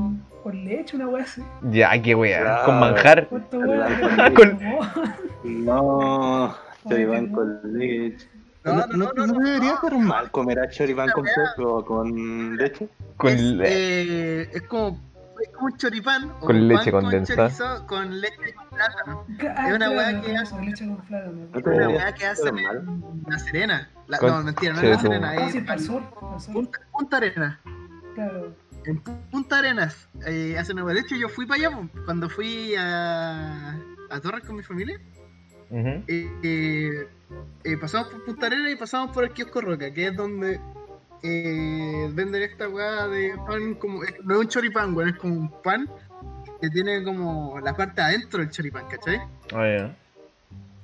con 0.44 0.64
leche, 0.66 0.96
una 0.96 1.08
wea 1.08 1.24
así. 1.24 1.42
Ya, 1.72 2.02
qué 2.02 2.16
weá. 2.16 2.64
Con 2.66 2.80
manjar. 2.80 3.28
Weones 3.32 4.34
Con- 4.34 4.60
no, 5.66 6.56
choripán 6.90 7.28
con 7.32 7.60
leche. 7.78 8.28
No, 8.64 8.74
No, 8.74 8.88
no, 8.88 8.88
no, 8.88 8.98
no, 9.16 9.28
no 9.28 9.34
no, 9.34 9.40
debería 9.46 9.78
ser 9.80 9.94
mal 9.98 10.32
comer 10.32 10.60
a 10.60 10.70
choripán 10.70 11.10
con 11.12 11.26
con 11.86 12.58
leche. 12.58 12.88
Con 13.18 13.32
es, 13.34 13.42
le- 13.42 13.66
eh, 14.42 14.50
es 14.54 14.62
como 14.64 15.00
es 15.42 15.50
como 15.50 15.66
un 15.68 15.78
choripán 15.78 16.32
o 16.32 16.40
Con 16.40 16.56
un 16.56 16.68
leche 16.68 16.92
pan 16.92 17.02
condensada. 17.02 17.50
con 17.50 17.58
chorizo 17.58 17.88
con 17.88 18.22
leche 18.22 18.54
con 18.54 18.70
plátano 18.70 19.26
Ah, 19.56 19.68
Es 19.70 19.76
una 19.76 19.86
claro, 19.88 19.92
wea 19.92 20.22
que 20.22 20.38
hace- 20.38 20.62
leche 20.62 20.88
con 20.88 20.98
plátano. 20.98 21.42
Es 21.54 21.64
te 21.64 21.70
una 21.70 21.90
weá 21.90 22.14
que 22.14 22.24
en 22.26 23.24
La 23.28 23.40
Serena 23.40 23.90
La- 24.08 24.18
Con- 24.20 24.30
no 24.32 24.44
mentira 24.44 24.74
no 24.74 24.82
es 24.82 24.90
La 24.90 25.00
Serena 25.00 25.30
Ah, 25.30 25.36
es 25.48 25.52
sí, 25.54 25.62
para 25.62 25.74
el 25.76 25.80
sur, 25.82 26.04
para 26.20 26.36
el 26.36 26.40
sur, 26.42 26.54
Punta, 26.54 26.80
Punta 26.92 27.20
claro. 28.14 28.56
en 28.86 29.04
Pu- 29.04 29.18
Punta 29.32 29.58
Arenas 29.60 30.08
eh, 30.28 30.58
hacen 30.60 30.76
una 30.78 30.86
weá. 30.86 30.94
de 30.96 31.02
hecho 31.02 31.16
yo 31.16 31.28
fui 31.30 31.46
para 31.46 31.68
allá 31.68 31.78
po, 31.78 31.90
cuando 32.06 32.30
fui 32.30 32.76
a 32.78 33.76
a 34.10 34.20
Torres 34.22 34.44
con 34.46 34.56
mi 34.56 34.64
familia 34.64 35.00
eh, 35.72 36.32
eh, 36.44 37.08
eh, 37.64 37.78
pasamos 37.78 38.08
por 38.10 38.24
Punta 38.24 38.46
Arenas 38.46 38.72
y 38.72 38.76
pasamos 38.76 39.12
por 39.12 39.24
el 39.24 39.32
kiosco 39.32 39.60
Roca, 39.62 39.92
que 39.92 40.08
es 40.08 40.16
donde 40.16 40.60
eh, 41.28 42.10
venden 42.14 42.44
esta 42.44 42.70
weá 42.70 43.08
de 43.08 43.34
pan 43.48 43.74
como. 43.76 44.04
es- 44.04 44.14
no 44.24 44.36
es 44.36 44.40
un 44.42 44.48
choripán, 44.48 44.96
weón, 44.96 45.10
es 45.10 45.16
como 45.18 45.34
un 45.34 45.52
pan 45.64 45.90
que 46.62 46.70
tiene 46.70 47.04
como 47.04 47.60
la 47.62 47.76
parte 47.76 48.02
adentro 48.02 48.40
del 48.40 48.50
choripán, 48.52 48.86
¿cachai? 48.88 49.18
Ah, 49.54 49.68
ya. 49.68 49.96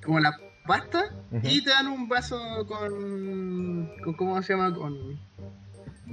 Como 0.04 0.20
la 0.20 0.32
pasta 0.68 1.06
y 1.44 1.64
te 1.64 1.70
dan 1.70 1.88
un 1.88 2.08
vaso 2.10 2.38
con. 2.68 3.90
con 4.04 4.14
¿Cómo 4.16 4.42
se 4.42 4.54
llama? 4.54 4.74
Con. 4.74 5.20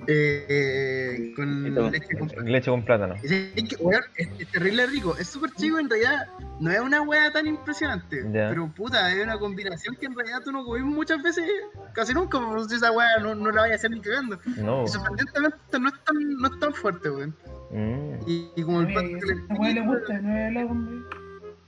Eh, 0.07 1.33
con 1.35 1.75
Leche. 1.75 1.91
leche 1.91 2.19
con 2.19 2.29
pan. 2.29 2.45
Leche 2.53 2.71
con 2.71 2.85
plátano. 2.85 3.15
Es 3.23 3.23
que, 3.55 3.77
weón, 3.81 4.03
es, 4.17 4.29
es 4.39 4.49
terrible 4.51 4.87
rico, 4.87 5.17
es 5.19 5.29
súper 5.29 5.51
chico, 5.53 5.79
en 5.79 5.89
realidad 5.89 6.27
no 6.61 6.71
es 6.71 6.81
una 6.81 7.03
wea 7.03 7.33
tan 7.33 7.47
impresionante, 7.47 8.25
pero 8.33 8.69
puta, 8.69 9.13
es 9.13 9.23
una 9.23 9.39
combinación 9.39 9.97
que 9.97 10.07
en 10.07 10.15
realidad 10.15 10.41
tú 10.45 10.53
no 10.53 10.65
comís 10.65 10.85
muchas 10.85 11.23
veces, 11.23 11.45
casi 11.93 12.15
nunca, 12.15 12.39
porque 12.39 12.75
esa 12.75 12.93
wea 12.93 13.19
no, 13.21 13.35
no 13.35 13.51
la 13.51 13.63
vayas 13.63 13.75
a 13.75 13.79
hacer 13.79 13.91
ni 13.91 14.01
cagando. 14.01 14.39
No. 14.57 14.85
Y 14.85 14.89
sorprendentemente 14.89 15.57
no 15.79 15.89
es 15.89 15.95
tan, 16.05 16.37
no 16.37 16.49
es 16.49 16.61
tan 16.61 16.75
fuerte, 16.75 17.11
weón. 17.11 17.35
Mm. 17.71 18.15
Y, 18.27 18.51
y 18.57 18.63
como 18.63 18.81
el 18.81 18.89
que 18.89 18.95
le 18.95 19.81
gusta, 19.83 20.19
no 20.21 20.35
bebida. 20.35 20.69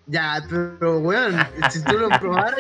Ya, 0.07 0.43
pero 0.49 0.99
weón, 0.99 1.37
si 1.71 1.85
tú 1.85 1.97
lo 1.99 2.09
probaras, 2.19 2.59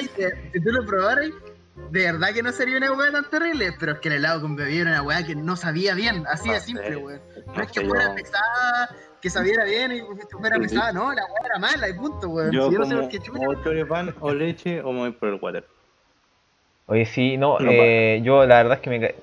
si 0.52 0.60
tú 0.60 0.70
lo 0.70 0.84
probaras, 0.86 1.30
de 1.76 2.04
verdad 2.12 2.32
que 2.34 2.42
no 2.42 2.52
sería 2.52 2.76
una 2.76 2.92
wea 2.92 3.10
tan 3.12 3.28
terrible, 3.30 3.72
pero 3.78 3.92
es 3.92 3.98
que 4.00 4.08
el 4.08 4.14
helado 4.14 4.42
con 4.42 4.56
bebida 4.56 4.82
era 4.82 4.90
una 4.92 5.02
wea 5.02 5.24
que 5.26 5.34
no 5.34 5.56
sabía 5.56 5.94
bien, 5.94 6.24
así 6.28 6.48
No 6.48 6.54
de 6.54 6.60
sé. 6.60 6.66
simple, 6.66 6.96
weón. 6.96 7.20
No 7.46 7.52
No 7.54 7.62
es 7.62 7.72
que 7.72 7.86
fuera 7.86 8.08
yo- 8.08 8.14
pesada, 8.14 8.96
que 9.22 9.30
sabiera 9.30 9.64
bien 9.64 9.92
y 9.92 10.00
que 10.00 10.26
fuera 10.38 10.56
Sí, 10.56 10.62
pesada, 10.62 10.92
no, 10.92 11.12
la 11.12 11.22
weá 11.24 11.46
era 11.46 11.58
mala 11.58 11.88
y 11.88 11.92
punto, 11.94 12.28
weón. 12.28 12.50
Yo 12.52 12.68
Si 12.70 12.74
no 12.76 12.84
sé 12.84 12.90
como 12.90 13.00
por 13.02 13.10
qué 13.10 13.18
chucha. 13.20 13.48
o 13.48 13.54
choripán 13.64 14.14
o 14.20 14.32
leche 14.34 14.80
o 14.82 14.92
me 14.92 14.98
voy 15.00 15.12
por 15.12 15.28
el 15.30 15.38
water. 15.40 15.66
Oye, 16.86 17.06
sí, 17.06 17.36
no, 17.36 17.58
No 17.60 17.70
eh, 17.70 18.20
yo 18.24 18.44
la 18.46 18.56
verdad 18.56 18.74
es 18.74 18.80
que 18.80 18.90
me 18.90 19.14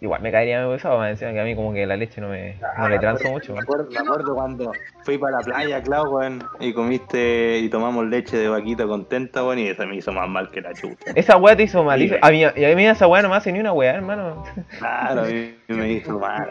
igual 0.00 0.20
me 0.22 0.30
caería 0.30 0.58
medio 0.58 0.72
pesado, 0.72 0.98
me 1.00 1.08
decían 1.08 1.32
que 1.34 1.40
a 1.40 1.44
mí 1.44 1.54
como 1.56 1.72
que 1.72 1.86
la 1.86 1.96
leche 1.96 2.20
no 2.20 2.28
me, 2.28 2.58
no 2.78 2.88
le 2.88 2.98
transo 2.98 3.28
mucho. 3.30 3.54
Me 3.54 3.60
acuerdo, 3.60 3.88
me 3.90 3.98
acuerdo 3.98 4.34
cuando 4.34 4.72
fui 5.04 5.16
para 5.18 5.38
la 5.38 5.42
playa, 5.42 5.82
Clau, 5.82 6.14
weón, 6.14 6.44
y 6.60 6.72
comiste 6.72 7.58
y 7.58 7.68
tomamos 7.68 8.06
leche 8.06 8.36
de 8.36 8.48
vaquita 8.48 8.86
contenta, 8.86 9.42
weón, 9.44 9.58
y 9.60 9.68
eso 9.68 9.86
me 9.86 9.96
hizo 9.96 10.12
más 10.12 10.28
mal 10.28 10.50
que 10.50 10.60
la 10.60 10.74
chucha. 10.74 11.12
Esa 11.14 11.36
weá 11.36 11.56
te 11.56 11.62
hizo 11.64 11.82
mal, 11.84 11.98
Sí. 12.00 12.14
a 12.20 12.30
mí, 12.30 12.40
y 12.40 12.64
a 12.64 12.76
mí 12.76 12.86
esa 12.86 13.06
weá 13.06 13.22
no 13.22 13.28
me 13.30 13.36
hace 13.36 13.52
ni 13.52 13.60
una 13.60 13.72
weá, 13.72 13.94
hermano. 13.94 14.44
Claro, 14.78 15.22
a 15.22 15.24
mí 15.24 15.54
me 15.68 15.92
hizo 15.92 16.18
mal. 16.18 16.48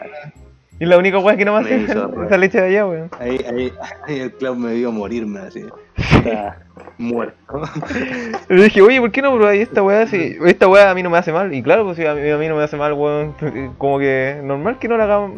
Y 0.78 0.84
la 0.84 0.98
única 0.98 1.18
weá 1.18 1.36
que 1.36 1.44
no 1.44 1.54
me 1.54 1.60
hace 1.60 1.84
es 1.84 1.90
esa 1.90 2.36
leche 2.36 2.60
de 2.60 2.66
allá, 2.66 2.86
weón. 2.86 3.10
Ahí, 3.18 3.38
ahí, 3.48 3.72
ahí 4.06 4.20
el 4.20 4.32
Clau 4.32 4.54
me 4.54 4.74
vio 4.74 4.92
morirme 4.92 5.40
así. 5.40 5.64
Está 5.96 6.58
muerto. 6.98 7.62
Le 8.48 8.64
dije, 8.64 8.82
oye, 8.82 9.00
¿por 9.00 9.10
qué 9.10 9.22
no 9.22 9.34
probáis 9.34 9.62
esta 9.62 9.82
weá? 9.82 10.06
Si 10.06 10.36
esta 10.44 10.68
weá 10.68 10.90
a 10.90 10.94
mí 10.94 11.02
no 11.02 11.08
me 11.08 11.16
hace 11.16 11.32
mal. 11.32 11.52
Y 11.54 11.62
claro, 11.62 11.84
pues 11.84 11.96
si 11.96 12.04
a 12.04 12.14
mí, 12.14 12.28
a 12.28 12.36
mí 12.36 12.48
no 12.48 12.56
me 12.56 12.62
hace 12.62 12.76
mal, 12.76 12.92
weón. 12.92 13.34
Como 13.78 13.98
que 13.98 14.38
normal 14.42 14.78
que 14.78 14.88
no 14.88 14.98
la 14.98 15.04
hagamos. 15.04 15.32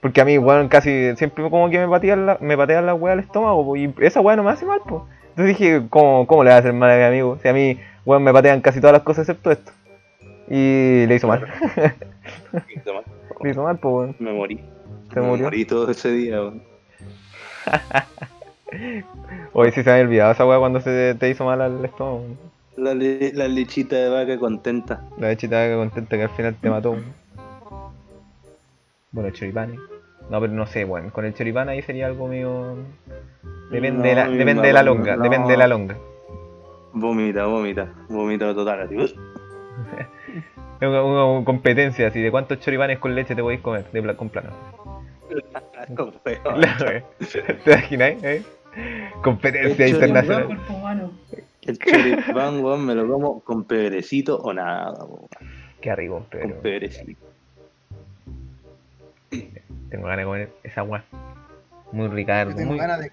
Porque 0.00 0.20
a 0.20 0.24
mí, 0.24 0.38
weón, 0.38 0.68
casi 0.68 1.14
siempre 1.16 1.48
como 1.50 1.68
que 1.68 1.78
me 1.78 1.86
patean 1.86 2.24
la, 2.24 2.38
me 2.40 2.56
patean 2.56 2.86
la 2.86 2.94
weá 2.94 3.12
al 3.12 3.20
estómago, 3.20 3.62
po, 3.66 3.76
y 3.76 3.92
esa 4.00 4.22
weá 4.22 4.34
no 4.34 4.42
me 4.42 4.50
hace 4.50 4.64
mal, 4.64 4.80
pues. 4.88 5.02
Entonces 5.28 5.58
dije, 5.58 5.82
¿cómo, 5.90 6.26
¿cómo 6.26 6.42
le 6.42 6.50
va 6.50 6.56
a 6.56 6.58
hacer 6.60 6.72
mal 6.72 6.90
a 6.90 6.96
mi 6.96 7.02
amigo? 7.02 7.38
Si 7.42 7.48
a 7.48 7.52
mí, 7.52 7.78
weón, 8.06 8.24
me 8.24 8.32
patean 8.32 8.62
casi 8.62 8.80
todas 8.80 8.94
las 8.94 9.02
cosas 9.02 9.28
excepto 9.28 9.50
esto. 9.50 9.72
Y 10.48 11.04
le 11.06 11.14
hizo 11.14 11.28
mal. 11.28 11.46
le 13.42 13.50
hizo 13.50 13.62
mal, 13.62 13.76
pues, 13.78 13.94
weón. 13.94 14.16
Me 14.18 14.32
morí. 14.32 14.58
Se 15.12 15.20
me 15.20 15.26
murió. 15.26 15.44
morí 15.44 15.64
todo 15.64 15.90
ese 15.90 16.10
día, 16.12 16.40
weón. 16.40 16.62
Oye, 19.52 19.72
si 19.72 19.82
se 19.82 19.90
me 19.90 19.92
había 19.92 20.04
olvidado 20.04 20.32
esa 20.32 20.46
weá 20.46 20.58
cuando 20.58 20.80
se 20.80 21.14
te 21.16 21.28
hizo 21.28 21.44
mal 21.44 21.60
al 21.60 21.84
estómago. 21.84 22.24
La, 22.76 22.94
le- 22.94 23.32
la 23.34 23.48
lechita 23.48 23.96
de 23.96 24.08
vaca 24.08 24.38
contenta. 24.38 25.02
La 25.18 25.28
lechita 25.28 25.66
que 25.66 25.74
contenta 25.74 26.16
que 26.16 26.22
al 26.22 26.30
final 26.30 26.54
te 26.60 26.70
mató. 26.70 26.96
Bueno, 29.10 29.28
el 29.28 29.34
choripán. 29.34 29.76
No, 30.30 30.40
pero 30.40 30.52
no 30.52 30.66
sé, 30.66 30.84
bueno, 30.84 31.10
con 31.12 31.24
el 31.24 31.34
choripán 31.34 31.68
ahí 31.68 31.82
sería 31.82 32.06
algo 32.06 32.28
medio. 32.28 32.76
Depende, 33.72 33.98
No, 33.98 34.02
de, 34.04 34.14
la, 34.14 34.28
depende 34.28 34.66
de 34.68 34.72
la 34.72 34.82
longa, 34.84 35.16
no. 35.16 35.22
depende 35.24 35.50
de 35.50 35.56
la 35.56 35.66
longa. 35.66 35.96
Vomita, 36.92 37.46
vomita, 37.46 37.88
vomita 38.08 38.54
total. 38.54 38.80
Así. 38.82 38.96
Es 40.80 40.88
una, 40.88 41.02
una 41.02 41.44
competencia 41.44 42.08
así 42.08 42.22
de 42.22 42.30
cuántos 42.30 42.58
choripanes 42.60 42.98
con 42.98 43.14
leche 43.14 43.34
te 43.34 43.42
podéis 43.42 43.60
comer 43.60 43.84
de 43.92 44.16
con 44.16 44.30
plano. 44.30 44.48
Con. 45.96 46.12
¿Te 46.22 46.40
imagináis? 47.66 48.22
eh? 48.24 48.42
Competencia 49.22 49.84
El 49.86 49.90
internacional. 49.94 50.46
Cuerpo 50.46 50.72
humano. 50.74 51.12
El 51.62 51.78
choripán, 51.78 52.64
weón, 52.64 52.86
me 52.86 52.94
lo 52.94 53.06
como 53.08 53.40
con 53.40 53.64
pebrecito 53.64 54.36
o 54.38 54.52
nada, 54.52 55.04
weón. 55.04 55.28
Qué 55.80 55.94
rico, 55.96 56.14
Con 56.18 56.26
pero 56.30 56.60
pebrecito. 56.60 57.20
tengo 59.90 60.06
ganas 60.06 60.18
de 60.18 60.24
comer 60.24 60.52
esa 60.62 60.80
agua. 60.80 61.04
Muy 61.92 62.08
rica, 62.08 62.44
Yo 62.44 62.54
tengo 62.54 62.70
muy. 62.70 62.78
ganas 62.78 63.00
de, 63.00 63.04
de 63.06 63.10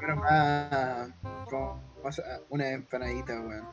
comer 0.00 0.16
más. 0.16 1.10
Como, 1.50 1.80
sea, 2.12 2.24
una 2.50 2.70
empanadita, 2.70 3.40
weón. 3.40 3.64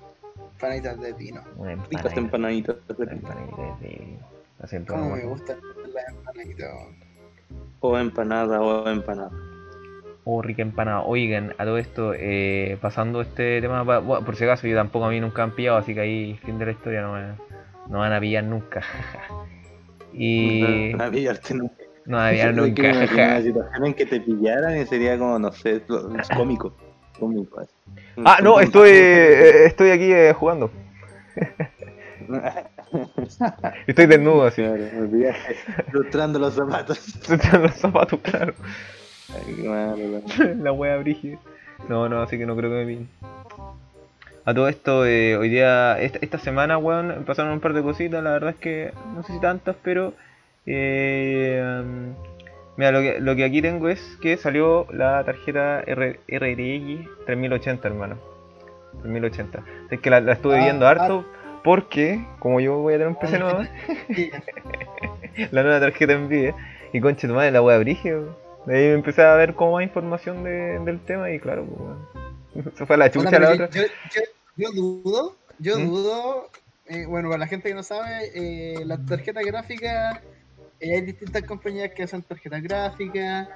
Empanaditas 0.54 1.00
de 1.00 1.14
pino. 1.14 1.42
Una 1.58 1.76
Ricas 1.76 2.16
empanadita. 2.18 2.74
empanaditas. 2.74 2.76
Empanadita 2.90 3.78
de... 3.82 4.18
Así 4.60 4.76
en 4.78 4.86
Cómo 4.86 5.02
todo 5.02 5.16
me 5.16 5.22
modo. 5.24 5.30
gustan 5.32 5.60
las 5.94 6.10
empanaditas, 6.10 6.74
weón. 6.74 7.05
O 7.80 7.98
empanada, 7.98 8.62
o 8.62 8.88
empanada. 8.90 9.32
Oh, 10.24 10.42
rica 10.42 10.62
empanada. 10.64 11.02
Oigan, 11.02 11.54
a 11.58 11.66
todo 11.66 11.78
esto, 11.78 12.14
eh, 12.16 12.78
pasando 12.82 13.22
este 13.22 13.62
tema, 13.62 13.84
bueno, 13.84 14.26
por 14.26 14.36
si 14.36 14.44
acaso, 14.44 14.66
yo 14.68 14.76
tampoco 14.76 15.06
a 15.06 15.10
mí 15.10 15.20
nunca 15.20 15.44
han 15.44 15.52
pillado, 15.52 15.78
así 15.78 15.94
que 15.94 16.00
ahí, 16.02 16.40
fin 16.44 16.58
de 16.58 16.66
la 16.66 16.72
historia, 16.72 17.02
no, 17.04 17.14
me- 17.14 17.36
no 17.90 18.00
van 18.00 18.12
a 18.14 18.20
pillar 18.20 18.44
nunca. 18.44 18.82
y 20.14 20.94
A 21.00 21.10
pillarte 21.12 21.54
nunca. 21.54 21.76
no 22.06 22.18
van 22.18 22.28
a 22.28 22.32
pillar 22.32 22.56
Sé 22.56 22.74
que 22.74 22.82
me 22.82 22.90
imagino 22.90 23.06
nunca. 23.06 23.24
Una 23.26 23.42
situación 23.44 23.86
en 23.86 23.94
que 23.94 24.06
te 24.08 24.20
pillaran 24.22 24.78
y 24.82 24.86
sería 24.88 25.18
como, 25.18 25.38
no 25.38 25.52
sé, 25.52 25.76
es 25.76 26.30
cómico. 26.36 26.74
Cómico. 27.20 27.60
así. 27.60 27.72
ah, 28.26 28.40
no, 28.42 28.60
estoy, 28.60 28.90
eh, 28.90 29.66
estoy 29.68 29.92
aquí 29.92 30.12
eh, 30.12 30.34
jugando. 30.34 30.72
Estoy 33.88 34.06
desnudo, 34.06 34.46
así. 34.46 34.62
Claro, 34.62 34.84
me 35.00 35.08
pillaste 35.08 35.56
lustrando 35.92 36.40
los 36.40 36.54
zapatos. 36.54 37.30
En 37.30 37.62
los 37.64 37.74
zapatos, 37.76 38.20
claro. 38.22 38.54
Ay, 39.34 39.56
claro, 39.56 39.96
claro. 39.96 40.56
la 40.64 40.72
wea 40.72 40.98
brígida. 40.98 41.38
No, 41.90 42.08
no, 42.10 42.22
así 42.22 42.38
que 42.38 42.46
no 42.46 42.56
creo 42.56 42.70
que 42.70 42.76
me 42.78 42.86
pillen. 42.86 43.10
A 44.46 44.54
todo 44.54 44.68
esto, 44.68 45.06
eh, 45.06 45.36
hoy 45.38 45.50
día, 45.50 46.00
esta, 46.00 46.20
esta 46.22 46.38
semana, 46.38 46.78
weón, 46.78 47.24
pasaron 47.26 47.52
un 47.54 47.60
par 47.60 47.74
de 47.74 47.82
cositas, 47.82 48.24
la 48.24 48.32
verdad 48.32 48.52
es 48.52 48.58
que 48.58 48.94
no 49.14 49.24
sé 49.24 49.34
si 49.34 49.40
tantas, 49.42 49.76
pero... 49.84 50.14
Eh, 50.68 51.62
um, 51.84 52.14
mira, 52.78 52.92
lo 52.92 53.00
que, 53.02 53.20
lo 53.20 53.36
que 53.36 53.44
aquí 53.44 53.62
tengo 53.62 53.90
es 53.90 54.00
que 54.22 54.38
salió 54.38 54.86
la 54.92 55.24
tarjeta 55.24 55.82
R, 55.82 56.20
RRX 56.28 57.26
3080, 57.26 57.88
hermano. 57.88 58.18
3080. 59.02 59.64
Es 59.90 60.00
que 60.00 60.10
la, 60.10 60.22
la 60.22 60.34
estuve 60.34 60.60
Ah, 60.60 60.64
viendo 60.64 60.88
harto 60.88 61.26
porque, 61.66 62.24
como 62.40 62.62
yo 62.62 62.78
voy 62.78 62.94
a 62.94 62.98
tener 62.98 63.08
un 63.10 63.16
PC 63.20 63.40
nuevo, 63.40 63.60
la 65.52 65.64
nueva 65.64 65.80
tarjeta 65.82 66.16
Nvidia. 66.16 66.56
Y 66.94 67.02
conche 67.02 67.28
tu 67.28 67.34
madre, 67.34 67.52
la 67.52 67.62
wea 67.62 67.78
weón. 67.80 68.36
De 68.66 68.78
ahí 68.78 68.86
empecé 68.94 69.22
a 69.22 69.36
ver 69.36 69.54
como 69.54 69.74
más 69.74 69.84
información 69.84 70.44
de- 70.46 70.80
del 70.80 71.00
tema 71.02 71.30
y 71.32 71.40
claro, 71.40 71.66
pues. 71.66 72.66
Se 72.78 72.86
fue 72.86 72.96
a 72.96 73.00
la 73.00 73.12
chucha 73.12 73.38
la 73.38 73.52
otra. 73.52 73.70
yo, 73.72 73.82
yo, 73.84 74.22
yo 74.56 74.72
dudo, 74.72 75.36
yo 75.60 75.78
¿Mm? 75.78 75.86
dudo, 75.88 76.50
eh, 76.86 77.06
bueno, 77.06 77.28
para 77.30 77.40
la 77.40 77.48
gente 77.48 77.68
que 77.68 77.76
no 77.76 77.84
sabe, 77.84 78.30
eh, 78.34 78.86
las 78.86 79.06
tarjetas 79.06 79.44
gráficas, 79.44 80.22
eh, 80.80 80.94
hay 80.96 81.02
distintas 81.02 81.44
compañías 81.44 81.92
que 81.94 82.04
hacen 82.04 82.22
tarjetas 82.22 82.62
gráficas 82.62 83.50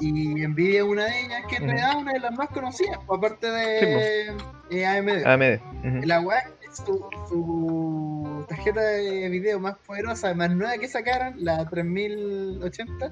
y 0.00 0.44
Nvidia 0.46 0.78
es 0.78 0.84
una 0.84 1.04
de 1.04 1.20
ellas, 1.20 1.42
que 1.48 1.56
en 1.56 1.62
Ujú. 1.62 1.70
realidad 1.70 1.90
es 1.90 1.96
una 2.02 2.12
de 2.14 2.20
las 2.20 2.32
más 2.32 2.48
conocidas, 2.48 2.98
pues, 3.06 3.18
aparte 3.18 3.46
de 3.48 4.32
eh, 4.70 4.86
AMD. 4.86 5.24
AMD. 5.24 6.04
La 6.06 6.18
es 6.18 6.61
su, 6.72 7.04
su 7.28 8.44
tarjeta 8.48 8.80
de 8.80 9.28
video 9.28 9.60
más 9.60 9.76
poderosa, 9.86 10.34
más 10.34 10.50
nueva 10.50 10.76
que 10.78 10.88
sacaron, 10.88 11.34
la 11.44 11.68
3080, 11.68 13.10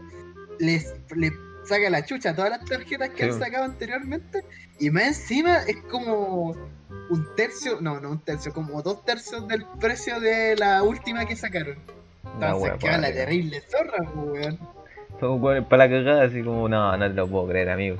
les, 0.59 0.95
le 1.17 1.31
saca 1.65 1.91
la 1.91 2.05
chucha 2.05 2.31
a 2.31 2.35
todas 2.35 2.51
las 2.51 2.65
tarjetas 2.65 3.11
que 3.11 3.25
Sí. 3.25 3.31
han 3.31 3.39
sacado 3.39 3.65
anteriormente 3.65 4.45
y 4.79 4.91
más 4.91 5.05
encima 5.05 5.59
es 5.67 5.77
como 5.91 6.51
un 7.11 7.27
tercio, 7.37 7.79
no, 7.81 8.01
no 8.01 8.11
un 8.13 8.21
tercio, 8.21 8.53
como 8.53 8.83
dos 8.83 9.05
tercios 9.05 9.47
del 9.49 9.65
precio 9.79 10.21
de 10.21 10.57
la 10.57 10.83
última 10.83 11.27
que 11.27 11.37
sacaron. 11.37 11.77
Entonces 12.35 12.73
queda 12.79 12.99
la 12.99 13.13
terrible 13.13 13.61
zorra, 13.69 13.99
pues, 14.15 14.27
weón. 14.43 14.59
Son 15.19 15.41
para 15.69 15.87
la 15.87 15.91
cagada, 15.91 16.25
así 16.25 16.43
como, 16.43 16.69
no, 16.69 16.97
no 16.97 17.09
te 17.09 17.15
lo 17.15 17.29
puedo 17.29 17.49
creer, 17.49 17.69
amigo. 17.71 17.97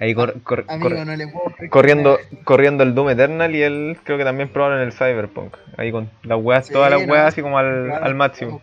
Ahí 0.00 0.14
cor- 0.14 0.40
cor- 0.42 0.64
Amigo, 0.68 0.90
cor- 0.90 1.06
no 1.06 1.16
le 1.16 1.26
puedo 1.26 1.44
creer 1.46 1.58
que 1.58 1.68
corriendo, 1.70 2.18
corriendo 2.44 2.82
el 2.84 2.94
Doom 2.94 3.10
Eternal 3.10 3.54
y 3.54 3.62
el 3.62 3.98
creo 4.04 4.16
que 4.16 4.24
también 4.24 4.48
probaron 4.48 4.78
el 4.80 4.92
Cyberpunk. 4.92 5.56
Ahí 5.76 5.90
con 5.90 6.08
las 6.22 6.38
weas, 6.40 6.66
Sí, 6.66 6.72
todas 6.72 6.90
las 6.90 7.04
no, 7.04 7.12
weas 7.12 7.26
así 7.26 7.42
como 7.42 7.58
al, 7.58 7.86
claro, 7.86 8.04
al 8.04 8.14
máximo. 8.14 8.62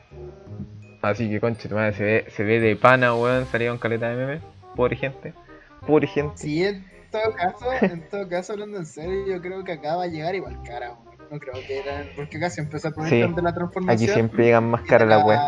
Así 1.01 1.29
que 1.29 1.39
conche 1.39 1.67
tu 1.69 1.75
madre, 1.75 1.93
se 1.93 2.03
ve, 2.03 2.25
se 2.29 2.43
ve 2.43 2.59
de 2.59 2.75
pana, 2.75 3.13
weón, 3.13 3.45
salieron 3.47 3.77
caleta 3.77 4.09
de 4.09 4.15
memes. 4.15 4.41
Pobre 4.75 4.95
gente. 4.95 5.33
Pobre 5.85 6.07
gente. 6.07 6.37
Sí, 6.37 6.63
en 6.63 6.83
todo 7.11 7.33
caso, 7.35 7.65
en 7.81 8.09
todo 8.09 8.27
caso, 8.27 8.53
hablando 8.53 8.77
en 8.77 8.85
serio, 8.85 9.27
yo 9.27 9.41
creo 9.41 9.63
que 9.63 9.73
acá 9.73 9.95
va 9.97 10.03
a 10.03 10.07
llegar 10.07 10.33
igual 10.35 10.57
cara. 10.65 10.91
weón. 10.93 11.05
No 11.31 11.39
creo 11.39 11.53
que 11.67 11.79
era. 11.79 12.05
Porque 12.15 12.37
acá 12.37 12.49
siempre 12.49 12.79
se 12.79 12.87
aprovechan 12.87 13.29
Sí, 13.29 13.35
de 13.35 13.41
la 13.41 13.53
transformación. 13.53 14.09
Aquí 14.09 14.13
siempre 14.13 14.45
llegan 14.45 14.69
más 14.69 14.81
las 14.89 15.01
la- 15.07 15.25
weas. 15.25 15.41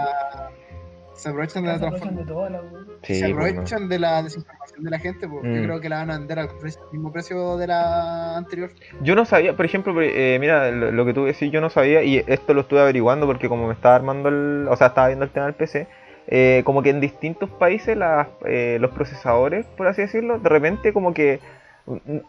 Se 1.18 1.30
aprovechan 1.30 1.64
de 1.64 1.70
la 1.72 1.80
transformación. 1.80 2.88
Sí, 3.04 3.16
se 3.16 3.34
pues, 3.34 3.34
aprovechan 3.52 3.90
de 3.90 4.00
la 4.00 4.22
desinformación 4.24 4.84
de 4.84 4.90
la 4.92 5.00
gente, 5.00 5.28
porque 5.28 5.48
Mm. 5.48 5.56
yo 5.56 5.64
creo 5.64 5.82
que 5.82 5.90
la 5.90 5.98
van 5.98 6.12
a 6.12 6.18
vender 6.20 6.40
al 6.40 6.50
precio- 6.50 6.82
mismo 6.92 7.12
precio 7.12 7.58
de 7.58 7.68
la 7.68 8.38
anterior. 8.38 8.70
Yo 9.02 9.16
no 9.16 9.26
sabía, 9.26 9.56
por 9.56 9.66
ejemplo, 9.66 9.94
eh, 10.02 10.38
mira, 10.40 10.72
lo, 10.72 10.92
lo 10.92 11.06
que 11.06 11.14
tú 11.14 11.26
decís, 11.26 11.52
yo 11.52 11.60
no 11.62 11.70
sabía, 11.70 12.04
y 12.04 12.24
esto 12.28 12.54
lo 12.54 12.62
estuve 12.62 12.82
averiguando 12.82 13.26
porque 13.26 13.50
como 13.50 13.68
me 13.68 13.74
estaba 13.74 13.96
armando 13.96 14.30
el, 14.30 14.68
o 14.70 14.76
sea, 14.76 14.88
estaba 14.88 15.08
viendo 15.08 15.26
el 15.26 15.32
tema 15.32 15.46
del 15.48 15.56
PC, 15.56 15.88
eh, 16.28 16.62
como 16.66 16.84
que 16.84 16.90
en 16.90 17.00
distintos 17.00 17.50
países 17.50 17.96
las, 17.98 18.28
eh, 18.46 18.78
los 18.82 18.92
procesadores, 18.92 19.66
por 19.78 19.88
así 19.88 20.02
decirlo, 20.02 20.40
de 20.40 20.50
repente 20.50 20.94
como 20.94 21.14
que 21.14 21.40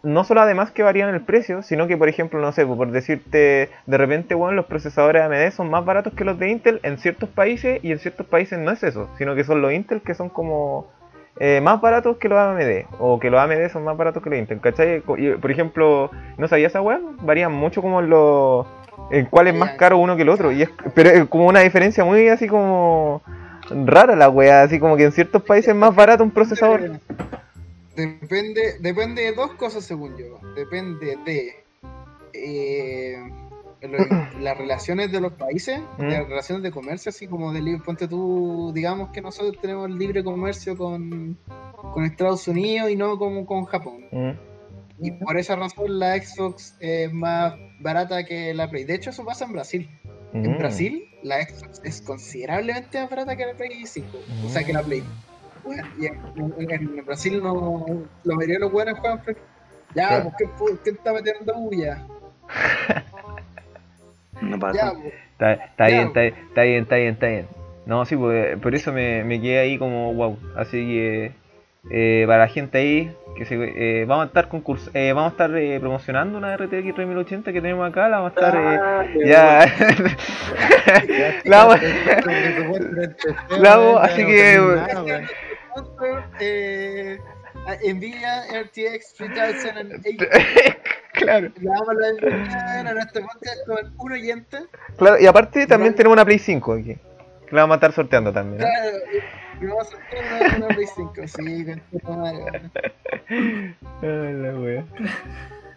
no 0.03 0.23
solo 0.23 0.41
además 0.41 0.71
que 0.71 0.83
varían 0.83 1.13
el 1.13 1.21
precio, 1.21 1.63
sino 1.63 1.87
que 1.87 1.97
por 1.97 2.07
ejemplo, 2.07 2.39
no 2.39 2.51
sé, 2.51 2.65
por 2.65 2.91
decirte, 2.91 3.69
de 3.85 3.97
repente, 3.97 4.35
bueno, 4.35 4.53
los 4.55 4.65
procesadores 4.65 5.21
AMD 5.21 5.51
son 5.51 5.69
más 5.69 5.83
baratos 5.83 6.13
que 6.13 6.23
los 6.23 6.39
de 6.39 6.49
Intel 6.49 6.79
en 6.83 6.97
ciertos 6.97 7.29
países 7.29 7.83
y 7.83 7.91
en 7.91 7.99
ciertos 7.99 8.25
países 8.25 8.57
no 8.57 8.71
es 8.71 8.83
eso, 8.83 9.09
sino 9.17 9.35
que 9.35 9.43
son 9.43 9.61
los 9.61 9.73
Intel 9.73 10.01
que 10.01 10.13
son 10.13 10.29
como 10.29 10.87
eh, 11.39 11.59
más 11.61 11.81
baratos 11.81 12.17
que 12.17 12.29
los 12.29 12.39
AMD, 12.39 12.85
o 12.99 13.19
que 13.19 13.29
los 13.29 13.39
AMD 13.39 13.69
son 13.71 13.83
más 13.83 13.97
baratos 13.97 14.23
que 14.23 14.29
los 14.29 14.39
Intel, 14.39 14.61
¿cachai? 14.61 15.03
Y, 15.17 15.31
por 15.31 15.51
ejemplo, 15.51 16.09
¿no 16.37 16.47
sabía 16.47 16.67
esa 16.67 16.81
weá? 16.81 16.99
Varían 17.21 17.51
mucho 17.51 17.81
como 17.81 18.01
los... 18.01 18.65
en 19.11 19.25
cuál 19.25 19.47
es 19.47 19.55
más 19.55 19.71
caro 19.71 19.97
uno 19.97 20.15
que 20.15 20.21
el 20.21 20.29
otro, 20.29 20.51
y 20.51 20.61
es, 20.61 20.69
pero 20.95 21.09
es 21.09 21.25
como 21.25 21.47
una 21.47 21.61
diferencia 21.61 22.05
muy 22.05 22.29
así 22.29 22.47
como 22.47 23.21
rara 23.85 24.15
la 24.15 24.29
weá, 24.29 24.63
así 24.63 24.79
como 24.79 24.95
que 24.95 25.03
en 25.03 25.11
ciertos 25.11 25.43
países 25.43 25.69
es 25.69 25.75
más 25.75 25.93
barato 25.93 26.23
un 26.23 26.31
procesador. 26.31 26.99
Depende, 27.99 28.77
depende 28.79 29.23
de 29.23 29.33
dos 29.33 29.51
cosas, 29.55 29.83
según 29.83 30.15
yo. 30.17 30.39
Depende 30.55 31.17
de 31.25 31.53
eh, 32.33 33.17
lo- 33.81 33.97
las 34.41 34.57
relaciones 34.57 35.11
de 35.11 35.19
los 35.21 35.33
países, 35.33 35.79
de 35.97 36.05
Mm. 36.05 36.09
las 36.09 36.27
relaciones 36.29 36.63
de 36.63 36.71
comercio, 36.71 37.09
así 37.09 37.27
como 37.27 37.51
de 37.51 37.61
libre. 37.61 37.81
Ponte 37.83 38.07
tú, 38.07 38.71
digamos 38.73 39.09
que 39.09 39.21
nosotros 39.21 39.59
tenemos 39.61 39.89
libre 39.89 40.23
comercio 40.23 40.77
con, 40.77 41.37
con 41.93 42.05
Estados 42.05 42.47
Unidos 42.47 42.89
y 42.89 42.95
no 42.95 43.17
como 43.17 43.45
con 43.45 43.65
Japón. 43.65 44.05
Mm, 44.11 44.31
Y 45.01 45.11
por 45.11 45.37
esa 45.37 45.55
razón 45.55 45.97
la 45.99 46.17
Xbox 46.21 46.75
es 46.79 47.11
más 47.13 47.53
barata 47.79 48.23
que 48.25 48.53
la 48.53 48.69
Play. 48.69 48.83
De 48.83 48.95
hecho, 48.95 49.09
eso 49.11 49.23
pasa 49.25 49.45
en 49.45 49.53
Brasil. 49.53 49.89
En 50.33 50.51
mm. 50.55 50.57
Brasil, 50.57 51.05
la 51.23 51.41
Xbox 51.41 51.81
es 51.83 52.01
considerablemente 52.01 52.99
más 52.99 53.09
barata 53.09 53.35
que 53.35 53.45
la 53.45 53.53
Play 53.53 53.85
5. 53.85 54.07
O 54.45 54.49
sea, 54.49 54.63
que 54.63 54.73
la 54.73 54.83
Play. 54.83 55.03
Bueno, 55.63 55.83
y 55.97 56.05
en, 56.07 56.19
en- 56.71 57.05
Brasil 57.05 57.41
no, 57.41 57.85
la 58.23 58.35
mayoría 58.35 58.55
de 58.55 58.61
los 58.61 58.71
buenos 58.71 58.97
juegan. 58.99 59.21
Ya, 59.95 60.07
Claro. 60.07 60.31
pues, 60.37 60.49
¿qué, 60.71 60.77
¿quién 60.83 60.95
está 60.95 61.13
metiendo 61.13 61.53
bulla? 61.55 62.05
No 64.41 64.55
Ya, 64.55 64.59
pasa. 64.59 64.93
pues. 64.93 65.13
Está, 65.33 65.53
está 65.53 65.89
Ya. 65.89 65.95
bien, 65.95 66.07
está, 66.07 66.23
está 66.25 66.61
bien, 66.63 66.83
está 66.83 66.95
bien, 66.95 67.13
está 67.13 67.27
bien. 67.27 67.47
No, 67.85 68.05
sí, 68.05 68.15
pues, 68.15 68.57
por 68.59 68.75
eso 68.75 68.93
me, 68.93 69.23
me 69.23 69.41
quedé 69.41 69.59
ahí 69.59 69.77
como 69.77 70.13
wow. 70.13 70.37
Así 70.55 70.77
que 70.85 71.31
eh, 71.91 72.23
para 72.27 72.39
la 72.39 72.47
gente 72.47 72.77
ahí, 72.77 73.15
que 73.35 73.45
se, 73.45 73.55
eh, 73.55 74.05
vamos 74.05 74.25
a 74.25 74.27
estar 74.27 74.47
concurs 74.49 74.89
eh, 74.93 75.13
vamos 75.13 75.31
a 75.31 75.33
estar 75.33 75.55
eh, 75.57 75.79
promocionando 75.79 76.37
una 76.37 76.55
RTX 76.57 76.93
3080 76.95 77.53
que 77.53 77.61
tenemos 77.61 77.89
acá, 77.89 78.09
la 78.09 78.19
vamos 78.19 78.33
a 78.35 78.39
estar 78.45 78.55
eh, 78.55 78.79
Ah, 78.79 79.05
ya. 79.25 79.65
La 81.45 81.65
vamos- 81.65 81.79
La 83.59 83.75
vamos- 83.77 84.01
así 84.03 84.25
que, 84.25 84.57
a- 87.67 87.75
Nvidia 87.93 88.43
RTX 88.63 89.13
3008. 89.17 90.25
claro, 91.13 91.49
Le 91.59 91.65
damos 91.69 91.87
la 91.95 92.07
bienvenida 92.19 92.79
a 92.89 92.93
nuestro 92.93 93.21
podcast 93.21 93.67
con 93.67 93.93
un 93.99 94.11
oyente. 94.11 94.57
claro, 94.97 95.19
y 95.19 95.25
aparte 95.27 95.67
también 95.67 95.93
tenemos 95.93 96.15
una 96.15 96.25
Play 96.25 96.39
5 96.39 96.73
aquí. 96.73 96.97
Que 97.49 97.55
la 97.55 97.61
vamos 97.61 97.75
a 97.75 97.77
estar 97.77 97.91
sorteando 97.93 98.31
también. 98.31 98.61
¿eh? 98.61 98.65
Claro, 98.65 98.97
y 99.61 99.65
vamos 99.65 99.93
a 99.93 99.97
hacer 99.97 100.57
una, 100.57 100.67
Play 100.67 100.87
5. 100.95 101.13
Sí, 101.25 101.65
con 102.03 102.23
la 104.43 104.59
wea. 104.59 104.85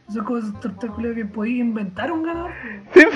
Eso 0.08 0.20
es 0.20 0.26
como 0.26 0.38
espectacular 0.38 1.14
que 1.14 1.24
podéis 1.24 1.60
inventar 1.60 2.12
un 2.12 2.24
ganador. 2.24 2.50
Sí, 2.92 3.06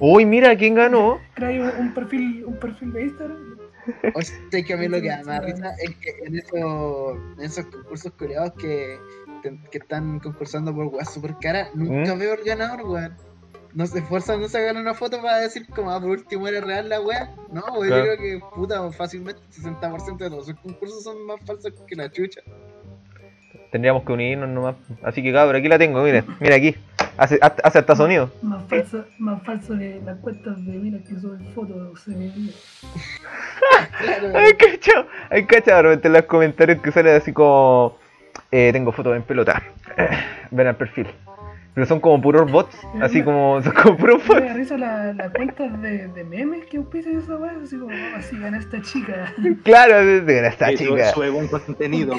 Uy, 0.00 0.24
mira 0.24 0.56
quién 0.56 0.74
ganó. 0.74 1.20
Creáis 1.34 1.60
un, 1.60 1.86
un 1.86 1.94
perfil, 1.94 2.44
un 2.44 2.58
perfil 2.58 2.92
de 2.92 3.02
Instagram. 3.02 3.38
O 4.14 4.22
sea, 4.22 4.64
que 4.64 4.72
a 4.72 4.76
mí 4.76 4.88
lo 4.88 5.00
que 5.00 5.08
me 5.08 5.22
da 5.22 5.40
risa 5.40 5.74
es 5.78 5.96
que 5.96 6.10
en, 6.26 6.36
esos, 6.36 7.18
en 7.38 7.44
esos 7.44 7.66
concursos 7.66 8.12
coreados 8.12 8.52
que, 8.54 8.98
que 9.42 9.78
están 9.78 10.18
concursando 10.18 10.74
por 10.74 10.86
weas 10.86 11.12
super 11.12 11.36
caras, 11.40 11.68
nunca 11.74 12.14
¿Mm? 12.14 12.18
veo 12.18 12.34
el 12.34 12.44
ganador, 12.44 12.82
weón. 12.86 13.29
No 13.74 13.86
se 13.86 14.00
esfuerzan, 14.00 14.40
no 14.40 14.48
sacan 14.48 14.76
una 14.76 14.94
foto 14.94 15.20
para 15.22 15.38
decir 15.38 15.66
como, 15.68 15.90
ah, 15.92 16.00
por 16.00 16.10
último 16.10 16.48
era 16.48 16.60
real 16.60 16.88
la 16.88 17.00
wea. 17.00 17.30
No, 17.52 17.62
weón, 17.72 17.86
Claro. 17.88 18.04
yo 18.04 18.16
creo 18.16 18.18
que, 18.18 18.44
puta, 18.54 18.90
fácilmente 18.92 19.40
60% 19.52 20.16
de 20.24 20.30
todos 20.30 20.48
esos 20.48 20.60
concursos 20.60 21.04
son 21.04 21.24
más 21.26 21.40
falsos 21.46 21.72
que 21.86 21.94
la 21.96 22.10
chucha. 22.10 22.40
Tendríamos 23.70 24.02
que 24.04 24.12
unirnos 24.12 24.48
nomás. 24.48 24.74
Así 25.04 25.22
que 25.22 25.32
cabrón, 25.32 25.56
aquí 25.60 25.68
la 25.68 25.78
tengo, 25.78 26.02
mire, 26.02 26.24
mira 26.40 26.56
aquí. 26.56 26.74
Hace, 27.16 27.38
hace 27.40 27.60
hace 27.62 27.78
hasta 27.78 27.94
sonido. 27.94 28.30
Más 28.42 28.64
falso, 28.64 29.04
más 29.18 29.42
falso 29.44 29.78
que 29.78 30.00
las 30.04 30.18
cuentas 30.18 30.56
de 30.64 30.72
minas 30.72 31.02
que 31.06 31.20
suben 31.20 31.46
fotos 31.54 32.00
se 32.00 32.10
ve. 32.12 32.32
Claro, 34.00 34.32
Ay, 34.34 34.52
cachado, 34.54 35.06
ay, 35.30 35.44
cachado, 35.46 35.76
de 35.76 35.82
repente 35.82 36.08
en 36.08 36.14
los 36.14 36.22
comentarios 36.24 36.80
que 36.80 36.90
salen 36.90 37.16
así 37.16 37.32
como 37.32 37.98
eh, 38.50 38.70
tengo 38.72 38.90
fotos 38.90 39.14
en 39.14 39.22
pelota. 39.22 39.62
Ven 40.50 40.66
al 40.66 40.76
perfil. 40.76 41.06
Pero 41.74 41.86
son 41.86 42.00
como 42.00 42.20
puros 42.20 42.50
bots, 42.50 42.76
así 43.00 43.22
como 43.22 43.62
son 43.62 43.72
como 43.72 43.96
puros 43.96 44.20
Me 44.28 44.34
bots. 44.34 44.46
da 44.46 44.54
risa 44.54 44.76
las 44.76 45.14
las 45.16 45.30
cuentas 45.32 45.80
de, 45.80 46.08
de 46.08 46.24
memes 46.24 46.66
que 46.66 46.76
auspician 46.78 47.18
esa 47.18 47.36
weá, 47.36 47.52
así 47.62 47.78
como, 47.78 47.94
oh, 47.94 48.16
así 48.16 48.36
gana 48.38 48.58
esta 48.58 48.82
chica. 48.82 49.32
Claro, 49.64 50.04
de 50.04 50.46
esta 50.48 50.68
Sí, 50.70 50.76
sube- 50.78 50.96
chica. 50.98 51.12
Sube 51.12 51.30
buen 51.30 51.46
contenido. 51.48 52.14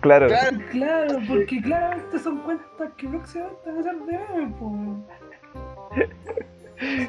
Claro. 0.00 0.26
claro, 0.26 0.58
Claro, 0.70 1.18
porque 1.28 1.62
claramente 1.62 2.18
son 2.18 2.38
cuentas 2.38 2.90
que 2.96 3.06
próximamente 3.08 3.60
van 3.66 3.78
a 3.78 3.82
ser 3.82 3.94
de 3.94 4.18
memes, 4.34 4.54
pues. 4.58 4.72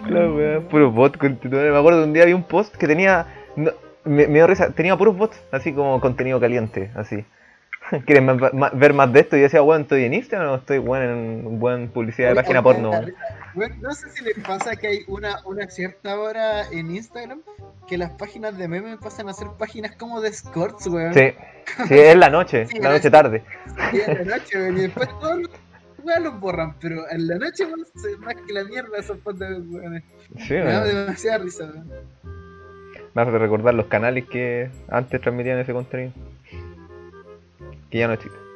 La 0.10 0.30
wea, 0.32 0.60
puro 0.62 0.92
bot 0.92 1.18
continuo. 1.18 1.60
Me 1.60 1.78
acuerdo 1.78 2.00
de 2.02 2.06
un 2.06 2.14
día 2.14 2.26
vi 2.26 2.34
un 2.34 2.44
post 2.44 2.76
que 2.76 2.88
tenía. 2.88 3.26
no, 3.56 3.72
me, 4.06 4.28
me 4.28 4.36
dio 4.36 4.48
risa, 4.48 4.72
tenía 4.72 4.96
puros 4.98 5.18
bots, 5.18 5.42
así 5.52 5.74
como 5.74 6.00
contenido 6.00 6.40
caliente, 6.40 6.92
así. 6.96 7.26
¿Quieren 8.06 8.40
ver 8.74 8.94
más 8.94 9.14
de 9.14 9.20
esto? 9.20 9.36
Y 9.36 9.40
yo 9.40 9.44
decía, 9.44 9.62
bueno, 9.62 9.84
¿estoy 9.84 10.04
en 10.04 10.14
Instagram 10.14 10.52
o 10.52 10.56
estoy 10.56 10.78
bueno 10.80 11.12
en 11.12 11.60
buen 11.60 11.90
publicidad 11.90 12.30
de 12.30 12.34
Oye, 12.34 12.42
página 12.42 12.62
porno? 12.64 12.92
Bueno, 13.54 13.76
no 13.82 13.92
sé 13.94 14.10
si 14.12 14.24
les 14.24 14.38
pasa 14.46 14.76
que 14.76 14.88
hay 14.88 15.00
una, 15.08 15.38
una 15.46 15.68
cierta 15.70 16.20
hora 16.20 16.68
en 16.72 16.96
Instagram 16.96 17.42
que 17.88 17.98
las 17.98 18.12
páginas 18.12 18.58
de 18.58 18.68
memes 18.68 18.98
pasan 18.98 19.30
a 19.30 19.34
ser 19.34 19.48
páginas 19.58 19.96
como 19.96 20.20
de 20.22 20.30
escorts, 20.30 20.88
weón. 20.88 21.14
Sí, 21.14 21.32
sí, 21.88 21.94
es 21.94 22.16
la 22.18 22.30
noche, 22.30 22.68
Sí, 22.68 22.80
la 22.80 22.92
noche 22.92 23.10
tarde. 23.10 23.44
Y 23.94 24.02
en 24.02 24.28
la 24.28 24.36
noche, 24.38 24.58
weón, 24.58 24.78
y 24.78 24.82
después 24.82 25.08
todos 25.20 25.40
los 25.40 25.50
weón 26.04 26.24
los 26.24 26.40
borran, 26.40 26.76
pero 26.80 27.10
en 27.10 27.28
la 27.28 27.36
noche, 27.36 27.66
weón, 27.66 27.86
se 27.96 28.18
más 28.18 28.36
que 28.36 28.54
la 28.54 28.64
mierda 28.66 28.98
esos 28.98 29.18
fotos, 29.22 29.48
weón. 29.70 30.04
Sí, 30.40 30.54
Me 30.54 30.60
da 30.66 30.84
demasiada 30.84 31.38
risa, 31.40 31.64
weón. 31.64 31.92
me 33.14 33.22
hace 33.22 33.32
recordar 33.38 33.74
los 33.74 33.86
canales 33.88 34.26
que 34.26 34.70
antes 34.90 35.22
transmitían 35.22 35.60
ese 35.60 35.72
contenido. 35.74 36.12
Que 37.90 38.00
ya 38.00 38.08
no 38.08 38.14
existen. 38.14 38.48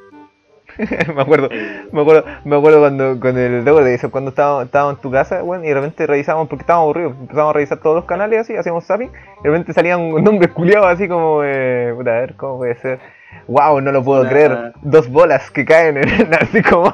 me 1.14 1.22
acuerdo, 1.22 1.48
me 1.92 2.00
acuerdo, 2.00 2.24
me 2.44 2.56
acuerdo 2.56 2.80
cuando 2.80 3.20
con 3.20 3.36
el 3.36 3.64
Dogo 3.64 3.82
de 3.82 3.94
eso, 3.94 4.10
cuando 4.10 4.30
estábamos, 4.30 4.64
estábamos 4.64 4.96
en 4.96 5.02
tu 5.02 5.10
casa, 5.10 5.42
weón, 5.42 5.64
y 5.64 5.68
de 5.68 5.74
repente 5.74 6.06
revisábamos, 6.06 6.48
porque 6.48 6.62
estábamos 6.62 6.84
aburridos, 6.86 7.14
empezamos 7.20 7.50
a 7.50 7.52
revisar 7.52 7.78
todos 7.78 7.96
los 7.96 8.04
canales 8.06 8.40
así, 8.40 8.56
hacíamos 8.56 8.84
zapping, 8.84 9.08
y 9.08 9.42
de 9.42 9.50
repente 9.50 9.72
salían 9.72 10.10
nombres 10.24 10.50
culiados 10.52 10.86
así 10.86 11.08
como, 11.08 11.42
eh, 11.44 11.92
puta, 11.96 12.10
a 12.10 12.20
ver, 12.20 12.36
¿cómo 12.36 12.58
puede 12.58 12.74
ser? 12.76 13.00
Wow, 13.48 13.80
no 13.80 13.92
lo 13.92 14.02
puedo 14.02 14.26
creer, 14.28 14.72
dos 14.82 15.10
bolas 15.10 15.50
que 15.50 15.64
caen 15.64 15.98
en 15.98 16.34
así 16.40 16.62
como, 16.62 16.92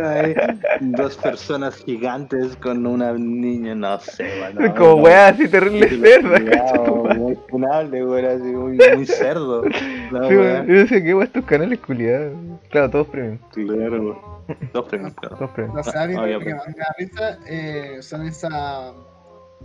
Hay 0.00 0.34
dos 0.80 1.16
personas 1.18 1.76
gigantes 1.76 2.56
con 2.56 2.86
una 2.86 3.12
niña, 3.12 3.74
no 3.74 3.98
sé, 4.00 4.26
bueno. 4.40 4.74
como 4.78 4.94
weá 5.02 5.28
así 5.28 5.48
terrible 5.48 5.88
cerda. 5.88 7.14
Muy 7.14 7.38
funable, 7.48 8.02
güey, 8.04 8.26
así 8.26 8.44
muy, 8.44 8.78
muy 8.96 9.06
cerdo. 9.06 9.62
Sí, 9.64 10.36
weá. 10.36 10.64
yo 10.64 10.74
decía, 10.74 11.02
¿qué 11.02 11.14
weá 11.14 11.24
estos 11.26 11.44
canales 11.44 11.78
culiados? 11.80 12.32
Claro, 12.70 12.90
todos 12.90 13.06
premium, 13.08 13.38
Claro. 13.52 14.44
Dos 14.72 14.86
premios, 14.88 15.14
claro. 15.14 15.36
todos 15.36 15.50
premium. 15.52 15.76
No 15.76 15.82
sé, 15.82 15.98
a 15.98 16.06
mí 16.06 16.14
Ah, 16.16 16.20
lo 16.22 16.26
ya, 16.26 16.38
que 16.38 16.44
pues. 16.44 16.56
más 16.56 16.66
me 16.68 16.74
da 16.74 16.94
risa 16.98 17.38
eh, 17.48 17.98
son 18.02 18.26
esas. 18.26 18.92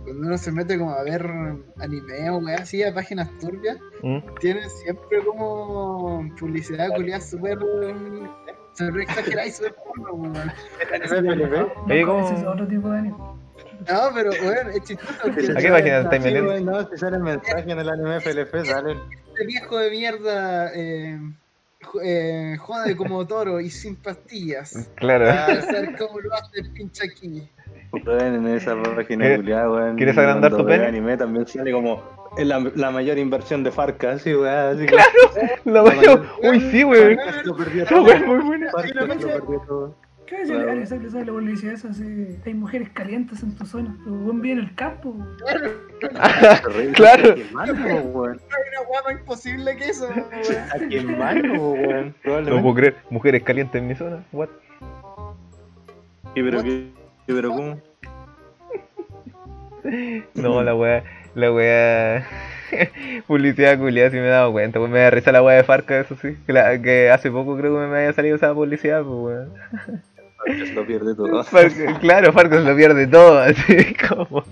Cuando 0.04 0.28
uno 0.28 0.38
se 0.38 0.52
mete 0.52 0.78
como 0.78 0.92
a 0.92 1.02
ver 1.02 1.28
anime 1.80 2.30
o 2.30 2.36
weá 2.38 2.58
así 2.58 2.84
a 2.84 2.94
páginas 2.94 3.28
turbias, 3.40 3.76
¿Mm? 4.02 4.18
tienen 4.40 4.70
siempre 4.70 5.18
como 5.24 6.24
publicidad 6.38 6.88
culiada 6.94 7.20
súper. 7.20 7.58
Súper 8.78 9.00
exagerada 9.02 9.46
y 9.46 9.50
súper 9.50 9.74
porno, 9.74 10.12
weón. 10.14 10.52
Oye, 11.86 12.02
No, 12.02 12.06
¿cómo? 12.06 12.26
ese 12.30 12.34
es 12.40 12.46
otro 12.46 12.66
tipo 12.66 12.90
de 12.90 12.98
anime. 12.98 13.16
No, 13.18 14.00
pero 14.14 14.30
weón, 14.30 14.70
es 14.74 14.82
chistoso 14.84 15.20
¿A 15.26 15.60
qué 15.60 15.68
página 15.70 15.98
estáis 16.00 16.22
metiendo? 16.22 16.60
no, 16.60 16.88
si 16.90 16.96
sale 16.98 17.16
el 17.16 17.22
mensaje 17.22 17.70
en 17.70 17.78
el 17.78 17.88
anime 17.88 18.20
FLF, 18.20 18.66
salen. 18.66 18.98
este 19.28 19.46
viejo 19.46 19.78
de 19.78 19.90
mierda 19.90 20.72
eh, 20.74 21.18
eh, 22.04 22.56
jode 22.58 22.96
como 22.96 23.26
toro 23.26 23.60
y 23.60 23.70
sin 23.70 23.96
pastillas. 23.96 24.90
Claro. 24.96 25.30
A 25.30 25.46
cómo 25.98 26.20
lo 26.20 26.34
hace 26.34 26.60
el 26.60 26.70
pinche 26.72 27.04
aquí. 27.06 27.48
Weón, 27.92 28.34
en 28.34 28.46
esa 28.48 28.74
página 28.82 29.24
¿Quieres- 29.24 29.36
culiada, 29.38 29.70
weón. 29.70 29.96
quieres 29.96 30.18
agrandar 30.18 30.54
tu 30.56 30.66
pene? 30.66 30.86
anime 30.86 31.16
también 31.16 31.46
sale 31.46 31.72
como 31.72 32.02
la, 32.36 32.58
la 32.74 32.90
mayor 32.90 33.18
inversión 33.18 33.64
de 33.64 33.70
Farca, 33.70 34.12
así, 34.12 34.34
weón. 34.34 34.48
Así 34.48 34.86
La 35.64 35.82
mayor. 35.82 36.26
Uy, 36.42 36.60
sí, 36.70 36.84
weón. 36.84 37.16
Farca 37.16 37.42
lo 37.44 37.56
perdió 37.56 37.82
Esa 37.84 37.94
todo. 37.94 38.04
weá 38.04 38.16
es 38.16 38.26
muy 38.26 38.38
buena. 38.38 38.70
Farca 38.70 39.00
lo 39.00 39.08
perdió 39.08 39.60
todo. 39.66 39.94
¿Qué 40.26 40.34
va 40.34 40.40
a 40.40 40.74
decir? 40.74 40.98
Claro. 41.00 41.40
Esa, 41.62 41.88
así, 41.88 42.38
hay 42.44 42.54
mujeres 42.54 42.90
calientes 42.90 43.42
en 43.42 43.56
tu 43.56 43.64
zona, 43.64 43.96
pero 44.04 44.14
buen 44.16 44.42
bien 44.42 44.58
en 44.58 44.64
el 44.64 44.74
campo. 44.74 45.16
Claro. 46.94 47.34
Hay 47.34 47.46
una 47.54 47.72
weá 47.80 49.12
imposible 49.12 49.76
que 49.76 49.88
eso, 49.88 50.08
weón. 50.08 50.28
A 50.74 50.88
quemarlo, 50.88 51.70
weón. 51.70 52.14
No 52.24 52.62
puedo 52.62 52.74
creer. 52.74 52.96
Mujeres 53.10 53.42
calientes 53.42 53.80
en 53.80 53.88
mi 53.88 53.94
zona. 53.94 54.22
What? 54.32 54.48
Sí, 56.34 56.42
pero 56.42 56.62
qué. 56.62 56.70
sí, 56.70 56.92
pero 57.26 57.50
cómo. 57.50 57.80
No, 60.34 60.62
la 60.62 60.74
weá. 60.74 61.02
La 61.38 61.52
weá. 61.52 62.26
publicidad 63.28 63.78
culiada, 63.78 64.10
si 64.10 64.16
me 64.16 64.26
he 64.26 64.28
dado 64.30 64.50
cuenta. 64.52 64.78
Pues 64.80 64.90
me 64.90 64.98
da 64.98 65.10
risa 65.10 65.30
la 65.32 65.42
weá 65.42 65.56
de 65.56 65.62
Farca, 65.64 66.00
eso 66.00 66.16
sí. 66.20 66.36
Que, 66.46 66.52
la- 66.52 66.80
que 66.82 67.10
hace 67.10 67.30
poco 67.30 67.56
creo 67.56 67.74
que 67.80 67.86
me 67.86 67.96
había 67.98 68.12
salido 68.12 68.36
esa 68.36 68.52
publicidad, 68.52 69.02
pues 69.04 69.14
weón. 69.16 69.52
Farca 70.36 70.66
se 70.66 70.72
lo 70.74 70.84
pierde 70.86 71.14
todo. 71.14 71.44
Farca- 71.44 71.98
claro, 72.00 72.32
Farca 72.32 72.56
se 72.58 72.64
lo 72.68 72.76
pierde 72.76 73.06
todo, 73.06 73.38
así 73.38 73.94
como. 74.08 74.44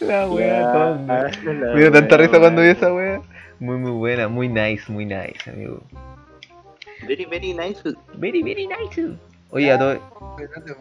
La 0.00 0.26
weá, 0.28 0.72
tonta. 0.72 1.30
Me 1.44 1.80
dio 1.80 1.92
tanta 1.92 2.16
risa 2.16 2.40
cuando 2.40 2.62
vi 2.62 2.68
esa 2.68 2.92
weá. 2.92 3.20
Muy, 3.60 3.76
muy 3.76 3.92
buena, 3.92 4.26
muy 4.26 4.48
nice, 4.48 4.90
muy 4.90 5.04
nice, 5.06 5.48
amigo. 5.48 5.80
Very, 7.06 7.24
very 7.26 7.54
nice. 7.54 7.80
Very, 8.14 8.42
very 8.42 8.66
nice. 8.66 9.16
Oye, 9.50 9.70
a 9.70 9.78
todo. 9.78 9.94
No 9.94 10.36
te 10.64 10.72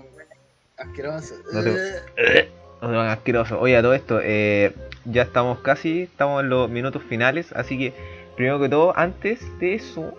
Asqueroso. 0.78 1.36
No 1.54 1.64
te- 1.64 1.70
Eh, 2.18 2.50
No 2.82 2.88
van 2.90 3.10
asqueroso. 3.10 3.60
Oye, 3.60 3.78
a 3.78 3.82
todo 3.84 3.94
esto, 3.94 4.20
eh, 4.24 4.74
ya 5.06 5.24
estamos 5.24 5.60
casi, 5.60 6.04
estamos 6.04 6.44
en 6.44 6.50
los 6.50 6.70
minutos 6.70 7.04
finales, 7.04 7.52
así 7.54 7.78
que 7.78 7.94
primero 8.36 8.60
que 8.60 8.70
todo, 8.70 8.98
antes 8.98 9.42
de 9.60 9.76
eso, 9.76 10.14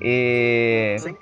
eh, 0.00 0.96
sí. 0.98 1.16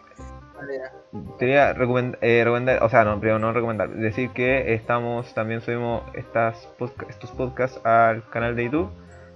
Quería 1.39 1.75
recomend- 1.75 2.17
eh, 2.23 2.43
recomendar, 2.43 2.83
o 2.83 2.89
sea, 2.89 3.05
no, 3.05 3.21
primero 3.21 3.39
no 3.39 3.53
recomendar, 3.53 3.91
decir 3.91 4.31
que 4.31 4.75
estamos, 4.75 5.33
también 5.35 5.61
subimos 5.61 6.03
estas 6.15 6.69
podca- 6.79 7.07
estos 7.09 7.31
podcasts 7.33 7.85
al 7.85 8.29
canal 8.31 8.57
de 8.57 8.65
YouTube, 8.65 8.91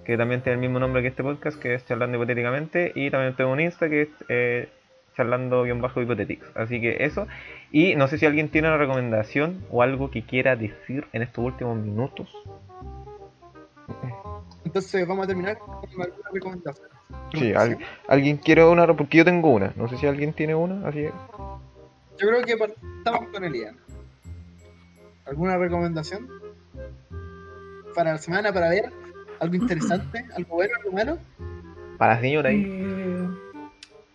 que 0.04 0.16
también 0.16 0.40
tiene 0.40 0.54
el 0.54 0.60
mismo 0.60 0.78
nombre 0.78 1.02
que 1.02 1.08
este 1.08 1.22
podcast, 1.22 1.60
que 1.60 1.74
es 1.74 1.84
Charlando 1.86 2.16
Hipotéticamente, 2.16 2.92
y 2.94 3.10
también 3.10 3.34
tengo 3.36 3.52
un 3.52 3.60
Insta 3.60 3.88
que 3.90 4.02
es 4.02 4.08
eh, 4.28 4.68
Charlando-Hipotéticos. 5.16 6.48
Así 6.54 6.80
que 6.80 7.04
eso, 7.04 7.26
y 7.70 7.94
no 7.94 8.08
sé 8.08 8.16
si 8.18 8.24
alguien 8.24 8.48
tiene 8.48 8.68
una 8.68 8.78
recomendación 8.78 9.64
o 9.70 9.82
algo 9.82 10.10
que 10.10 10.22
quiera 10.22 10.56
decir 10.56 11.04
en 11.12 11.22
estos 11.22 11.44
últimos 11.44 11.76
minutos. 11.76 12.34
Entonces 14.64 15.06
vamos 15.06 15.24
a 15.24 15.28
terminar 15.28 15.58
con 15.58 15.74
alguna 15.76 16.06
recomendación. 16.32 16.88
Sí, 17.32 17.52
al- 17.54 17.78
alguien 18.06 18.36
quiere 18.36 18.64
una, 18.64 18.86
porque 18.94 19.18
yo 19.18 19.24
tengo 19.24 19.50
una. 19.50 19.72
No 19.76 19.88
sé 19.88 19.96
si 19.96 20.06
alguien 20.06 20.32
tiene 20.32 20.54
una, 20.54 20.86
así 20.88 20.98
que. 20.98 21.12
Yo 22.18 22.28
creo 22.28 22.42
que 22.42 22.56
partamos 22.56 23.28
con 23.32 23.44
Elian. 23.44 23.76
¿Alguna 25.26 25.56
recomendación? 25.56 26.28
Para 27.94 28.12
la 28.12 28.18
semana, 28.18 28.52
para 28.52 28.68
ver 28.70 28.90
algo 29.40 29.54
interesante, 29.54 30.24
algo 30.36 30.54
bueno, 30.56 30.74
algo 30.80 30.92
malo. 30.92 31.18
Para 31.98 32.14
la 32.14 32.20
señora 32.20 32.50
ahí. 32.50 32.64
Eh, 32.66 33.28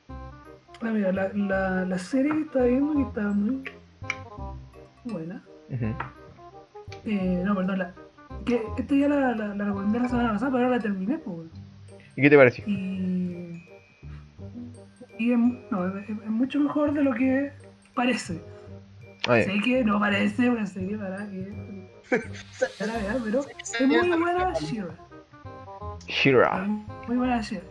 ah, 0.10 0.92
mira, 0.92 1.12
la, 1.12 1.30
la, 1.34 1.86
la 1.86 1.98
serie 1.98 2.32
que 2.32 2.42
estaba 2.42 2.66
viendo 2.66 2.94
que 2.94 3.02
estaba 3.02 3.32
muy 3.32 3.64
buena. 5.06 5.44
Eh, 7.06 7.42
no, 7.46 7.56
perdón, 7.56 7.80
la, 7.80 7.94
que 8.46 8.62
esta 8.78 8.96
ya 8.96 9.08
la, 9.08 9.36
la, 9.36 9.56
la 9.56 9.66
recomendé 9.66 10.00
la 10.00 10.10
semana 10.10 10.34
pasada, 10.34 10.52
pero 10.52 10.66
ahora 10.66 10.78
la 10.78 10.82
terminé, 10.82 11.18
pues. 11.18 11.48
¿Y 12.16 12.22
qué 12.22 12.30
te 12.30 12.38
pareció? 12.38 12.64
Y. 12.68 13.64
Y 15.20 15.32
es, 15.32 15.40
no, 15.72 15.98
es, 15.98 16.10
es 16.10 16.28
mucho 16.28 16.60
mejor 16.60 16.94
de 16.94 17.04
lo 17.04 17.14
que 17.14 17.52
parece. 17.94 18.42
Ah. 19.28 19.42
Sé 19.42 19.60
que 19.64 19.84
no 19.84 20.00
parece 20.00 20.50
una 20.50 20.66
serie 20.66 20.98
para 20.98 21.30
que. 21.30 21.90
Para 22.80 22.94
ver, 22.98 23.22
pero 23.24 23.46
es 23.62 23.82
muy 23.88 24.20
buena 24.20 24.54
Shira. 24.54 24.96
Shira. 26.08 26.68
Muy 27.08 27.18
buena 27.18 27.42
Shira. 27.42 27.64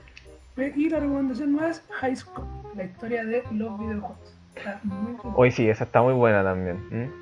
Y 0.56 0.88
la 0.88 1.00
recomendación 1.00 1.52
no 1.52 1.66
es 1.66 1.82
High 1.90 2.16
School, 2.16 2.46
la 2.74 2.84
historia 2.84 3.24
de 3.24 3.42
los 3.52 3.78
videojuegos. 3.78 4.18
Está 4.54 4.80
muy 4.82 5.12
buena. 5.12 5.36
Hoy 5.36 5.50
sí, 5.50 5.68
esa 5.68 5.84
está 5.84 6.02
muy 6.02 6.14
buena 6.14 6.42
también. 6.42 7.12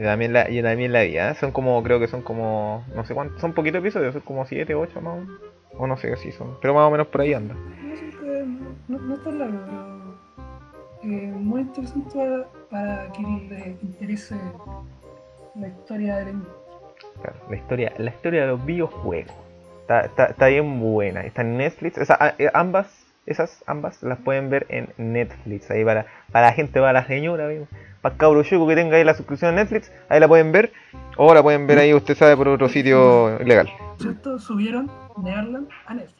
Yo 0.00 0.06
también 0.06 0.32
la, 0.32 0.48
yo 0.48 0.62
también 0.62 0.92
la 0.94 1.02
vi, 1.02 1.18
¿eh? 1.18 1.34
Son 1.38 1.52
como, 1.52 1.82
creo 1.82 2.00
que 2.00 2.06
son 2.08 2.22
como, 2.22 2.82
no 2.94 3.04
sé 3.04 3.12
cuántos, 3.12 3.38
son 3.38 3.52
poquitos 3.52 3.80
episodios, 3.80 4.14
son 4.14 4.22
como 4.22 4.46
7, 4.46 4.74
8 4.74 4.98
más 5.02 5.12
o 5.12 5.16
menos. 5.20 5.40
O 5.76 5.86
no 5.86 5.96
sé 5.98 6.16
si 6.16 6.32
son, 6.32 6.56
pero 6.62 6.72
más 6.72 6.84
o 6.88 6.90
menos 6.90 7.06
por 7.08 7.20
ahí 7.20 7.34
anda. 7.34 7.54
No, 7.54 8.58
no, 8.88 8.98
no, 8.98 9.14
está 9.14 9.30
largo, 9.30 9.58
pero. 11.02 11.12
eh, 11.14 11.32
muy 11.36 11.60
interesante 11.60 12.10
para, 12.14 12.46
para 12.70 13.12
quien 13.12 13.48
le 13.50 13.76
interese 13.82 14.36
la 15.54 15.68
historia 15.68 16.16
del 16.16 16.28
indie. 16.30 16.48
Claro, 17.20 17.36
la 17.50 17.56
historia, 17.56 17.92
la 17.98 18.10
historia 18.10 18.40
de 18.42 18.46
los 18.48 18.64
videojuegos. 18.64 19.34
Está, 19.82 20.00
está, 20.02 20.24
está 20.26 20.46
bien 20.46 20.80
buena. 20.80 21.20
Está 21.22 21.42
en 21.42 21.58
Netflix. 21.58 21.98
Esa- 21.98 22.34
eh, 22.38 22.50
ambas, 22.54 23.06
esas 23.26 23.62
ambas 23.66 24.02
las 24.02 24.18
pueden 24.18 24.48
ver 24.48 24.64
en 24.70 24.88
Netflix. 24.96 25.70
Ahí 25.70 25.84
para, 25.84 26.06
para 26.32 26.46
la 26.46 26.52
gente, 26.54 26.80
para 26.80 26.94
la 26.94 27.06
señora, 27.06 27.44
amigo. 27.46 27.66
Para 28.02 28.16
cabro 28.16 28.42
chico 28.42 28.66
que 28.66 28.74
tenga 28.74 28.96
ahí 28.96 29.04
la 29.04 29.14
suscripción 29.14 29.52
a 29.52 29.56
Netflix, 29.56 29.90
ahí 30.08 30.20
la 30.20 30.28
pueden 30.28 30.52
ver. 30.52 30.72
O 31.16 31.34
la 31.34 31.42
pueden 31.42 31.66
ver 31.66 31.78
ahí, 31.78 31.92
usted 31.94 32.16
sabe, 32.16 32.36
por 32.36 32.48
otro 32.48 32.68
sitio 32.68 33.38
ilegal. 33.42 33.68
¿Cierto? 33.98 34.38
Subieron 34.38 34.90
Neverland 35.22 35.68
a 35.86 35.94
Netflix. 35.94 36.16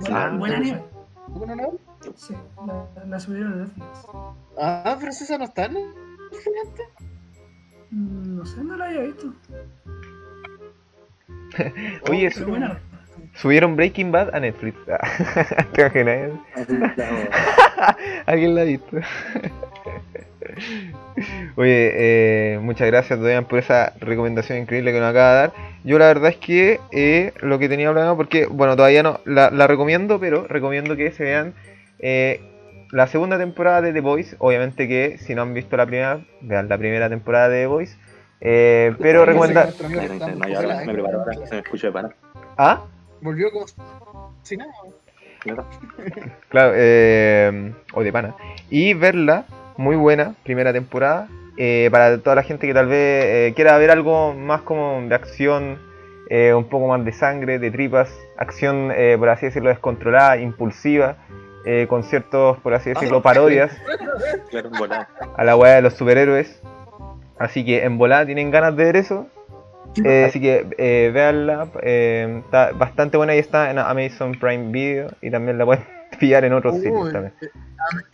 Buena, 0.00 0.24
Ah, 0.26 0.30
buen 0.36 0.52
anime. 0.52 0.80
¿Uno 1.28 1.56
no? 1.56 1.72
Sí, 2.16 2.34
la, 2.66 3.04
la 3.06 3.20
subieron 3.20 3.52
a 3.52 3.56
Netflix. 3.56 3.86
Ah, 4.58 4.96
pero 4.98 5.10
esa 5.10 5.38
no 5.38 5.44
está, 5.44 5.68
¿no? 5.68 5.80
Mm, 7.90 8.36
No 8.36 8.46
sé, 8.46 8.62
no 8.64 8.76
la 8.76 8.86
había 8.86 9.00
visto. 9.02 9.32
Oye, 12.10 12.30
buena. 12.46 12.78
subieron 13.34 13.76
Breaking 13.76 14.12
Bad 14.12 14.34
a 14.34 14.40
Netflix. 14.40 14.78
¿Te 15.72 15.80
imaginas? 15.82 16.30
¿Alguien 18.26 18.54
la 18.54 18.60
ha 18.62 18.64
visto? 18.64 18.96
Oye, 21.56 21.92
eh, 21.94 22.58
muchas 22.60 22.86
gracias 22.86 23.18
Doyan 23.18 23.44
por 23.44 23.58
esa 23.58 23.92
recomendación 24.00 24.58
increíble 24.58 24.92
que 24.92 25.00
nos 25.00 25.10
acaba 25.10 25.30
de 25.30 25.36
dar. 25.36 25.52
Yo 25.84 25.98
la 25.98 26.06
verdad 26.06 26.30
es 26.30 26.36
que 26.36 26.80
eh, 26.92 27.32
lo 27.40 27.58
que 27.58 27.68
tenía 27.68 27.90
planeado, 27.90 28.16
porque 28.16 28.46
bueno, 28.46 28.76
todavía 28.76 29.02
no 29.02 29.20
la, 29.24 29.50
la 29.50 29.66
recomiendo, 29.66 30.20
pero 30.20 30.46
recomiendo 30.46 30.96
que 30.96 31.12
se 31.12 31.24
vean 31.24 31.54
eh, 31.98 32.40
la 32.90 33.06
segunda 33.06 33.38
temporada 33.38 33.82
de 33.82 33.92
The 33.92 34.00
Voice. 34.00 34.36
Obviamente 34.38 34.88
que 34.88 35.18
si 35.18 35.34
no 35.34 35.42
han 35.42 35.54
visto 35.54 35.76
la 35.76 35.86
primera, 35.86 36.20
vean 36.40 36.68
la 36.68 36.78
primera 36.78 37.08
temporada 37.08 37.48
de 37.48 37.62
The 37.62 37.66
Voice. 37.66 37.96
Eh, 38.40 38.94
pero 38.98 39.24
recomendar... 39.24 39.70
No, 39.80 40.48
ya 40.48 40.58
ahora 40.58 40.84
me 40.84 40.92
preparo 40.94 41.20
ahora, 41.20 41.46
se 41.46 41.54
me 41.54 41.60
escucha 41.60 41.88
de 41.88 41.92
pana. 41.92 42.10
¿Ah? 42.56 42.82
Volvió 43.20 43.50
como 43.50 43.66
si 44.42 44.56
nada. 44.56 44.72
Claro. 45.40 45.66
Claro, 46.48 46.72
eh, 46.74 47.72
o 47.92 48.02
de 48.02 48.12
pana. 48.12 48.34
Y 48.70 48.94
verla, 48.94 49.44
muy 49.80 49.96
buena, 49.96 50.34
primera 50.44 50.72
temporada. 50.72 51.26
eh, 51.56 51.88
para 51.90 52.18
toda 52.18 52.36
la 52.36 52.42
gente 52.42 52.66
que 52.66 52.72
tal 52.74 52.86
vez 52.86 53.24
eh, 53.24 53.52
quiera 53.54 53.76
ver 53.78 53.90
algo 53.90 54.32
más 54.34 54.62
como 54.62 55.00
de 55.08 55.14
acción, 55.14 55.78
eh, 56.30 56.54
un 56.54 56.64
poco 56.64 56.86
más 56.86 57.04
de 57.04 57.12
sangre, 57.12 57.58
de 57.58 57.70
tripas, 57.70 58.08
acción, 58.38 58.92
eh, 58.94 59.16
por 59.18 59.28
así 59.30 59.46
decirlo, 59.46 59.68
descontrolada, 59.70 60.36
impulsiva, 60.38 61.16
eh, 61.66 61.86
con 61.88 62.02
ciertos, 62.04 62.58
por 62.60 62.72
así 62.74 62.90
decirlo, 62.90 63.20
parodias 63.20 63.72
Claro, 64.50 64.70
volada. 64.78 65.08
a 65.36 65.44
la 65.44 65.56
weá 65.56 65.74
de 65.76 65.82
los 65.82 65.94
superhéroes. 65.94 66.62
Así 67.38 67.64
que 67.64 67.84
en 67.84 67.98
volada 67.98 68.24
tienen 68.26 68.50
ganas 68.50 68.76
de 68.76 68.84
ver 68.84 68.96
eso. 68.96 69.26
Eh, 70.04 70.24
así 70.28 70.40
que 70.40 70.66
eh, 70.78 71.10
véanla, 71.12 71.66
eh, 71.82 72.42
está 72.44 72.70
bastante 72.72 73.16
buena 73.16 73.34
y 73.34 73.38
está 73.38 73.70
en 73.70 73.78
Amazon 73.78 74.32
Prime 74.38 74.70
Video 74.70 75.08
y 75.20 75.30
también 75.30 75.58
la 75.58 75.64
pueden 75.66 75.84
pillar 76.20 76.44
en 76.44 76.52
otros 76.52 76.76
sitios 76.76 77.12
también. 77.12 77.34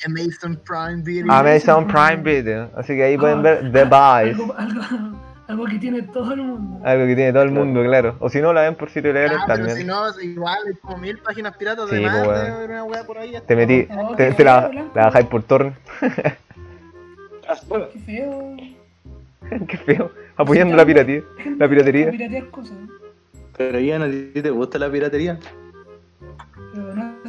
Amazon 0.07 0.61
Prime 0.65 1.03
Video. 1.03 1.31
Amazon 1.33 1.87
Prime 1.87 2.17
Video, 2.23 2.71
así 2.77 2.95
que 2.95 3.03
ahí 3.05 3.19
pueden 3.19 3.43
ver 3.43 3.71
The 3.73 3.85
Boys, 3.85 4.39
Algo, 4.39 4.55
algo, 4.57 5.19
algo 5.49 5.65
que 5.67 5.79
tiene 5.79 6.03
todo 6.03 6.33
el 6.35 6.43
mundo. 6.43 6.81
algo 6.87 7.07
que 7.07 7.15
tiene 7.17 7.33
todo 7.33 7.43
el 7.43 7.51
mundo, 7.51 7.83
claro. 7.83 8.17
O 8.21 8.31
si 8.31 8.41
no, 8.41 8.53
la 8.53 8.63
ven 8.63 8.75
por 8.77 8.89
sitio 8.91 9.13
legal 9.13 9.37
Ah, 9.39 9.45
pero 9.47 9.59
también. 9.59 9.77
si 9.77 9.85
no, 9.85 10.21
igual 10.21 10.59
hay 10.69 10.75
como 10.77 10.97
mil 10.99 11.19
páginas 11.19 11.57
piratas 11.57 11.91
Sí, 11.91 11.97
de 11.97 12.03
más 12.03 12.25
pues, 12.27 12.53
una 12.69 12.85
weá 12.85 13.05
por 13.05 13.19
ahí. 13.19 13.35
Te 13.47 13.57
metí, 13.57 13.89
te, 14.17 14.33
te 14.33 14.45
la, 14.45 14.71
la 14.95 15.05
bajáis 15.07 15.27
por 15.27 15.43
torrent. 15.43 15.75
Qué 17.93 17.99
feo. 18.07 18.57
Qué 19.69 19.77
feo, 19.79 20.11
apoyando 20.37 20.77
la 20.77 20.85
piratería. 20.85 21.23
La 21.59 21.69
piratería. 21.69 22.07
La 22.07 22.13
piratería 22.13 22.39
es 22.39 22.45
cosa, 22.47 22.73
¿no? 22.75 22.89
Pero 23.57 23.79
Ian, 23.81 24.03
¿a 24.03 24.07
ti 24.11 24.43
te 24.43 24.51
gusta 24.51 24.79
la 24.79 24.91
piratería? 24.91 25.39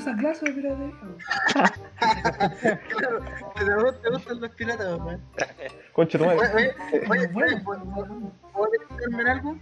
Pero 0.06 0.16
no 0.16 0.30
es 0.30 0.41
esa 0.41 0.41
clase 0.41 0.45
de 0.45 0.52
piratería. 0.54 0.93
Claro, 2.89 3.93
te 3.93 4.10
gustan 4.10 4.41
los 4.41 4.52
piratas, 4.52 5.00
weón. 5.00 5.22
Concha 5.93 6.18
tu 6.18 6.26
Oye, 6.26 6.38
oye, 6.38 6.48
oye, 6.56 7.08
Bueno, 7.08 7.22
oye, 7.22 7.28
¿puedo- 7.64 7.84
puedo- 7.84 8.32
¿puedo 8.54 8.72
decirme 8.89 9.22
en 9.22 9.28
algo? 9.28 9.58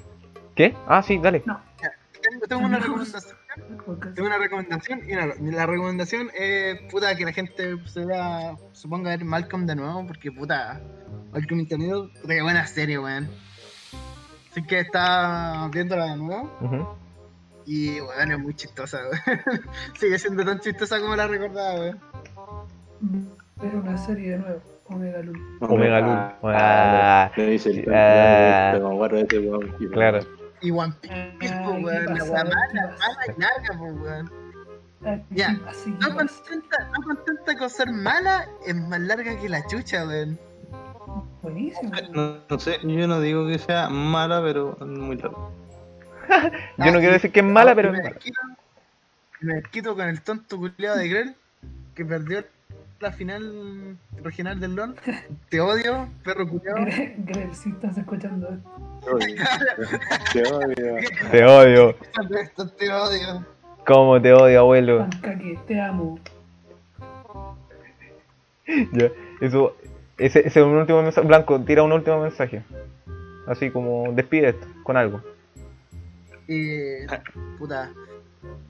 ¿Qué? 0.55 0.75
Ah, 0.87 1.01
sí, 1.03 1.17
dale. 1.21 1.39
Tengo, 2.21 2.47
tengo 2.47 2.65
una 2.65 2.79
recomendación. 2.79 3.37
Tengo 4.15 4.27
una 4.27 4.37
recomendación 4.37 5.01
y 5.07 5.51
la 5.51 5.65
recomendación 5.65 6.29
es 6.37 6.81
puta 6.91 7.15
que 7.15 7.23
la 7.25 7.31
gente 7.33 7.75
se 7.85 8.05
vea, 8.05 8.55
se 8.73 8.87
ponga 8.87 9.11
a 9.13 9.15
ver 9.17 9.25
Malcolm 9.25 9.65
de 9.65 9.75
nuevo 9.75 10.05
porque 10.07 10.31
puta, 10.31 10.81
Malcolm 11.31 11.59
Internet, 11.61 11.91
puta 12.21 12.33
que 12.33 12.41
buena 12.41 12.65
serie, 12.67 12.97
weón. 12.99 13.29
Así 14.51 14.63
que 14.63 14.79
está 14.79 15.69
viéndola 15.71 16.05
de 16.05 16.15
nuevo. 16.17 16.97
Y 17.65 17.99
weón 18.01 18.31
es 18.31 18.39
muy 18.39 18.53
chistosa, 18.55 18.99
weón. 19.03 19.61
Sigue 19.99 20.19
siendo 20.19 20.43
tan 20.45 20.59
chistosa 20.59 20.99
como 20.99 21.15
la 21.15 21.27
recordaba, 21.27 21.79
weón. 21.79 21.99
Ver 23.61 23.75
una 23.75 23.97
serie 23.97 24.31
de 24.31 24.37
nuevo, 24.39 24.61
Omega 24.89 25.19
Lul. 25.21 25.57
Omega 25.61 25.99
Lul. 26.01 26.09
Ah, 26.09 26.37
Ah, 26.43 27.31
dice 27.35 27.69
el 27.71 27.93
ah. 27.93 28.77
y- 29.79 29.87
Claro. 29.89 30.19
Y 30.61 30.71
One 30.71 30.93
Piece, 31.01 31.37
¿qué 31.39 31.47
weón, 31.49 31.83
la 31.85 32.25
mala, 32.25 32.45
mala 32.53 33.25
y 33.27 33.41
larga, 33.41 33.77
po, 33.77 33.85
weón. 33.85 34.31
Ah, 35.05 35.17
Ya. 35.29 35.51
No 35.53 36.15
contenta, 36.15 36.89
no 36.97 37.03
contenta 37.05 37.57
con 37.57 37.69
ser 37.69 37.91
mala, 37.91 38.47
es 38.65 38.75
más 38.75 38.99
larga 39.01 39.39
que 39.39 39.47
la 39.49 39.65
chucha, 39.67 40.05
weón. 40.05 40.39
buenísimo. 41.41 41.91
No, 42.11 42.37
no 42.49 42.59
sé, 42.59 42.79
yo 42.83 43.07
no 43.07 43.19
digo 43.21 43.47
que 43.47 43.59
sea 43.59 43.87
mala, 43.89 44.41
pero 44.41 44.75
muy 44.81 45.15
larga. 45.17 45.37
Yo 46.77 46.91
no 46.91 46.99
quiero 46.99 47.13
decir 47.13 47.31
que 47.31 47.39
es 47.39 47.45
mala, 47.45 47.75
pero 47.75 47.91
me 47.91 47.99
es 47.99 48.03
mala. 48.03 48.17
me 49.41 49.53
desquito 49.55 49.95
con 49.95 50.07
el 50.07 50.21
tonto 50.21 50.57
culiado 50.57 50.97
de 50.97 51.07
Grell 51.09 51.35
que 51.93 52.05
perdió 52.05 52.43
la 52.99 53.11
final 53.11 53.97
regional 54.23 54.59
del 54.59 54.75
LOL. 54.75 54.95
Te 55.49 55.59
odio, 55.61 56.07
perro 56.23 56.47
culiado. 56.47 56.77
Gre- 56.79 57.15
Greg, 57.17 57.53
si 57.55 57.69
estás 57.69 57.97
escuchando 57.97 58.49
esto. 58.49 58.71
Te 60.33 60.41
odio. 60.43 60.95
Te 61.31 61.43
odio. 61.45 61.95
Te 62.77 62.89
odio. 62.89 63.45
Cómo 63.85 64.21
te 64.21 64.33
odio, 64.33 64.59
abuelo. 64.61 64.99
Pancake, 64.99 65.59
te 65.67 65.79
amo. 65.81 66.19
Ya, 68.93 69.09
eso, 69.41 69.75
ese, 70.17 70.39
ese 70.39 70.59
es 70.59 70.65
un 70.65 70.75
último 70.75 71.03
mensaje. 71.03 71.27
Blanco, 71.27 71.59
tira 71.61 71.83
un 71.83 71.91
último 71.91 72.19
mensaje. 72.21 72.63
Así 73.45 73.69
como 73.69 74.11
despide 74.13 74.49
esto, 74.49 74.65
con 74.83 74.97
algo. 74.97 75.21
Eh, 76.47 77.07
puta. 77.57 77.91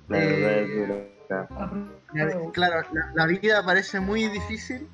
La 0.10 0.18
verdad 0.18 0.52
es 0.60 0.70
Eh, 0.70 2.50
claro, 2.54 2.88
la, 2.94 3.12
la 3.14 3.26
vida 3.28 3.64
parece 3.66 4.00
muy 4.00 4.28
difícil, 4.28 4.88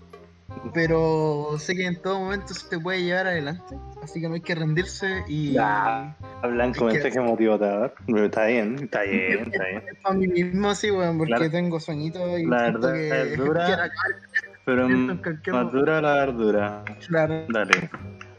pero 0.73 1.55
sé 1.59 1.75
que 1.75 1.86
en 1.86 2.01
todo 2.01 2.19
momento 2.19 2.53
se 2.53 2.79
puede 2.79 3.03
llevar 3.03 3.27
adelante. 3.27 3.75
Así 4.01 4.19
que 4.21 4.27
no 4.27 4.34
hay 4.36 4.41
que 4.41 4.55
rendirse 4.55 5.23
y. 5.27 5.53
Ya. 5.53 6.15
Blanco, 6.41 6.88
Es 6.89 6.95
que- 6.97 7.03
mensaje 7.03 7.19
motivador. 7.19 7.93
Pero 8.07 8.25
está 8.25 8.45
bien, 8.45 8.75
está 8.82 9.01
bien, 9.03 9.39
está 9.51 9.63
bien. 9.65 9.84
Es 9.91 9.97
para 10.01 10.15
mí 10.15 10.27
mismo, 10.27 10.73
sí, 10.73 10.89
weón, 10.89 11.17
porque 11.17 11.34
Claro. 11.36 11.51
tengo 11.51 11.79
sueñito 11.79 12.38
y 12.38 12.45
La 12.47 12.59
siento 12.69 12.79
verdad 12.88 12.93
que 12.93 13.34
es 13.34 13.38
dura. 13.38 13.91
Pero 14.65 14.88
más 14.89 15.71
dura 15.71 16.01
la 16.01 16.13
verdura. 16.13 16.84
Claro. 17.07 17.45
Dale. 17.49 17.89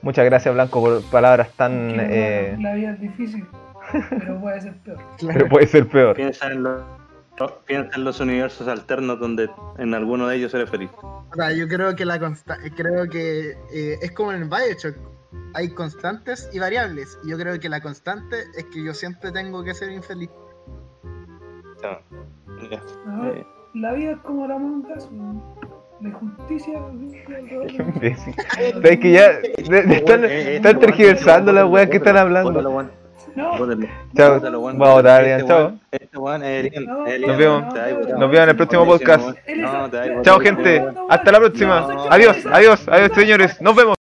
Muchas 0.02 0.24
gracias, 0.24 0.52
Blanco, 0.54 0.80
por 0.80 1.02
palabras 1.10 1.50
tan. 1.56 1.72
Eh, 2.00 2.56
La 2.60 2.74
vida 2.74 2.92
es 2.92 3.00
difícil, 3.00 3.44
pero 4.10 4.40
puede 4.40 4.60
ser 4.60 4.76
peor. 4.82 4.98
claro. 5.18 5.34
pero 5.38 5.48
puede 5.48 5.66
ser 5.66 5.88
peor. 5.88 6.16
Piensa 6.16 6.50
en, 6.52 6.62
los, 6.62 6.82
piensa 7.66 7.96
en 7.96 8.04
los 8.04 8.20
universos 8.20 8.68
alternos 8.68 9.18
donde 9.20 9.48
en 9.78 9.94
alguno 9.94 10.26
de 10.28 10.36
ellos 10.36 10.52
eres 10.54 10.70
feliz. 10.70 10.90
O 11.02 11.34
sea, 11.34 11.52
yo 11.52 11.66
creo 11.68 11.94
que 11.96 12.04
la 12.04 12.18
consta 12.18 12.58
creo 12.76 13.08
que 13.08 13.52
eh, 13.72 13.98
es 14.02 14.12
como 14.12 14.32
en 14.32 14.42
el 14.42 14.48
Bioshock. 14.48 14.96
Hay 15.54 15.68
constantes 15.70 16.48
y 16.52 16.58
variables. 16.58 17.18
Y 17.24 17.30
yo 17.30 17.38
creo 17.38 17.58
que 17.60 17.68
la 17.68 17.80
constante 17.80 18.36
es 18.56 18.64
que 18.64 18.84
yo 18.84 18.92
siempre 18.94 19.32
tengo 19.32 19.62
que 19.64 19.74
ser 19.74 19.90
infeliz. 19.92 20.30
No, 21.82 23.26
Eh, 23.28 23.44
La 23.74 23.92
vida 23.94 24.12
es 24.12 24.18
como 24.18 24.46
la 24.46 24.56
injusticia. 26.00 26.80
Qué 27.68 27.76
imbécil. 27.76 28.34
¿Sabes 28.72 28.98
que 29.00 29.12
ya 29.12 29.28
de- 29.32 29.82
de- 29.82 29.94
están, 29.96 30.24
eh, 30.24 30.56
están 30.56 30.78
tergiversando 30.80 31.52
las 31.52 31.64
weas 31.68 31.88
que 31.88 31.96
están 31.98 32.16
hablando? 32.16 32.92
No. 33.34 33.52
Chao. 34.16 34.40
Vamos 34.40 34.88
a 34.88 34.92
votar, 34.92 35.46
chao. 35.46 35.72
Este 35.90 36.18
weón 36.18 36.42
es 36.44 36.70
Nos 37.20 37.36
vemos. 37.36 37.64
Nos 37.74 38.30
vemos 38.30 38.38
en 38.38 38.48
el 38.48 38.56
próximo 38.56 38.86
podcast. 38.86 39.36
Chao, 40.22 40.40
gente. 40.40 40.84
Hasta 41.08 41.32
la 41.32 41.38
próxima. 41.38 42.06
Adiós, 42.10 42.36
adiós, 42.50 42.88
adiós, 42.88 43.12
señores. 43.14 43.60
Nos 43.60 43.74
vemos. 43.74 43.96